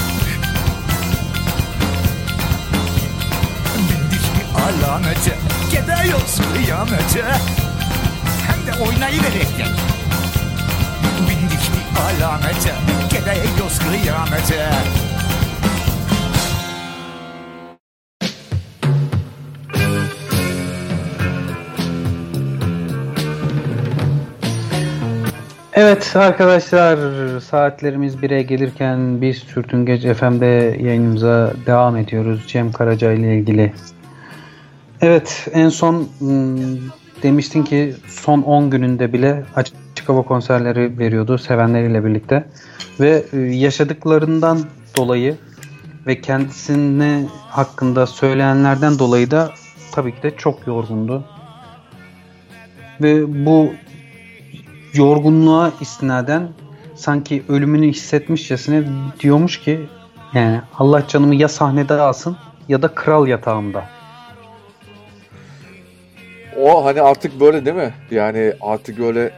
Bindik 3.78 4.22
bir 4.36 4.62
alamete. 4.62 5.38
Gidiyoruz 5.70 6.40
kıyamete. 6.54 7.24
Hem 8.46 8.66
de 8.66 8.82
oynayıverekten. 8.82 9.72
Bindik 11.28 11.60
bir 11.60 12.00
alamete. 12.00 12.74
Gidiyoruz 13.10 13.78
kıyamete. 13.78 14.70
Evet 25.76 26.16
arkadaşlar 26.16 26.98
saatlerimiz 27.40 28.14
1'e 28.14 28.42
gelirken 28.42 29.20
biz 29.20 29.36
Sürtüngeç 29.36 30.02
FM'de 30.02 30.76
yayınımıza 30.80 31.52
devam 31.66 31.96
ediyoruz 31.96 32.44
Cem 32.46 32.72
Karaca 32.72 33.12
ile 33.12 33.38
ilgili. 33.38 33.72
Evet 35.00 35.48
en 35.52 35.68
son 35.68 36.08
hmm, 36.18 36.58
demiştin 37.22 37.62
ki 37.62 37.94
son 38.08 38.42
10 38.42 38.70
gününde 38.70 39.12
bile 39.12 39.44
açık 39.56 40.08
hava 40.08 40.22
konserleri 40.22 40.98
veriyordu 40.98 41.38
sevenleriyle 41.38 42.04
birlikte. 42.04 42.44
Ve 43.00 43.24
e, 43.32 43.38
yaşadıklarından 43.38 44.60
dolayı 44.96 45.36
ve 46.06 46.20
kendisine 46.20 47.24
hakkında 47.48 48.06
söyleyenlerden 48.06 48.98
dolayı 48.98 49.30
da 49.30 49.50
tabii 49.92 50.14
ki 50.14 50.22
de 50.22 50.36
çok 50.36 50.66
yorgundu. 50.66 51.24
Ve 53.00 53.44
bu 53.46 53.70
yorgunluğa 54.96 55.72
istinaden 55.80 56.48
sanki 56.94 57.42
ölümünü 57.48 57.88
hissetmişçesine 57.88 58.84
diyormuş 59.20 59.60
ki 59.60 59.80
yani 60.34 60.60
Allah 60.78 61.08
canımı 61.08 61.34
ya 61.34 61.48
sahnede 61.48 61.94
alsın 61.94 62.36
ya 62.68 62.82
da 62.82 62.88
kral 62.88 63.26
yatağımda. 63.26 63.84
O 66.60 66.84
hani 66.84 67.02
artık 67.02 67.40
böyle 67.40 67.64
değil 67.64 67.76
mi? 67.76 67.94
Yani 68.10 68.52
artık 68.60 69.00
öyle 69.00 69.32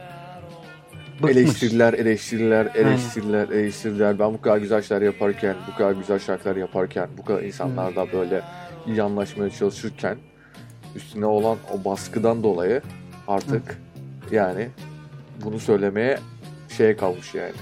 Bıkmış. 1.21 1.37
eleştiriler, 1.37 1.93
eleştiriler, 1.93 2.67
eleştiriler, 2.75 3.49
eleştiriler. 3.49 4.19
Ben 4.19 4.33
bu 4.33 4.41
kadar 4.41 4.57
güzel 4.57 4.81
şeyler 4.81 5.01
yaparken, 5.01 5.55
bu 5.71 5.77
kadar 5.77 5.91
güzel 5.91 6.19
şarkılar 6.19 6.55
yaparken, 6.55 7.07
bu 7.17 7.25
kadar 7.25 7.41
insanlarla 7.43 8.11
böyle 8.13 8.41
iyi 8.87 9.03
anlaşmaya 9.03 9.49
çalışırken 9.49 10.17
üstüne 10.95 11.25
olan 11.25 11.57
o 11.73 11.89
baskıdan 11.89 12.43
dolayı 12.43 12.81
artık 13.27 13.81
yani 14.31 14.69
bunu 15.43 15.59
söylemeye 15.59 16.19
şeye 16.77 16.97
kalmış 16.97 17.35
yani. 17.35 17.53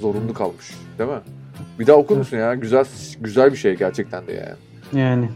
Zorunlu 0.00 0.34
kalmış. 0.34 0.74
Değil 0.98 1.10
mi? 1.10 1.20
Bir 1.78 1.86
daha 1.86 1.96
okur 1.96 2.16
musun 2.16 2.36
ya? 2.36 2.54
Güzel 2.54 2.84
güzel 3.20 3.52
bir 3.52 3.56
şey 3.56 3.76
gerçekten 3.76 4.26
de 4.26 4.32
yani. 4.32 4.56
Yani 5.04 5.30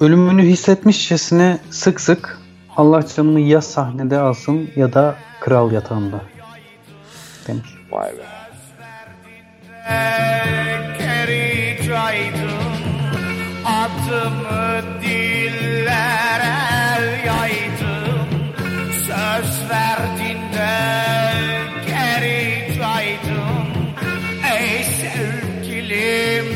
ölümünü 0.00 0.42
hissetmişçesine 0.42 1.58
sık 1.70 2.00
sık 2.00 2.38
Allah 2.76 3.06
canımı 3.16 3.40
ya 3.40 3.60
sahnede 3.60 4.18
alsın 4.18 4.70
ya 4.76 4.92
da 4.92 5.16
kral 5.40 5.72
yatağımda 5.72 6.20
demiş. 7.46 7.68
Vay 7.90 8.10
be. 8.12 8.40
Adımı 13.64 14.82
dillere 15.02 16.56
yaydım 17.26 18.28
Söz 18.92 19.70
verdiğinde 19.70 20.29
geri 21.86 22.74
caydım 22.78 23.66
Ey 24.58 24.84
sevgilim 24.84 26.46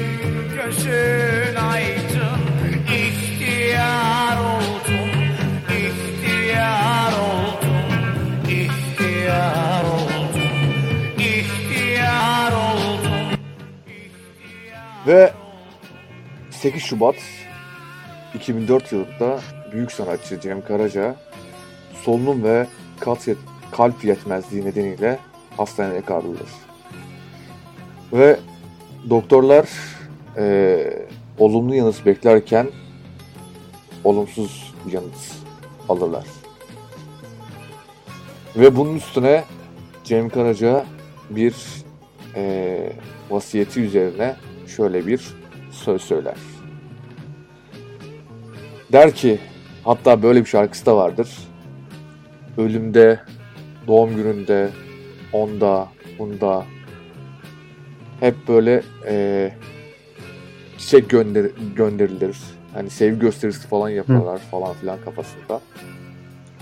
gözün 0.57 1.55
aydın. 1.57 2.45
İhtiyar 2.95 4.39
oldum, 4.39 5.11
ihtiyar 5.69 7.13
oldum 7.13 7.91
İhtiyar 8.49 9.85
oldum, 9.85 10.41
ihtiyar 11.19 12.53
oldum. 12.53 13.39
Ve 15.07 15.33
8 16.51 16.83
Şubat 16.83 17.15
2004 18.35 18.93
yılında 18.93 19.41
büyük 19.73 19.93
sanatçı 19.93 20.41
Cem 20.41 20.65
Karaca 20.65 21.17
solunum 22.05 22.45
ve 22.45 22.67
kalp, 23.01 23.19
yet- 23.29 23.54
kalp 23.77 24.05
yetmezliği 24.05 24.65
nedeniyle 24.65 25.19
hastaneye 25.57 26.01
kaldırılır. 26.01 26.49
Ve 28.13 28.39
doktorlar 29.11 29.69
eee, 30.39 31.09
olumlu 31.39 31.75
yanıt 31.75 32.07
beklerken 32.07 32.69
olumsuz 34.05 34.75
yanıt 34.91 35.33
alırlar. 35.89 36.25
Ve 38.57 38.77
bunun 38.77 38.97
üstüne 38.97 39.45
Cem 40.05 40.29
Karaca 40.29 40.85
bir 41.31 41.55
eee, 42.37 42.93
vasiyeti 43.31 43.81
üzerine 43.81 44.37
şöyle 44.77 45.07
bir 45.07 45.35
söz 45.71 46.03
söyler. 46.03 46.37
Der 48.93 49.15
ki, 49.15 49.39
hatta 49.85 50.23
böyle 50.23 50.41
bir 50.41 50.47
şarkısı 50.47 50.87
da 50.87 50.97
vardır. 50.97 51.39
Ölümde, 52.59 53.21
doğum 53.87 54.17
gününde, 54.17 54.71
onda, 55.33 55.89
bunda 56.19 56.65
hep 58.21 58.35
böyle 58.49 58.83
eee 59.07 59.57
çiçek 60.79 61.11
gönder 61.11 61.47
gönderilir. 61.77 62.37
Hani 62.75 62.91
sevgi 62.91 63.19
gösterisi 63.21 63.69
falan 63.69 63.89
yaparlar 63.89 64.39
falan 64.39 64.75
filan 64.75 65.01
kafasında. 65.05 65.61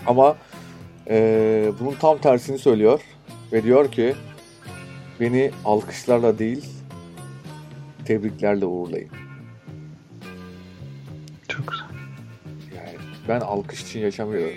Ama 0.07 0.37
eee, 1.11 1.73
bunun 1.81 1.95
tam 1.95 2.19
tersini 2.19 2.59
söylüyor 2.59 3.01
ve 3.53 3.63
diyor 3.63 3.91
ki 3.93 4.15
beni 5.21 5.51
alkışlarla 5.65 6.39
değil 6.39 6.65
tebriklerle 8.05 8.65
uğurlayın. 8.67 9.09
Çok 11.49 11.69
güzel. 11.69 11.87
Yani 12.77 12.97
ben 13.29 13.41
alkış 13.41 13.83
için 13.83 14.01
yaşamıyorum. 14.01 14.57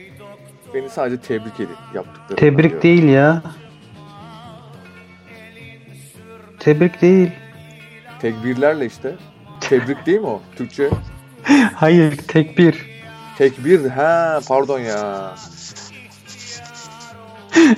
Beni 0.76 0.90
sadece 0.90 1.18
tebrik 1.22 1.60
edin 1.60 1.76
yaptıklarımdan 1.94 2.36
Tebrik 2.36 2.72
diyor. 2.72 2.82
değil 2.82 3.04
ya. 3.04 3.42
Tebrik 6.60 7.02
değil. 7.02 7.32
Tekbirlerle 8.22 8.86
işte. 8.86 9.16
Tebrik 9.62 10.06
değil 10.06 10.20
mi 10.20 10.28
o 10.28 10.42
Türkçe? 10.56 10.90
Hayır 11.76 12.18
tekbir. 12.18 12.86
Tekbir. 13.38 13.90
Ha 13.90 14.40
pardon 14.48 14.80
ya. 14.80 15.36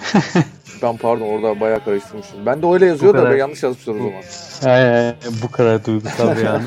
ben 0.82 0.98
pardon 0.98 1.26
orada 1.26 1.60
bayağı 1.60 1.84
karıştırmışım. 1.84 2.46
Ben 2.46 2.62
de 2.62 2.68
öyle 2.68 2.86
yazıyor 2.86 3.14
Bu 3.14 3.18
da 3.18 3.22
kadar. 3.22 3.34
ben 3.34 3.38
yanlış 3.40 3.64
yazmışlar 3.64 3.94
o 3.94 3.98
zaman. 3.98 4.24
Ee, 4.66 5.16
bu 5.44 5.52
kadar 5.52 5.86
duygusal 5.86 6.28
an. 6.28 6.62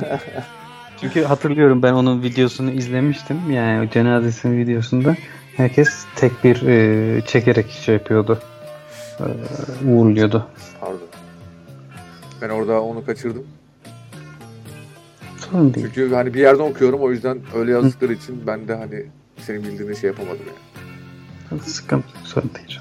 Çünkü 1.01 1.25
hatırlıyorum 1.25 1.83
ben 1.83 1.93
onun 1.93 2.23
videosunu 2.23 2.71
izlemiştim. 2.71 3.51
Yani 3.51 3.87
o 3.87 3.91
cenazesinin 3.91 4.59
videosunda 4.59 5.17
herkes 5.57 6.05
tekbir 6.17 6.67
e, 6.67 7.21
çekerek 7.27 7.71
şey 7.71 7.95
yapıyordu. 7.95 8.39
E, 9.21 9.25
uğurluyordu. 9.89 10.47
Pardon. 10.81 11.01
Ben 12.43 12.49
orada 12.49 12.83
onu 12.83 13.07
kaçırdım. 13.07 13.47
Sorun 15.37 15.75
değil. 15.75 15.87
Çünkü 15.87 16.15
hani 16.15 16.35
bir 16.35 16.41
yerden 16.41 16.63
okuyorum 16.65 17.01
o 17.01 17.11
yüzden 17.11 17.39
öyle 17.55 17.73
yazdıkları 17.73 18.13
için 18.13 18.47
ben 18.47 18.69
de 18.69 18.75
hani 18.75 19.07
senin 19.39 19.65
bildiğini 19.65 19.97
şey 19.97 20.11
yapamadım 20.11 20.43
yani. 20.47 21.63
Sıkıntı 21.63 22.09
sorun 22.25 22.51
değil. 22.55 22.81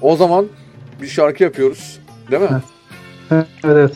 O 0.00 0.16
zaman 0.16 0.46
bir 1.02 1.06
şarkı 1.06 1.42
yapıyoruz. 1.42 2.00
Değil 2.30 2.42
mi? 2.42 2.62
Evet. 3.30 3.46
Evet. 3.64 3.94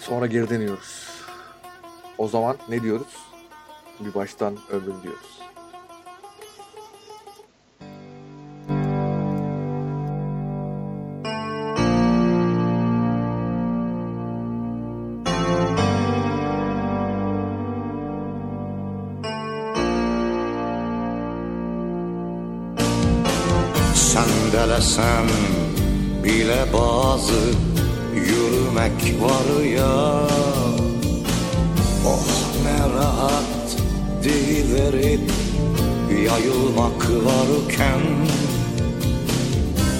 Sonra 0.00 0.26
geri 0.26 0.50
dönüyoruz. 0.50 1.08
O 2.18 2.28
zaman 2.28 2.56
ne 2.68 2.82
diyoruz? 2.82 3.16
Bir 4.00 4.14
baştan 4.14 4.56
ömrüm 4.70 5.02
diyoruz. 5.02 5.31
Sendelesen 24.82 25.28
bile 26.24 26.72
bazı 26.72 27.40
yürümek 28.14 29.22
var 29.22 29.64
ya. 29.64 30.28
Oh 32.06 32.26
ne 32.64 32.80
rahat 32.96 33.76
deyiverip 34.24 35.30
yayılmak 36.10 37.10
varken. 37.10 38.02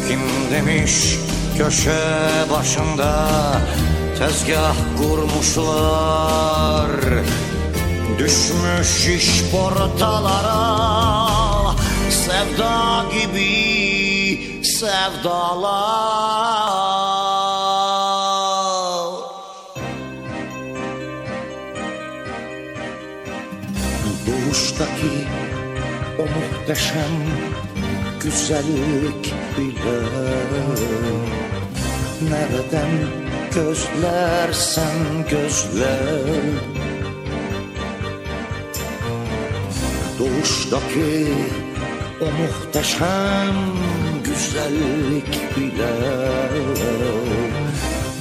Kim 0.09 0.21
demiş 0.53 1.19
köşe 1.59 2.03
başında 2.51 3.29
tezgah 4.19 4.77
kurmuşlar? 4.99 6.91
Düşmüş 8.19 9.09
iş 9.09 9.43
portalara 9.53 10.83
Sevda 12.11 13.05
gibi 13.13 13.82
sevdalar. 14.83 15.93
Doğuştaki 24.27 25.15
o 26.19 26.23
muhteşem 26.23 27.15
güzellik 28.23 29.35
bile 29.59 30.01
Nereden 32.31 32.93
gözlersen 33.55 34.99
gözle. 35.31 35.99
Doğuştaki 40.19 41.62
o 42.23 42.25
muhteşem 42.25 43.57
güzellik 44.25 45.57
bile. 45.57 45.95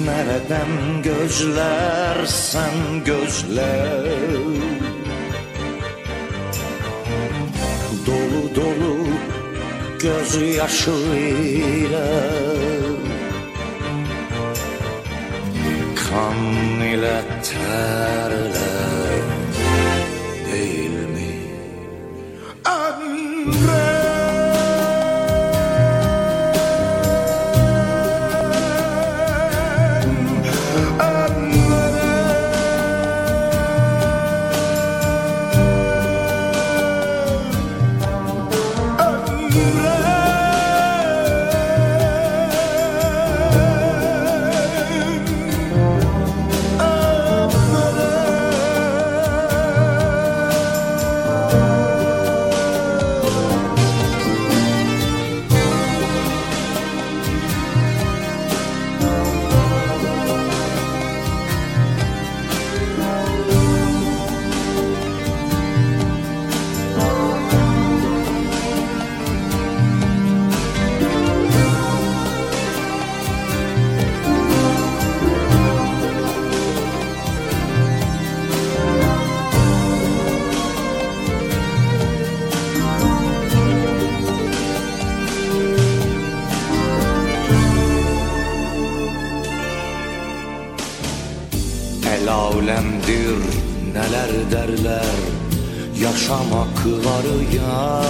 Nereden 0.06 1.02
gözlersen 1.04 2.74
gözle. 3.06 3.91
Dolu 8.08 8.56
dolu 8.56 8.97
gözyaşıyla. 9.99 12.08
Kan 15.95 16.41
ile 16.82 17.22
terle 17.43 18.70
Yaşamak 96.32 96.86
var 97.05 97.27
ya 97.55 98.01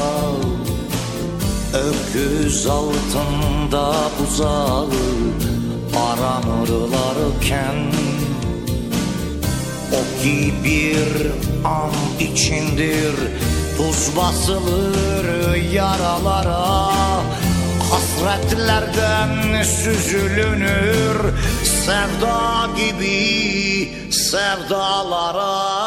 Öküz 1.73 2.67
altında 2.67 3.93
buzağı 4.19 4.87
Aranırlarken 5.97 7.91
O 9.93 10.23
ki 10.23 10.53
bir 10.63 11.31
an 11.65 11.91
içindir 12.19 13.15
Tuz 13.77 14.15
basılır 14.17 15.55
yaralara. 15.55 16.91
Hasretlerden 17.91 19.63
süzülünür 19.63 21.17
Sevda 21.85 22.69
gibi 22.77 23.91
sevdalara 24.11 25.81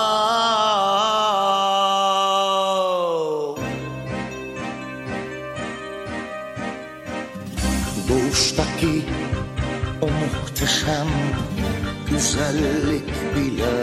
Doğuştaki 8.57 9.03
o 10.01 10.07
muhteşem 10.07 11.09
güzellik 12.11 13.09
bile. 13.37 13.77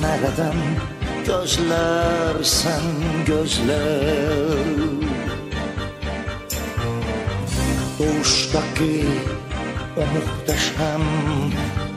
Nereden 0.00 0.56
gözlersen 1.26 2.82
gözle 3.26 3.84
Doğuştaki 7.98 9.04
o 9.96 10.00
muhteşem 10.00 11.02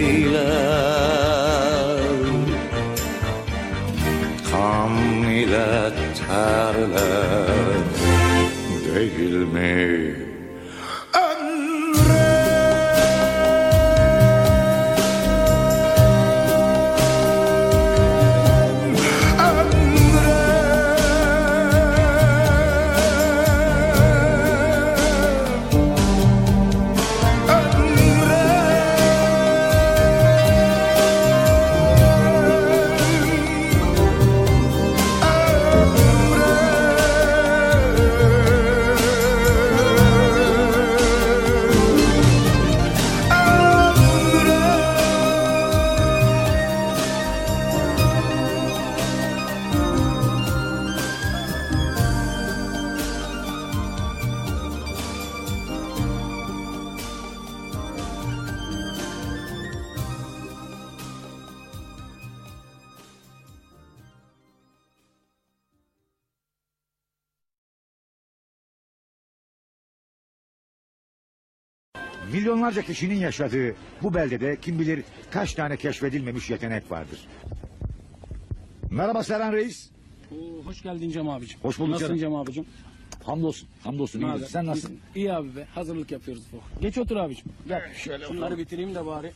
Kan 4.51 4.99
ile 5.29 5.93
terler 6.29 7.85
değil 8.95 9.33
mi? 9.33 10.34
Milyonlarca 72.55 72.83
kişinin 72.83 73.15
yaşadığı 73.15 73.75
bu 74.03 74.15
beldede 74.15 74.57
kim 74.63 74.79
bilir 74.79 75.05
kaç 75.31 75.55
tane 75.55 75.77
keşfedilmemiş 75.77 76.51
yetenek 76.51 76.91
vardır. 76.91 77.19
Merhaba 78.91 79.23
Serhan 79.25 79.53
Reis. 79.53 79.91
Oo, 80.33 80.65
hoş 80.67 80.83
geldin 80.83 81.11
Cem 81.11 81.29
abicim. 81.29 81.59
Hoş 81.63 81.79
bulduk 81.79 81.91
Nasılsın 81.93 82.17
canım. 82.17 82.21
Cem 82.21 82.35
abicim? 82.35 82.65
Hamdolsun. 83.25 83.69
Hamdolsun. 83.85 84.21
Ne 84.21 84.27
iyidir. 84.27 84.47
Sen 84.47 84.67
nasılsın? 84.67 84.99
İyi 85.15 85.33
abi 85.33 85.57
be. 85.57 85.65
Hazırlık 85.75 86.11
yapıyoruz 86.11 86.43
bu. 86.53 86.81
Geç 86.83 86.99
otur 86.99 87.17
abicim. 87.17 87.45
Gel. 87.69 87.95
şöyle 87.95 88.25
Şunları 88.25 88.37
oturalım. 88.41 88.59
bitireyim 88.59 88.95
de 88.95 89.07
bari. 89.07 89.33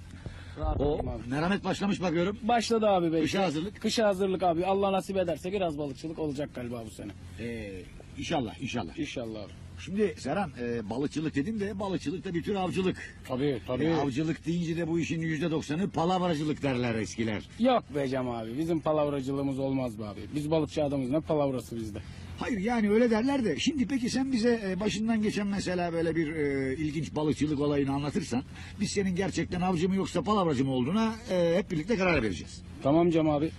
Rahat 0.58 0.80
O 0.80 0.98
abi. 0.98 1.28
merhamet 1.30 1.64
başlamış 1.64 2.02
bakıyorum. 2.02 2.38
Başladı 2.42 2.86
abi 2.88 3.12
be. 3.12 3.20
Kışa 3.20 3.42
hazırlık. 3.42 3.80
Kışa 3.82 4.06
hazırlık 4.08 4.42
abi. 4.42 4.66
Allah 4.66 4.92
nasip 4.92 5.16
ederse 5.16 5.52
biraz 5.52 5.78
balıkçılık 5.78 6.18
olacak 6.18 6.50
galiba 6.54 6.82
bu 6.86 6.90
sene. 6.90 7.12
Ee, 7.40 7.82
inşallah 8.18 8.62
inşallah. 8.62 8.98
İnşallah 8.98 9.40
abi. 9.44 9.52
Şimdi 9.84 10.14
Serhan 10.18 10.50
e, 10.60 10.90
balıkçılık 10.90 11.34
dedim 11.34 11.60
de 11.60 11.78
balıkçılık 11.78 12.24
da 12.24 12.34
bir 12.34 12.42
tür 12.42 12.54
avcılık. 12.54 12.96
Tabii 13.28 13.60
tabii. 13.66 13.84
E, 13.84 13.94
avcılık 13.94 14.46
deyince 14.46 14.76
de 14.76 14.88
bu 14.88 15.00
işin 15.00 15.20
yüzde 15.20 15.50
doksanı 15.50 15.90
palavracılık 15.90 16.62
derler 16.62 16.94
eskiler. 16.94 17.42
Yok 17.58 17.84
be 17.94 18.08
Cem 18.08 18.28
abi. 18.28 18.58
Bizim 18.58 18.80
palavracılığımız 18.80 19.58
olmaz 19.58 19.98
be 19.98 20.04
abi. 20.04 20.20
Biz 20.34 20.50
balıkçı 20.50 20.84
adamız 20.84 21.10
ne 21.10 21.20
palavrası 21.20 21.76
bizde. 21.76 21.98
Hayır 22.38 22.58
yani 22.58 22.90
öyle 22.90 23.10
derler 23.10 23.44
de 23.44 23.58
şimdi 23.58 23.86
peki 23.88 24.10
sen 24.10 24.32
bize 24.32 24.60
e, 24.66 24.80
başından 24.80 25.22
geçen 25.22 25.46
mesela 25.46 25.92
böyle 25.92 26.16
bir 26.16 26.36
e, 26.36 26.74
ilginç 26.76 27.14
balıkçılık 27.14 27.60
olayını 27.60 27.92
anlatırsan 27.92 28.42
biz 28.80 28.90
senin 28.90 29.16
gerçekten 29.16 29.60
avcı 29.60 29.88
mı 29.88 29.96
yoksa 29.96 30.22
palavracı 30.22 30.64
mı 30.64 30.72
olduğuna 30.72 31.14
e, 31.30 31.54
hep 31.56 31.70
birlikte 31.70 31.96
karar 31.96 32.22
vereceğiz. 32.22 32.62
Tamam 32.82 33.10
Cem 33.10 33.30
abi. 33.30 33.50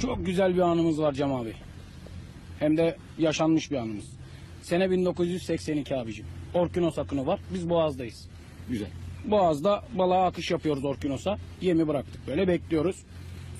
Çok 0.00 0.26
güzel 0.26 0.54
bir 0.54 0.60
anımız 0.60 1.00
var 1.00 1.12
Cem 1.12 1.32
abi. 1.32 1.52
Hem 2.58 2.76
de 2.76 2.96
yaşanmış 3.18 3.70
bir 3.70 3.76
anımız. 3.76 4.04
Sene 4.64 4.90
1982 4.90 5.96
abicim. 5.96 6.26
Orkinos 6.54 6.98
akını 6.98 7.26
var. 7.26 7.40
Biz 7.54 7.70
Boğaz'dayız. 7.70 8.28
Güzel. 8.68 8.88
Boğaz'da 9.24 9.84
balığa 9.98 10.26
akış 10.26 10.50
yapıyoruz 10.50 10.84
Orkinos'a. 10.84 11.38
Yemi 11.60 11.88
bıraktık 11.88 12.26
böyle 12.26 12.48
bekliyoruz. 12.48 12.96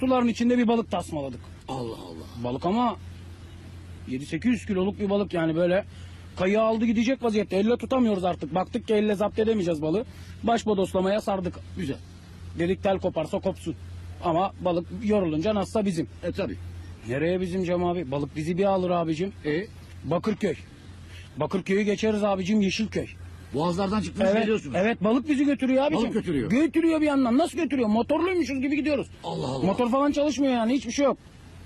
Suların 0.01 0.28
içinde 0.28 0.59
bir 0.59 0.68
balık 0.68 0.90
tasmaladık. 0.90 1.40
Allah 1.68 1.97
Allah. 1.97 2.44
Balık 2.44 2.66
ama 2.66 2.97
7-800 4.09 4.66
kiloluk 4.66 4.98
bir 5.01 5.10
balık 5.10 5.35
yani 5.35 5.56
böyle 5.56 5.85
kayığı 6.36 6.62
aldı 6.62 6.85
gidecek 6.85 7.22
vaziyette. 7.22 7.56
Elle 7.56 7.76
tutamıyoruz 7.76 8.24
artık. 8.24 8.55
Baktık 8.55 8.89
ki 8.89 8.94
elle 8.94 9.14
zapt 9.14 9.39
edemeyeceğiz 9.39 9.82
balığı. 9.82 10.05
Baş 10.43 10.66
bodoslamaya 10.66 11.20
sardık. 11.20 11.55
Güzel. 11.76 11.98
Dedik 12.59 12.82
tel 12.82 12.98
koparsa 12.98 13.39
kopsun. 13.40 13.74
Ama 14.22 14.52
balık 14.60 14.86
yorulunca 15.05 15.55
nasılsa 15.55 15.86
bizim. 15.86 16.09
E 16.22 16.32
tabi. 16.32 16.56
Nereye 17.09 17.40
bizim 17.40 17.64
Cem 17.64 17.85
abi? 17.85 18.10
Balık 18.10 18.36
bizi 18.36 18.59
bir 18.59 18.64
alır 18.64 18.90
abicim. 18.90 19.32
E 19.44 19.66
Bakırköy. 20.05 20.55
Bakırköy'ü 21.36 21.82
geçeriz 21.82 22.24
abicim 22.24 22.61
Yeşilköy. 22.61 23.06
boğazlardan 23.55 24.01
çıktınız 24.01 24.28
Evet, 24.31 24.40
geliyorsunuz. 24.40 24.77
evet 24.78 25.05
balık 25.05 25.28
bizi 25.28 25.44
götürüyor 25.44 25.82
abicim. 25.85 26.02
Balık 26.05 26.12
götürüyor. 26.15 26.51
Götürüyor 26.51 27.01
bir 27.01 27.06
yandan. 27.06 27.39
Nasıl 27.39 27.59
götürüyor? 27.59 27.89
Motorluymuşuz 27.89 28.61
gibi 28.61 28.77
gidiyoruz. 28.77 29.06
Allah 29.24 29.47
Allah. 29.47 29.66
Motor 29.66 29.90
falan 29.90 30.12
çalışmıyor 30.12 30.52
yani 30.52 30.73
hiçbir 30.74 30.93
şey 30.93 31.05
yok. 31.05 31.19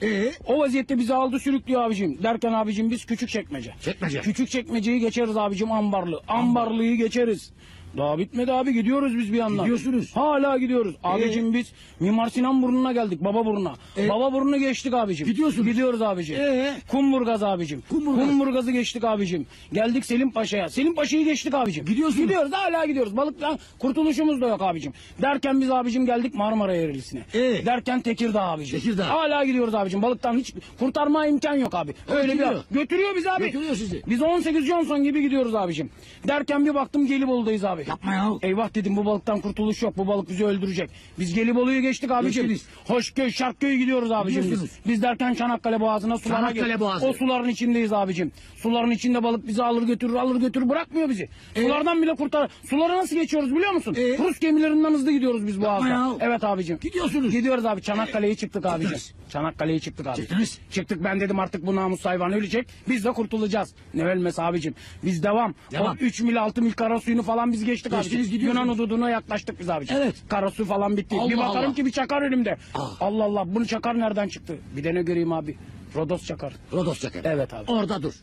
E 0.03 0.32
O 0.47 0.59
vaziyette 0.59 0.99
bizi 0.99 1.15
aldı 1.15 1.39
sürüklüyor 1.39 1.82
abicim. 1.82 2.23
Derken 2.23 2.53
abicim 2.53 2.90
biz 2.90 3.05
küçük 3.05 3.28
çekmece. 3.28 3.74
Çekmece. 3.81 4.20
Küçük 4.20 4.49
çekmeceyi 4.51 5.01
geçeriz 5.01 5.36
abicim 5.36 5.73
ambarlı. 5.73 6.20
Ambarlıyı 6.28 6.97
geçeriz. 6.97 7.51
Daha 7.97 8.19
bitmedi 8.19 8.52
abi 8.52 8.73
gidiyoruz 8.73 9.19
biz 9.19 9.32
bir 9.32 9.39
yandan. 9.39 9.65
Gidiyorsunuz. 9.65 10.16
Hala 10.16 10.59
gidiyoruz. 10.59 10.94
Abicim 11.05 11.55
biz 11.55 11.73
Mimar 12.01 12.28
Sinan 12.28 12.62
burnuna 12.62 12.93
geldik 12.93 13.24
baba 13.24 13.47
burnuna. 13.47 13.74
E? 13.97 14.09
Baba 14.09 14.32
burnunu 14.32 14.59
geçtik 14.59 14.94
abicim. 14.94 15.27
Gidiyorsunuz. 15.27 15.66
Gidiyoruz 15.66 16.02
abicim. 16.02 16.36
E? 16.40 16.77
Kumburgaz 16.89 17.43
abicim. 17.43 17.82
Kumburgaz. 17.90 18.28
Kumburgaz'ı 18.28 18.70
geçtik 18.70 19.05
abicim. 19.05 19.47
Geldik 19.73 20.06
Selim 20.06 20.31
Paşa'ya. 20.31 20.69
Selim 20.69 20.94
Paşa'yı 20.94 21.24
geçtik 21.24 21.55
abicim. 21.55 21.85
Gidiyorsunuz. 21.86 22.23
Gidiyoruz 22.23 22.52
hala 22.52 22.85
gidiyoruz. 22.86 23.16
Balıktan 23.16 23.59
kurtuluşumuz 23.78 24.40
da 24.40 24.48
yok 24.48 24.62
abicim. 24.62 24.93
Derken 25.23 25.60
biz 25.60 25.70
abicim 25.70 26.06
geldik 26.06 26.35
Marmara 26.35 26.74
Ereğlisi'ne. 26.74 27.20
E? 27.35 27.66
Derken 27.66 28.01
Tekirdağ 28.01 28.43
abicim. 28.43 28.78
Tekirdağ. 28.81 29.09
Hala 29.09 29.44
gidiyoruz 29.44 29.74
abicim. 29.74 30.02
Balıktan 30.02 30.39
hiç 30.39 30.55
kurtarma 30.78 31.27
imkan 31.27 31.55
yok 31.55 31.74
abi. 31.74 31.94
Öyle 32.09 32.32
bir 32.32 32.39
Götürüyor. 32.39 32.65
götürüyor 32.70 33.16
bizi 33.16 33.31
abi. 33.31 33.44
Götürüyor 33.44 33.74
sizi. 33.77 34.02
Biz 34.06 34.23
18 34.23 34.66
Johnson 34.66 35.02
gibi 35.02 35.23
gidiyoruz 35.23 35.55
abicim. 35.55 35.90
Derken 36.28 36.66
bir 36.66 36.74
baktım 36.74 37.06
Gelibolu'dayız 37.06 37.65
abi. 37.65 37.77
Yapma 37.86 38.14
ya. 38.14 38.30
Eyvah 38.42 38.74
dedim 38.74 38.96
bu 38.96 39.05
balıktan 39.05 39.40
kurtuluş 39.40 39.82
yok. 39.82 39.96
Bu 39.98 40.06
balık 40.06 40.28
bizi 40.28 40.44
öldürecek. 40.44 40.90
Biz 41.18 41.34
Gelibolu'yu 41.34 41.80
geçtik 41.82 42.10
abicim. 42.10 42.48
Geçtiniz. 42.48 42.66
Hoşköy, 42.86 43.30
Şarkköy 43.32 43.76
gidiyoruz 43.76 44.10
abicim 44.12 44.50
biz. 44.50 44.62
Biz 44.86 45.02
derken 45.02 45.34
Çanakkale 45.34 45.80
Boğazı'na 45.80 46.18
sulara 46.18 46.36
Çanakkale 46.36 46.72
gir- 46.74 46.80
Boğazı. 46.80 47.06
O 47.06 47.12
suların 47.12 47.48
içindeyiz 47.48 47.92
abicim. 47.92 48.32
Suların 48.56 48.90
içinde 48.90 49.22
balık 49.22 49.46
bizi 49.46 49.62
alır 49.62 49.82
götürür 49.82 50.14
alır 50.14 50.40
götürür 50.40 50.68
bırakmıyor 50.68 51.09
bizi. 51.09 51.28
Sulardan 51.56 52.02
bile 52.02 52.14
kurtar. 52.14 52.50
Suları 52.70 52.96
nasıl 52.96 53.16
geçiyoruz 53.16 53.55
biliyor 53.55 53.72
musun? 53.72 53.94
E? 53.98 54.18
Rus 54.18 54.38
gemilerinden 54.38 54.92
hızlı 54.92 55.10
gidiyoruz 55.12 55.46
biz 55.46 55.60
Boğaz'da. 55.62 55.88
ya. 55.88 56.10
Evet 56.20 56.44
abicim. 56.44 56.78
Gidiyorsunuz. 56.80 57.32
Gidiyoruz 57.32 57.66
abi 57.66 57.82
Çanakkale'ye 57.82 58.34
çıktık 58.34 58.66
abicim. 58.66 58.80
Gittiniz. 58.90 59.14
Çanakkale'ye 59.30 59.78
çıktık 59.80 60.06
abi. 60.06 60.16
Çıktınız. 60.16 60.59
Çıktık 60.70 61.05
ben 61.05 61.20
dedim 61.20 61.38
artık 61.38 61.66
bu 61.66 61.76
namus 61.76 62.05
hayvan 62.05 62.32
ölecek. 62.32 62.66
Biz 62.88 63.05
de 63.05 63.12
kurtulacağız. 63.12 63.74
Ne 63.94 64.05
ölmesi 64.05 64.42
abicim. 64.42 64.74
Biz 65.05 65.22
devam. 65.22 65.55
Devam. 65.72 65.96
O 65.96 65.96
3 66.00 66.20
mil 66.20 66.42
6 66.42 66.62
mil 66.62 66.72
kara 66.72 67.00
suyunu 67.00 67.22
falan 67.22 67.52
biz 67.52 67.64
geçtik 67.70 67.93
Geçtiniz, 67.93 68.16
abicim. 68.27 68.32
gidiyorsunuz. 68.39 68.66
Yunan 68.66 68.74
hududuna 68.74 69.11
yaklaştık 69.11 69.61
biz 69.61 69.70
abicim. 69.70 69.97
Evet. 69.97 70.15
Kara 70.28 70.51
su 70.51 70.65
falan 70.65 70.97
bitti. 70.97 71.16
Allah 71.20 71.31
bir 71.31 71.36
bakarım 71.39 71.66
Allah. 71.66 71.74
ki 71.74 71.86
bir 71.86 71.90
çakar 71.90 72.23
elimde. 72.23 72.57
Ah. 72.74 72.97
Allah 73.01 73.24
Allah 73.24 73.55
bunu 73.55 73.66
çakar 73.66 73.99
nereden 73.99 74.28
çıktı? 74.28 74.57
Bir 74.77 74.85
de 74.85 74.95
ne 74.95 75.03
göreyim 75.03 75.32
abi. 75.32 75.57
Rodos 75.95 76.24
çakar. 76.27 76.53
Rodos 76.73 77.01
Çakarı. 77.01 77.28
Evet 77.28 77.55
abi. 77.55 77.70
Orada 77.70 78.03
dur. 78.03 78.15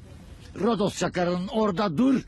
Rodos 0.61 0.99
Çakarı'nın 0.99 1.47
orada 1.47 1.97
dur. 1.97 2.21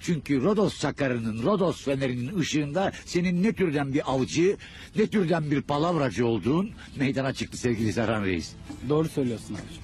Çünkü 0.00 0.42
Rodos 0.42 0.80
Çakarı'nın, 0.80 1.42
Rodos 1.42 1.84
fenerinin 1.84 2.38
ışığında 2.38 2.92
senin 3.04 3.42
ne 3.42 3.52
türden 3.52 3.94
bir 3.94 4.12
avcı, 4.12 4.56
ne 4.96 5.06
türden 5.06 5.50
bir 5.50 5.62
palavracı 5.62 6.26
olduğun 6.26 6.70
meydana 6.96 7.32
çıktı 7.32 7.56
sevgili 7.58 7.92
Serhan 7.92 8.24
Reis. 8.24 8.52
Doğru 8.88 9.08
söylüyorsun 9.08 9.54
abicim. 9.54 9.82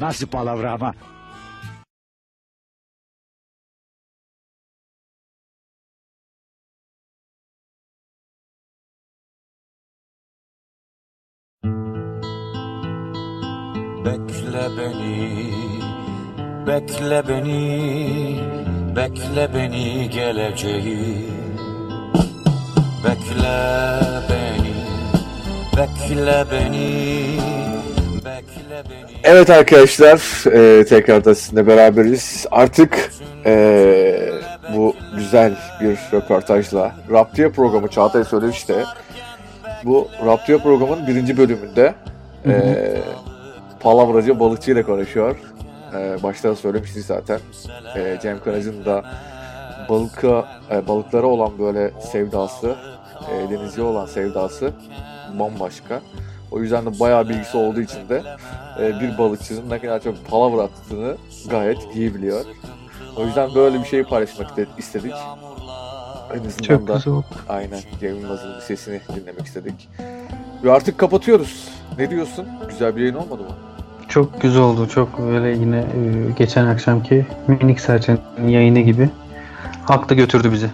Nasıl 0.00 0.26
palavra 0.26 0.72
ama? 0.72 0.94
Bekle 14.06 14.68
beni, 14.78 15.52
bekle 16.66 17.28
beni, 17.28 18.40
bekle 18.96 19.54
beni 19.54 20.10
geleceğim. 20.10 21.32
Bekle 23.04 24.00
beni, 24.28 24.74
bekle 25.76 26.44
beni, 26.52 27.38
bekle 28.24 28.82
beni. 28.90 29.20
Evet 29.24 29.50
arkadaşlar, 29.50 30.46
e, 30.52 30.84
tekrar 30.84 31.24
da 31.24 31.34
sizinle 31.34 31.66
beraberiz. 31.66 32.46
Artık 32.50 33.10
e, 33.46 34.30
bu 34.74 34.96
güzel 35.16 35.56
bir 35.80 35.98
röportajla 36.12 36.92
Raptiye 37.10 37.50
programı 37.50 37.88
Çağatay 37.88 38.24
söylemişti. 38.24 38.74
Bu 39.84 40.08
Raptiye 40.26 40.58
programının 40.58 41.06
birinci 41.06 41.36
bölümünde 41.36 41.94
e, 42.46 42.52
palavracı 43.86 44.40
balıkçı 44.40 44.70
ile 44.70 44.82
konuşuyor. 44.82 45.36
E, 45.94 46.22
başta 46.22 46.56
söylemiştik 46.56 47.04
zaten. 47.04 47.40
E, 47.96 48.18
Cem 48.22 48.40
Karaca'nın 48.44 48.84
da 48.84 49.04
balıka, 49.88 50.48
e, 50.70 50.88
balıklara 50.88 51.26
olan 51.26 51.58
böyle 51.58 51.90
sevdası, 52.00 52.76
e, 53.30 53.50
denizci 53.50 53.82
olan 53.82 54.06
sevdası 54.06 54.70
bambaşka. 55.38 56.00
O 56.50 56.60
yüzden 56.60 56.86
de 56.86 57.00
bayağı 57.00 57.28
bilgisi 57.28 57.56
olduğu 57.56 57.80
için 57.80 58.08
de 58.08 58.22
e, 58.80 59.00
bir 59.00 59.18
balıkçının 59.18 59.70
ne 59.70 59.78
kadar 59.78 60.02
çok 60.02 60.26
palavra 60.30 60.62
attığını 60.62 61.16
gayet 61.50 61.78
iyi 61.94 62.14
biliyor. 62.14 62.44
O 63.16 63.24
yüzden 63.24 63.54
böyle 63.54 63.78
bir 63.78 63.84
şeyi 63.84 64.04
paylaşmak 64.04 64.56
de- 64.56 64.66
istedik. 64.78 65.14
En 66.34 66.38
azından 66.38 66.62
Çok 66.62 66.88
da 66.88 66.94
güzel 66.94 67.12
aynen 67.48 67.80
Cem 68.00 68.14
Yılmaz'ın 68.20 68.60
sesini 68.60 69.00
dinlemek 69.16 69.46
istedik. 69.46 69.88
Ve 70.64 70.72
artık 70.72 70.98
kapatıyoruz. 70.98 71.68
Ne 71.98 72.10
diyorsun? 72.10 72.48
Güzel 72.68 72.96
bir 72.96 73.00
yayın 73.00 73.14
olmadı 73.14 73.42
mı? 73.42 73.75
Çok 74.16 74.40
güzel 74.40 74.62
oldu. 74.62 74.88
Çok 74.88 75.18
böyle 75.18 75.48
yine 75.48 75.78
e, 75.78 76.30
geçen 76.38 76.66
akşamki 76.66 77.26
minik 77.48 77.80
serçenin 77.80 78.48
yayını 78.48 78.80
gibi. 78.80 79.10
Haklı 79.84 80.14
götürdü 80.14 80.52
bizi. 80.52 80.70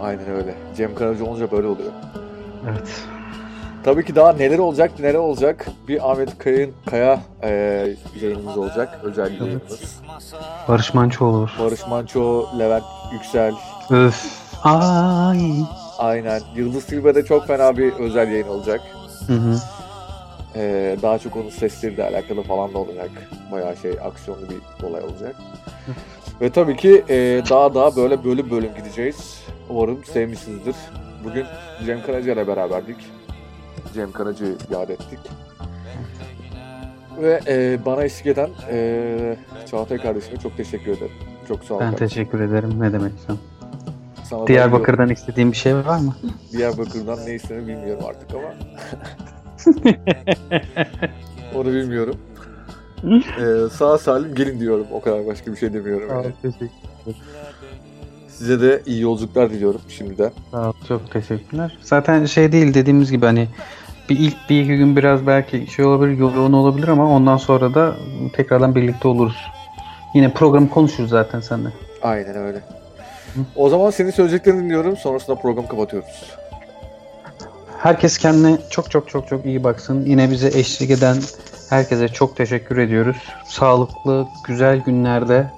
Aynen 0.00 0.30
öyle. 0.30 0.54
Cem 0.76 0.94
Karaca 0.94 1.24
olunca 1.24 1.50
böyle 1.50 1.66
oluyor. 1.66 1.92
Evet. 2.70 3.02
Tabii 3.84 4.04
ki 4.04 4.16
daha 4.16 4.32
neler 4.32 4.58
olacak, 4.58 4.90
neler 5.00 5.14
olacak. 5.14 5.66
Bir 5.88 6.12
Ahmet 6.12 6.38
Kaya'nın 6.38 6.72
Kaya 6.90 7.20
e, 7.42 7.50
yayınımız 8.22 8.58
olacak. 8.58 9.00
Özel 9.02 9.26
bir 9.32 9.40
yayınımız. 9.40 10.00
Barış 10.68 10.94
Manço 10.94 11.24
olur. 11.24 11.50
Barış 11.58 11.86
Manço, 11.86 12.46
Levent 12.58 12.84
Yüksel, 13.12 13.54
Öf. 13.90 14.24
Ay. 14.64 15.50
aynen. 15.98 16.40
Yıldız 16.56 16.84
Tilbe'de 16.84 17.24
çok 17.24 17.46
fena 17.46 17.76
bir 17.76 17.92
özel 17.92 18.28
yayın 18.28 18.48
olacak. 18.48 18.80
Hı 19.26 19.32
hı. 19.32 19.56
Ee, 20.56 20.96
daha 21.02 21.18
çok 21.18 21.36
onun 21.36 21.50
sesleriyle 21.50 22.04
alakalı 22.04 22.42
falan 22.42 22.74
da 22.74 22.78
olacak. 22.78 23.10
Bayağı 23.52 23.76
şey 23.76 23.92
aksiyonlu 23.92 24.42
bir 24.50 24.86
olay 24.86 25.02
olacak. 25.02 25.36
Ve 26.40 26.50
tabii 26.50 26.76
ki 26.76 27.04
e, 27.08 27.42
daha 27.50 27.74
daha 27.74 27.96
böyle 27.96 28.24
bölüm 28.24 28.50
bölüm 28.50 28.74
gideceğiz. 28.76 29.42
Umarım 29.68 30.04
sevmişsinizdir. 30.04 30.76
Bugün 31.24 31.46
Cem 31.86 32.02
Karaca 32.02 32.32
ile 32.32 32.46
beraberdik. 32.46 32.96
Cem 33.94 34.12
Karaca'yı 34.12 34.56
yad 34.70 34.88
ettik. 34.88 35.18
Ve 37.22 37.40
e, 37.46 37.84
bana 37.84 38.04
eşlik 38.04 38.26
eden 38.26 38.50
e, 38.70 39.36
Çağatay 39.70 39.98
kardeşime 39.98 40.36
çok 40.36 40.56
teşekkür 40.56 40.92
ederim. 40.92 41.12
Çok 41.48 41.64
sağ 41.64 41.74
ol. 41.74 41.80
Ben 41.80 41.90
kardeşim. 41.90 42.08
teşekkür 42.08 42.40
ederim. 42.40 42.80
Ne 42.80 42.92
demek 42.92 43.12
sen? 43.26 43.36
Sana 44.24 44.42
da 44.42 44.46
Diyarbakır'dan 44.46 45.10
istediğin 45.10 45.52
bir 45.52 45.56
şey 45.56 45.76
var 45.76 45.98
mı? 45.98 46.16
Diyarbakır'dan 46.52 47.26
ne 47.26 47.34
istediğini 47.34 47.68
bilmiyorum 47.68 48.04
artık 48.08 48.34
ama. 48.34 48.54
Onu 51.54 51.66
bilmiyorum. 51.66 52.16
Ee, 53.04 53.68
sağ 53.72 53.98
salim 53.98 54.34
gelin 54.34 54.60
diyorum. 54.60 54.86
O 54.92 55.00
kadar 55.00 55.26
başka 55.26 55.52
bir 55.52 55.56
şey 55.56 55.72
demiyorum. 55.72 56.08
Yani. 56.10 56.32
teşekkür 56.42 56.68
Size 58.28 58.60
de 58.60 58.82
iyi 58.86 59.00
yolculuklar 59.00 59.50
diliyorum 59.50 59.80
şimdiden. 59.88 60.32
Sağ 60.50 60.68
ol, 60.68 60.72
çok 60.88 61.10
teşekkürler. 61.10 61.78
Zaten 61.82 62.24
şey 62.24 62.52
değil 62.52 62.74
dediğimiz 62.74 63.10
gibi 63.10 63.26
hani 63.26 63.48
bir 64.10 64.18
ilk 64.18 64.36
bir 64.50 64.60
iki 64.60 64.76
gün 64.76 64.96
biraz 64.96 65.26
belki 65.26 65.66
şey 65.66 65.84
olabilir, 65.84 66.18
yoğun 66.18 66.52
olabilir 66.52 66.88
ama 66.88 67.10
ondan 67.10 67.36
sonra 67.36 67.74
da 67.74 67.96
tekrardan 68.32 68.74
birlikte 68.74 69.08
oluruz. 69.08 69.36
Yine 70.14 70.32
programı 70.32 70.70
konuşuruz 70.70 71.10
zaten 71.10 71.40
seninle. 71.40 71.68
Aynen 72.02 72.36
öyle. 72.36 72.62
O 73.56 73.68
zaman 73.68 73.90
senin 73.90 74.10
söyleyeceklerini 74.10 74.62
dinliyorum. 74.62 74.96
Sonrasında 74.96 75.36
programı 75.36 75.68
kapatıyoruz. 75.68 76.32
Herkes 77.78 78.18
kendine 78.18 78.58
çok 78.70 78.90
çok 78.90 79.08
çok 79.08 79.28
çok 79.28 79.46
iyi 79.46 79.64
baksın. 79.64 80.04
Yine 80.06 80.30
bize 80.30 80.48
eşlik 80.58 80.90
eden 80.90 81.16
herkese 81.70 82.08
çok 82.08 82.36
teşekkür 82.36 82.78
ediyoruz. 82.78 83.16
Sağlıklı, 83.46 84.26
güzel 84.46 84.78
günlerde, 84.78 85.50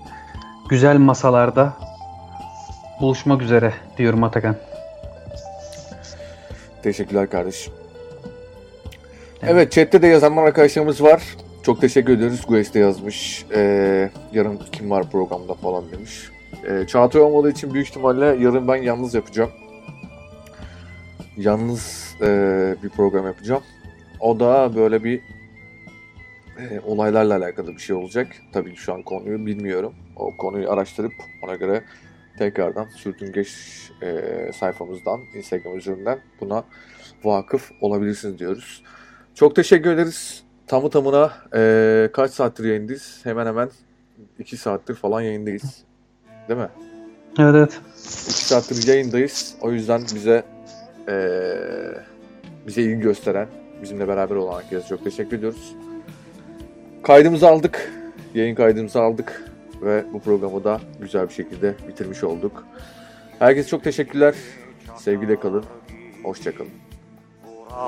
güzel 0.68 0.97
masalarda 0.97 1.72
buluşmak 3.01 3.43
üzere 3.43 3.72
diyorum 3.98 4.24
Atakan. 4.24 4.56
Teşekkürler 6.82 7.30
kardeşim. 7.30 7.72
Evet 9.43 9.72
chatte 9.72 10.02
de 10.02 10.06
yazanlar 10.06 10.43
arkadaşlarımız 10.43 11.02
var. 11.02 11.22
Çok 11.62 11.80
teşekkür 11.80 12.12
ediyoruz. 12.12 12.47
Gues 12.48 12.74
de 12.74 12.78
yazmış. 12.78 13.47
Ee, 13.55 14.10
yarın 14.32 14.60
kim 14.72 14.90
var 14.90 15.10
programda 15.10 15.55
falan 15.55 15.84
demiş. 15.93 16.30
Ee, 16.68 16.86
Çağatay 16.86 17.22
olmadığı 17.22 17.51
için 17.51 17.74
büyük 17.74 17.88
ihtimalle 17.88 18.24
yarın 18.26 18.68
ben 18.68 18.76
yalnız 18.76 19.14
yapacağım. 19.14 19.51
Yalnız 21.36 22.14
ee, 22.22 22.76
bir 22.82 22.88
program 22.88 23.26
yapacağım. 23.26 23.62
O 24.20 24.40
da 24.40 24.76
böyle 24.76 25.04
bir 25.04 25.20
ee, 26.58 26.80
olaylarla 26.80 27.36
alakalı 27.36 27.72
bir 27.72 27.78
şey 27.78 27.96
olacak. 27.96 28.28
Tabii 28.52 28.74
ki 28.74 28.80
şu 28.80 28.94
an 28.94 29.02
konuyu 29.02 29.46
bilmiyorum. 29.46 29.94
O 30.16 30.36
konuyu 30.36 30.70
araştırıp 30.70 31.12
ona 31.42 31.54
göre 31.54 31.84
tekrardan 32.38 32.84
sürtüngeç 32.84 33.50
ee, 34.02 34.50
sayfamızdan, 34.54 35.20
Instagram 35.34 35.78
üzerinden 35.78 36.18
buna 36.40 36.64
vakıf 37.24 37.72
olabilirsiniz 37.80 38.38
diyoruz. 38.38 38.82
Çok 39.34 39.56
teşekkür 39.56 39.90
ederiz. 39.90 40.42
Tamı 40.66 40.90
tamına 40.90 41.32
eee, 41.54 42.10
kaç 42.12 42.30
saattir 42.30 42.64
yayındayız? 42.64 43.20
Hemen 43.24 43.46
hemen 43.46 43.70
2 44.38 44.56
saattir 44.56 44.94
falan 44.94 45.20
yayındayız. 45.20 45.84
Değil 46.48 46.60
mi? 46.60 46.68
Evet 47.38 47.54
evet. 47.54 47.80
2 48.24 48.32
saattir 48.32 48.88
yayındayız. 48.88 49.54
O 49.60 49.72
yüzden 49.72 50.02
bize 50.14 50.44
eee, 51.08 51.94
bize 52.66 52.82
ilgi 52.82 53.00
gösteren, 53.00 53.48
bizimle 53.82 54.08
beraber 54.08 54.36
olan 54.36 54.62
herkese 54.62 54.88
çok 54.88 55.04
teşekkür 55.04 55.38
ediyoruz. 55.38 55.74
Kaydımızı 57.02 57.48
aldık. 57.48 57.92
Yayın 58.34 58.54
kaydımızı 58.54 59.00
aldık. 59.00 59.44
Ve 59.82 60.04
bu 60.12 60.20
programı 60.20 60.64
da 60.64 60.80
güzel 61.00 61.28
bir 61.28 61.34
şekilde 61.34 61.74
bitirmiş 61.88 62.24
olduk. 62.24 62.66
Herkese 63.38 63.68
çok 63.68 63.84
teşekkürler. 63.84 64.34
Sevgiyle 64.96 65.40
kalın. 65.40 65.64
Hoşçakalın. 66.22 66.70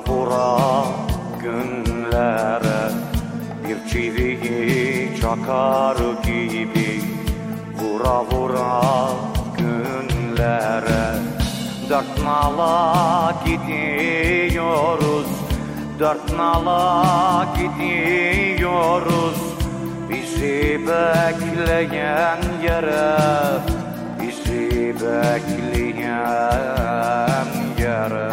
Vura 0.07 0.85
günlere 1.43 2.91
bir 3.69 3.91
çiviyi 3.91 5.17
çakar 5.21 5.97
gibi 6.23 7.01
Vura 7.81 8.25
vura 8.25 9.11
günlere 9.59 10.88
Dört 11.89 12.23
nala 12.25 13.33
gidiyoruz 13.45 15.27
Dört 15.99 16.37
nala 16.37 17.47
gidiyoruz. 17.57 19.39
Bizi 20.09 20.81
bekleyen 20.87 22.43
yere 22.63 23.19
Bizi 24.21 24.95
bekleyen 25.01 26.29
yere. 27.79 28.33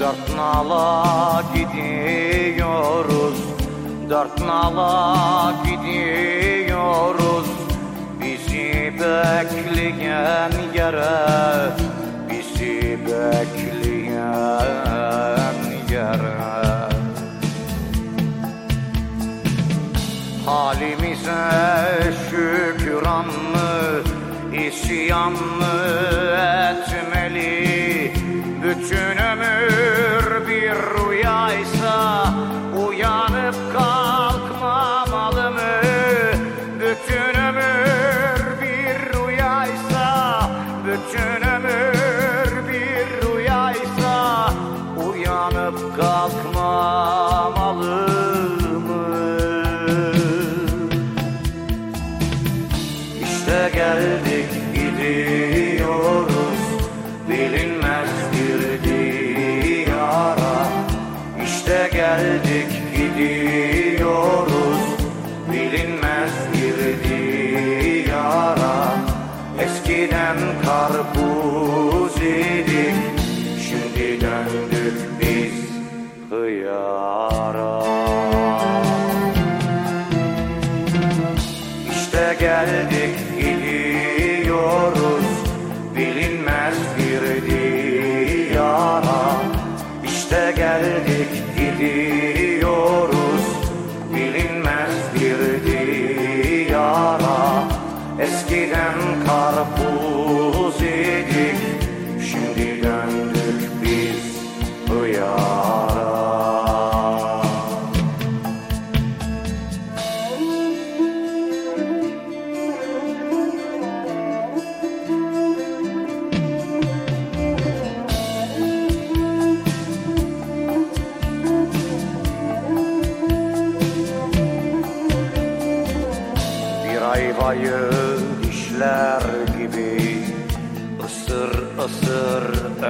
Dört 0.00 0.36
nala 0.36 1.42
gidiyoruz 1.54 3.38
Dört 4.10 4.40
nala 4.40 5.52
gidiyoruz 5.64 7.31
bekleyen 9.02 10.52
yere 10.74 11.72
Bizi 12.30 12.98
bekleyen 13.06 14.12
yere 15.90 16.42
Halimize 20.46 21.32
şükran 22.30 23.26
mı, 23.26 24.02
isyan 24.52 25.32
mı 25.32 25.74
etmeli? 26.52 28.12
Bütün 28.62 29.21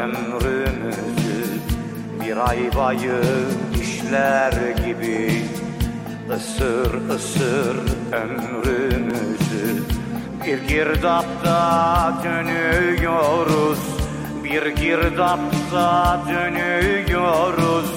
ömrümüzü 0.02 1.44
Bir 2.20 2.36
ayvayı 2.50 3.22
dişler 3.74 4.52
gibi 4.86 5.42
ısır 6.36 7.10
ısır 7.14 7.76
ömrümüzü. 8.12 9.82
Bir 10.46 10.58
girdapta 10.68 12.14
dönüyoruz 12.24 13.78
Bir 14.44 14.66
girdapta 14.66 16.20
dönüyoruz. 16.28 17.90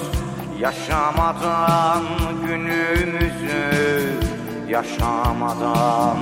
Yaşamadan 0.60 2.02
günümüzü 2.46 3.66
Yaşamadan 4.68 6.16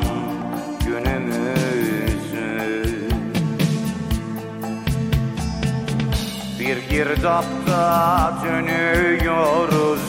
Bir 6.74 6.88
girdapta 6.90 8.32
dönüyoruz 8.44 10.00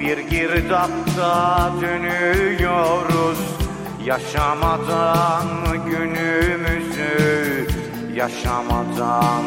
Bir 0.00 0.18
girdapta 0.18 1.72
dönüyoruz. 1.80 3.38
Yaşamadan 4.04 5.46
günümüzü 5.86 7.66
Yaşamadan 8.14 9.44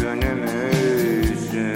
günümüzü. 0.00 1.74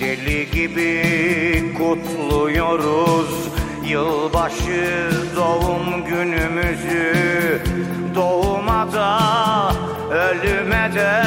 Deli 0.00 0.50
gibi 0.50 1.74
kutluyoruz 1.78 3.50
Yılbaşı 3.88 5.10
doğum 5.36 6.04
günümüzü. 6.04 7.60
Doğuma 8.14 8.39
da 8.92 9.72
ölüme 10.10 10.90
de 10.94 11.22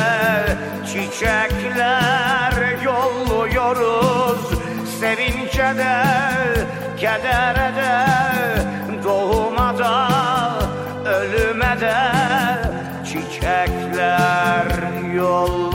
Çiçekler 0.85 2.53
yolluyoruz. 2.83 4.41
Sevince 4.99 5.77
de 5.77 5.95
kedere 6.97 7.71
de 7.75 7.93
Doğuma 9.03 9.77
da 9.77 10.09
ölüme 11.05 11.81
de 11.81 11.95
Çiçekler 13.05 14.67
yolluyoruz 15.15 15.72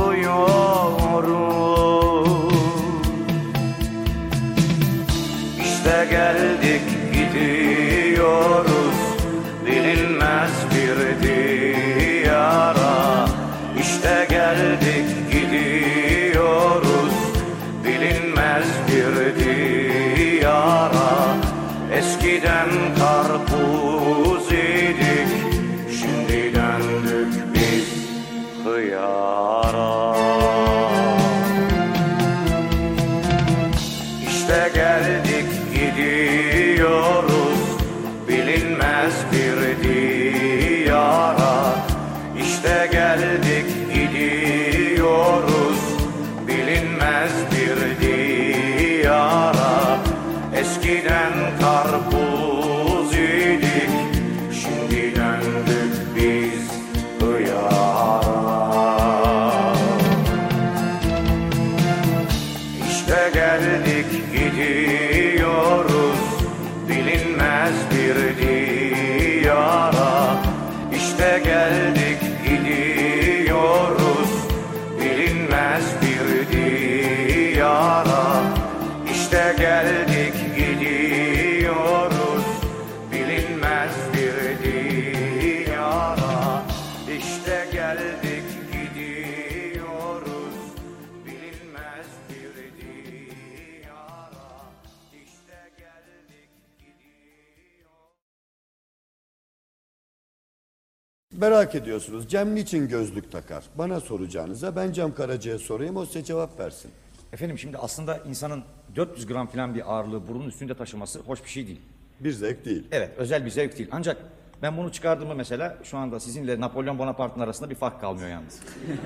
Merak 101.40 101.74
ediyorsunuz 101.74 102.28
Cem 102.28 102.54
niçin 102.54 102.88
gözlük 102.88 103.32
takar? 103.32 103.64
Bana 103.74 104.00
soracağınıza 104.00 104.76
ben 104.76 104.92
Cem 104.92 105.14
Karaca'ya 105.14 105.58
sorayım 105.58 105.96
o 105.96 106.06
size 106.06 106.24
cevap 106.24 106.60
versin. 106.60 106.90
Efendim 107.32 107.58
şimdi 107.58 107.78
aslında 107.78 108.18
insanın 108.28 108.62
400 108.96 109.26
gram 109.26 109.46
falan 109.46 109.74
bir 109.74 109.92
ağırlığı 109.92 110.28
burunun 110.28 110.48
üstünde 110.48 110.74
taşıması 110.74 111.20
hoş 111.20 111.44
bir 111.44 111.48
şey 111.48 111.66
değil. 111.66 111.80
Bir 112.20 112.32
zevk 112.32 112.64
değil. 112.64 112.86
Evet 112.92 113.10
özel 113.16 113.44
bir 113.44 113.50
zevk 113.50 113.78
değil. 113.78 113.88
Ancak 113.92 114.16
ben 114.62 114.76
bunu 114.76 114.92
çıkardığımı 114.92 115.34
mesela 115.34 115.78
şu 115.84 115.98
anda 115.98 116.20
sizinle 116.20 116.60
Napolyon 116.60 116.98
Bonaparte'ın 116.98 117.40
arasında 117.44 117.70
bir 117.70 117.74
fark 117.74 118.00
kalmıyor 118.00 118.28
yalnız. 118.28 118.60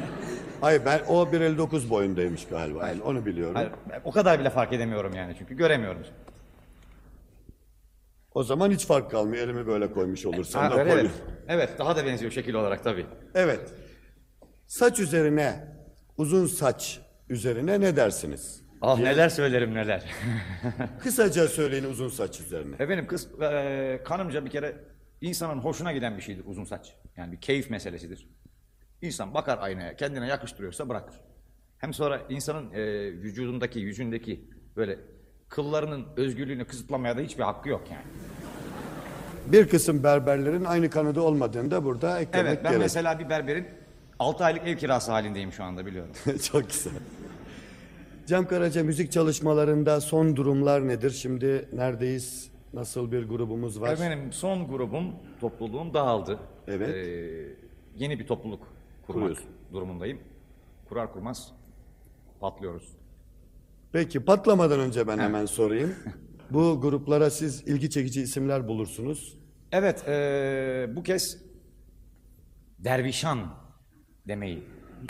Hayır 0.60 0.82
ben 0.86 1.00
o 1.08 1.22
1.59 1.22 1.90
boyundaymış 1.90 2.46
galiba 2.46 2.88
yani 2.88 3.02
onu 3.02 3.26
biliyorum. 3.26 3.54
Hayır, 3.54 3.70
o 4.04 4.12
kadar 4.12 4.40
bile 4.40 4.50
fark 4.50 4.72
edemiyorum 4.72 5.14
yani 5.14 5.34
çünkü 5.38 5.56
göremiyorum. 5.56 6.02
O 8.34 8.42
zaman 8.42 8.70
hiç 8.70 8.86
fark 8.86 9.10
kalmıyor 9.10 9.44
elimi 9.44 9.66
böyle 9.66 9.92
koymuş 9.92 10.26
olursam. 10.26 10.62
Ha, 10.62 10.76
da 10.76 10.82
evet, 10.82 11.10
evet. 11.48 11.78
daha 11.78 11.96
da 11.96 12.06
benziyor 12.06 12.32
şekil 12.32 12.54
olarak 12.54 12.84
tabii. 12.84 13.06
Evet. 13.34 13.60
Saç 14.66 15.00
üzerine 15.00 15.74
uzun 16.16 16.46
saç 16.46 17.00
üzerine 17.28 17.80
ne 17.80 17.96
dersiniz? 17.96 18.62
Ah 18.82 18.98
neler 18.98 19.28
söylerim 19.28 19.74
neler. 19.74 20.04
Kısaca 21.02 21.48
söyleyin 21.48 21.84
uzun 21.84 22.08
saç 22.08 22.40
üzerine. 22.40 22.74
Efendim 22.78 23.06
kız 23.06 23.40
e, 23.40 24.00
kanımca 24.04 24.44
bir 24.44 24.50
kere 24.50 24.76
insanın 25.20 25.58
hoşuna 25.58 25.92
giden 25.92 26.16
bir 26.16 26.22
şeydir 26.22 26.44
uzun 26.46 26.64
saç. 26.64 26.96
Yani 27.16 27.32
bir 27.32 27.40
keyif 27.40 27.70
meselesidir. 27.70 28.28
İnsan 29.02 29.34
bakar 29.34 29.58
aynaya 29.60 29.96
kendine 29.96 30.28
yakıştırıyorsa 30.28 30.88
bırakır. 30.88 31.20
Hem 31.78 31.94
sonra 31.94 32.20
insanın 32.28 32.72
e, 32.72 33.04
vücudundaki 33.12 33.80
yüzündeki 33.80 34.48
böyle 34.76 34.98
kıllarının 35.52 36.04
özgürlüğünü 36.16 36.64
kısıtlamaya 36.64 37.16
da 37.16 37.20
hiçbir 37.20 37.42
hakkı 37.42 37.68
yok 37.68 37.82
yani. 37.90 38.04
Bir 39.52 39.68
kısım 39.68 40.02
berberlerin 40.02 40.64
aynı 40.64 40.90
kanıda 40.90 41.22
olmadığını 41.22 41.70
da 41.70 41.84
burada 41.84 42.20
eklemek 42.20 42.48
Evet 42.52 42.64
ben 42.64 42.70
gerek. 42.70 42.82
mesela 42.82 43.18
bir 43.18 43.28
berberin 43.28 43.66
6 44.18 44.44
aylık 44.44 44.66
ev 44.66 44.76
kirası 44.76 45.12
halindeyim 45.12 45.52
şu 45.52 45.64
anda 45.64 45.86
biliyorum. 45.86 46.12
Çok 46.52 46.70
güzel. 46.70 46.92
Cem 48.26 48.46
Karaca 48.46 48.84
müzik 48.84 49.12
çalışmalarında 49.12 50.00
son 50.00 50.36
durumlar 50.36 50.88
nedir? 50.88 51.10
Şimdi 51.10 51.68
neredeyiz? 51.72 52.50
Nasıl 52.74 53.12
bir 53.12 53.28
grubumuz 53.28 53.80
var? 53.80 53.92
Efendim 53.92 54.32
son 54.32 54.68
grubum, 54.68 55.04
topluluğum 55.40 55.94
dağıldı. 55.94 56.38
Evet. 56.68 56.88
Ee, 56.88 57.56
yeni 57.96 58.18
bir 58.18 58.26
topluluk 58.26 58.60
kurmak 59.06 59.22
Kuruyorsun. 59.22 59.46
durumundayım. 59.72 60.18
Kurar 60.88 61.12
kurmaz 61.12 61.52
patlıyoruz. 62.40 63.01
Peki 63.92 64.24
patlamadan 64.24 64.80
önce 64.80 65.08
ben 65.08 65.18
hemen 65.18 65.46
sorayım. 65.46 65.94
Bu 66.50 66.80
gruplara 66.80 67.30
siz 67.30 67.68
ilgi 67.68 67.90
çekici 67.90 68.22
isimler 68.22 68.68
bulursunuz. 68.68 69.38
Evet, 69.72 70.08
ee, 70.08 70.86
bu 70.96 71.02
kez 71.02 71.38
dervişan 72.78 73.54
demeyi. 74.28 74.62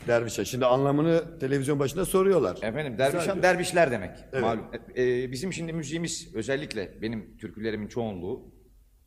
Dervişe. 0.07 0.45
Şimdi 0.45 0.67
anlamını 0.67 1.39
televizyon 1.39 1.79
başında 1.79 2.05
soruyorlar. 2.05 2.57
Efendim 2.63 2.99
dervişan 2.99 3.35
Güzel. 3.35 3.43
dervişler 3.43 3.91
demek. 3.91 4.11
Malum. 4.41 4.65
Ee, 4.97 5.33
bizim 5.33 5.53
şimdi 5.53 5.73
müziğimiz 5.73 6.35
özellikle 6.35 7.03
benim 7.03 7.37
türkülerimin 7.39 7.89
çoğunluğu 7.89 8.53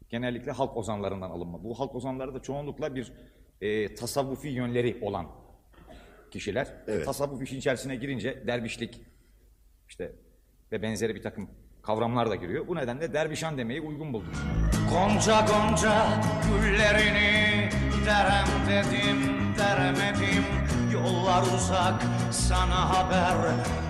genellikle 0.10 0.52
halk 0.52 0.78
ozanlarından 0.78 1.30
alınma. 1.30 1.64
Bu 1.64 1.80
halk 1.80 1.96
ozanları 1.96 2.34
da 2.34 2.42
çoğunlukla 2.42 2.96
bir 2.96 3.14
e, 3.62 3.96
tasavvufi 3.96 4.48
yönleri 4.48 5.00
olan 5.02 5.28
kişiler. 6.32 6.74
Evet. 6.88 7.06
Tasavvuf 7.06 7.44
işin 7.44 7.58
içerisine 7.58 7.96
girince 7.96 8.44
dervişlik 8.48 9.02
işte 9.90 10.12
ve 10.72 10.82
benzeri 10.82 11.16
bir 11.16 11.24
takım 11.24 11.50
kavramlar 11.84 12.30
da 12.30 12.36
giriyor. 12.36 12.68
Bu 12.68 12.76
nedenle 12.76 13.14
dervişan 13.14 13.58
demeyi 13.58 13.82
uygun 13.82 14.14
buldum. 14.14 14.34
Gonca 14.90 15.42
gonca 15.42 16.08
güllerini 16.50 17.70
derem 18.06 18.48
dedim 18.70 19.36
deremedim. 19.58 20.46
Yollar 20.94 21.44
uzak 21.56 22.04
sana 22.32 22.90
haber 22.90 23.36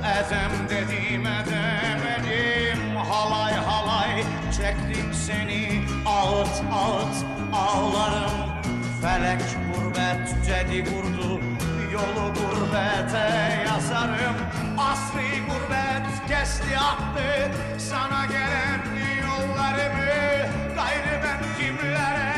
edem 0.02 0.52
dedim 0.70 1.26
edemedim. 1.28 2.96
Halay 2.96 3.54
halay 3.54 4.24
Çektim 4.58 5.14
seni. 5.14 5.86
Ağıt 6.06 6.64
ağıt 6.74 7.26
ağlarım. 7.54 8.32
Felek 9.02 9.42
gurbet 9.74 10.46
cedi 10.46 10.92
vurdu. 10.92 11.42
Yolu 11.94 12.34
gurbete 12.34 13.64
yazarım. 13.68 14.36
Asri 14.78 15.42
gurbet 15.48 15.75
kesti 16.28 16.78
attı. 16.78 17.52
Sana 17.78 18.26
gelen 18.26 18.82
yollarımı 19.22 20.06
Gayrı 20.76 21.24
ben 21.24 21.40
kimlere 21.60 22.35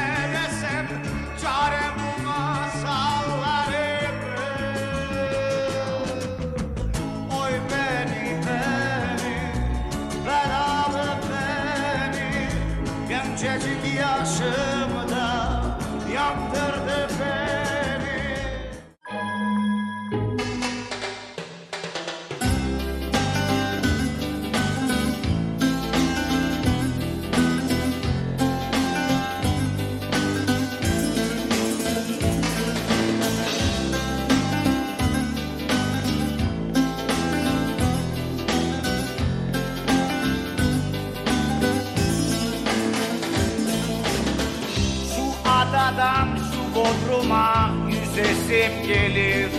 yüzesim 48.48 48.88
gelir. 48.88 49.49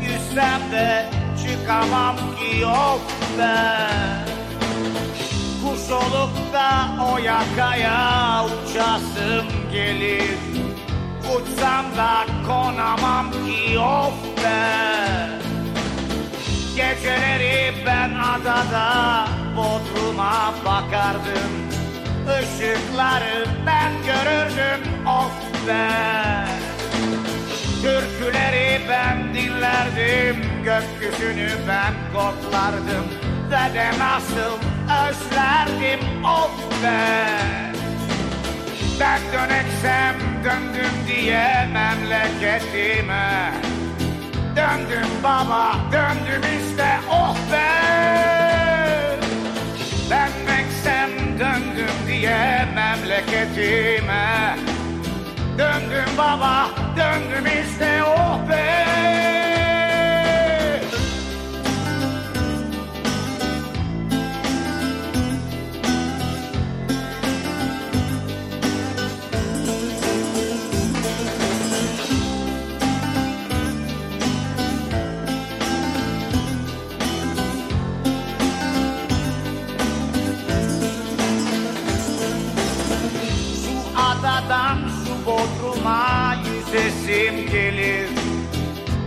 Yüzsem 0.00 0.60
de 0.72 1.10
çıkamam 1.42 2.16
ki 2.16 2.60
yok 2.60 3.00
ben 3.38 4.26
Kuş 5.62 5.90
olup 5.90 6.52
da 6.52 6.88
o 7.12 7.18
yakaya 7.18 8.44
uçasım 8.44 9.46
gelir. 9.72 10.38
Uçsam 11.20 11.84
da 11.96 12.26
konamam 12.46 13.30
ki 13.30 13.72
yok 13.74 14.14
ben 14.44 15.30
Geceleri 16.76 17.74
ben 17.86 18.10
adada 18.14 19.26
Bodrum'a 19.56 20.54
bakardım. 20.64 21.66
Işıkları 22.26 23.46
ben 23.66 23.92
görürdüm 24.06 25.06
of 25.06 25.68
be 25.68 26.65
Türküleri 27.82 28.80
ben 28.88 29.34
dinlerdim 29.34 30.36
Gökyüzünü 30.64 31.48
ben 31.68 31.94
koklardım 32.12 33.06
Ve 33.50 33.74
de 33.74 33.90
nasıl 33.98 34.58
özlerdim 34.86 36.24
of 36.24 36.82
be! 36.82 37.56
Ben 39.00 39.20
döneksem 39.32 40.14
döndüm 40.44 40.92
diye 41.06 41.68
memleketime. 41.72 43.52
Döndüm 44.56 45.08
baba 45.22 45.76
döndüm 45.92 46.42
işte 46.60 46.98
oh 47.10 47.36
be! 47.52 47.96
Dönmeksem 50.10 51.10
döndüm 51.38 51.94
diye 52.06 52.68
memleketime 52.74 54.56
Döndüm 55.58 56.18
baba 56.18 56.70
döndüm 56.96 57.46
işte 57.46 58.02
oh 58.04 58.48
be 58.48 58.86
yüzesim 86.76 87.50
gelir. 87.52 88.08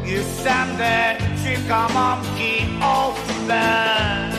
Yüzsem 0.05 0.67
de 0.79 1.17
çıkamam 1.43 2.19
ki 2.21 2.65
of 2.85 3.19
ben 3.49 4.31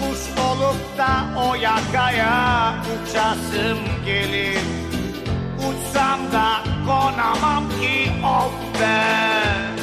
Kuş 0.00 0.44
olup 0.44 0.98
da 0.98 1.40
o 1.40 1.54
yakaya 1.54 2.74
uçasım 2.84 3.78
gelir. 4.06 4.58
Uçsam 5.58 6.20
da 6.32 6.62
konamam 6.86 7.68
ki 7.68 8.10
of 8.24 8.52
ben 8.80 9.78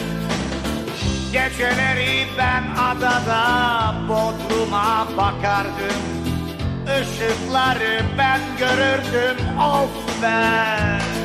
Geceleri 1.31 2.27
ben 2.37 2.63
adada 2.81 3.95
Bodrum'a 4.09 5.07
bakardım. 5.17 6.01
Işıkları 6.85 8.01
ben 8.17 8.39
görürdüm 8.59 9.59
of 9.59 10.05
Türküleri 10.21 11.24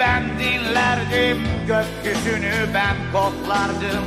ben 0.00 0.22
dinlerdim 0.38 1.38
Gökyüzünü 1.66 2.74
ben 2.74 2.96
koklardım 3.12 4.04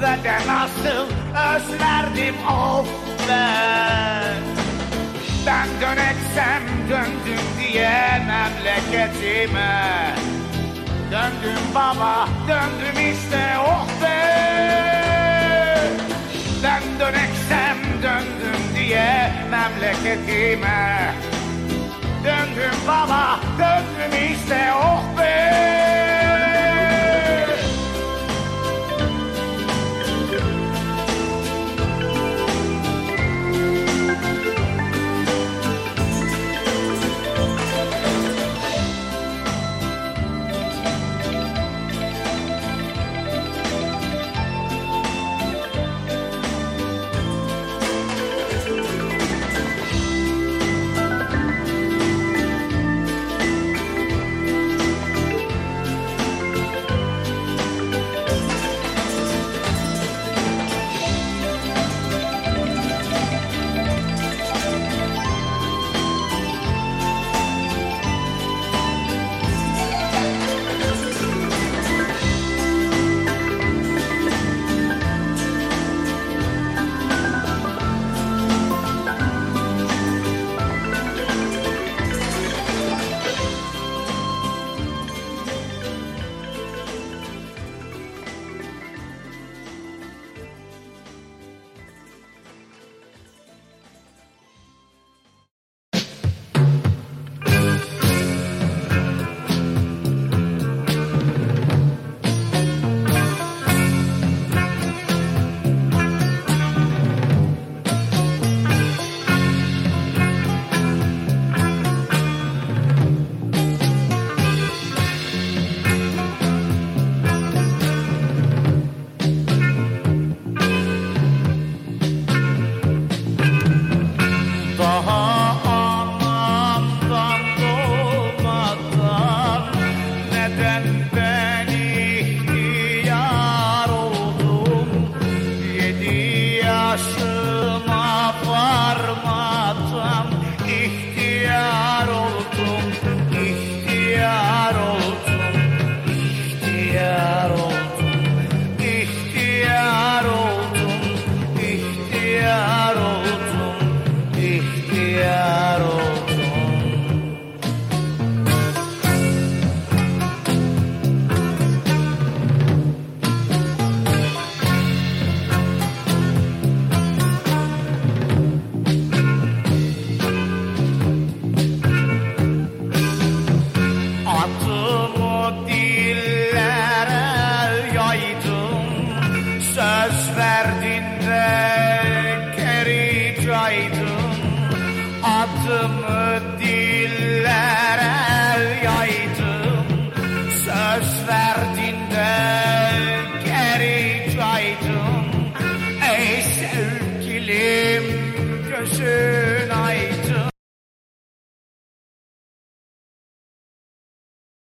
Ve 0.00 0.24
de 0.24 0.36
nasıl 0.46 1.06
özlerdim 1.30 2.34
of 2.48 2.88
ben. 3.28 4.42
Ben 5.46 5.68
döneksem 5.80 6.62
döndüm 6.90 7.44
diye 7.60 8.22
memleketime. 8.26 10.14
Döndüm 11.10 11.62
baba 11.74 12.28
döndüm 12.48 13.12
işte 13.12 13.58
oh 13.66 13.86
be. 14.02 14.20
Ben 16.62 16.82
döneksem 17.00 17.78
döndüm 18.02 18.60
diye 18.76 19.32
memleketime 19.50 21.29
Döndüm 22.24 22.74
baba 22.88 23.40
döndüm 23.58 24.32
işte 24.32 24.72
oh 24.74 25.18
be 25.18 26.29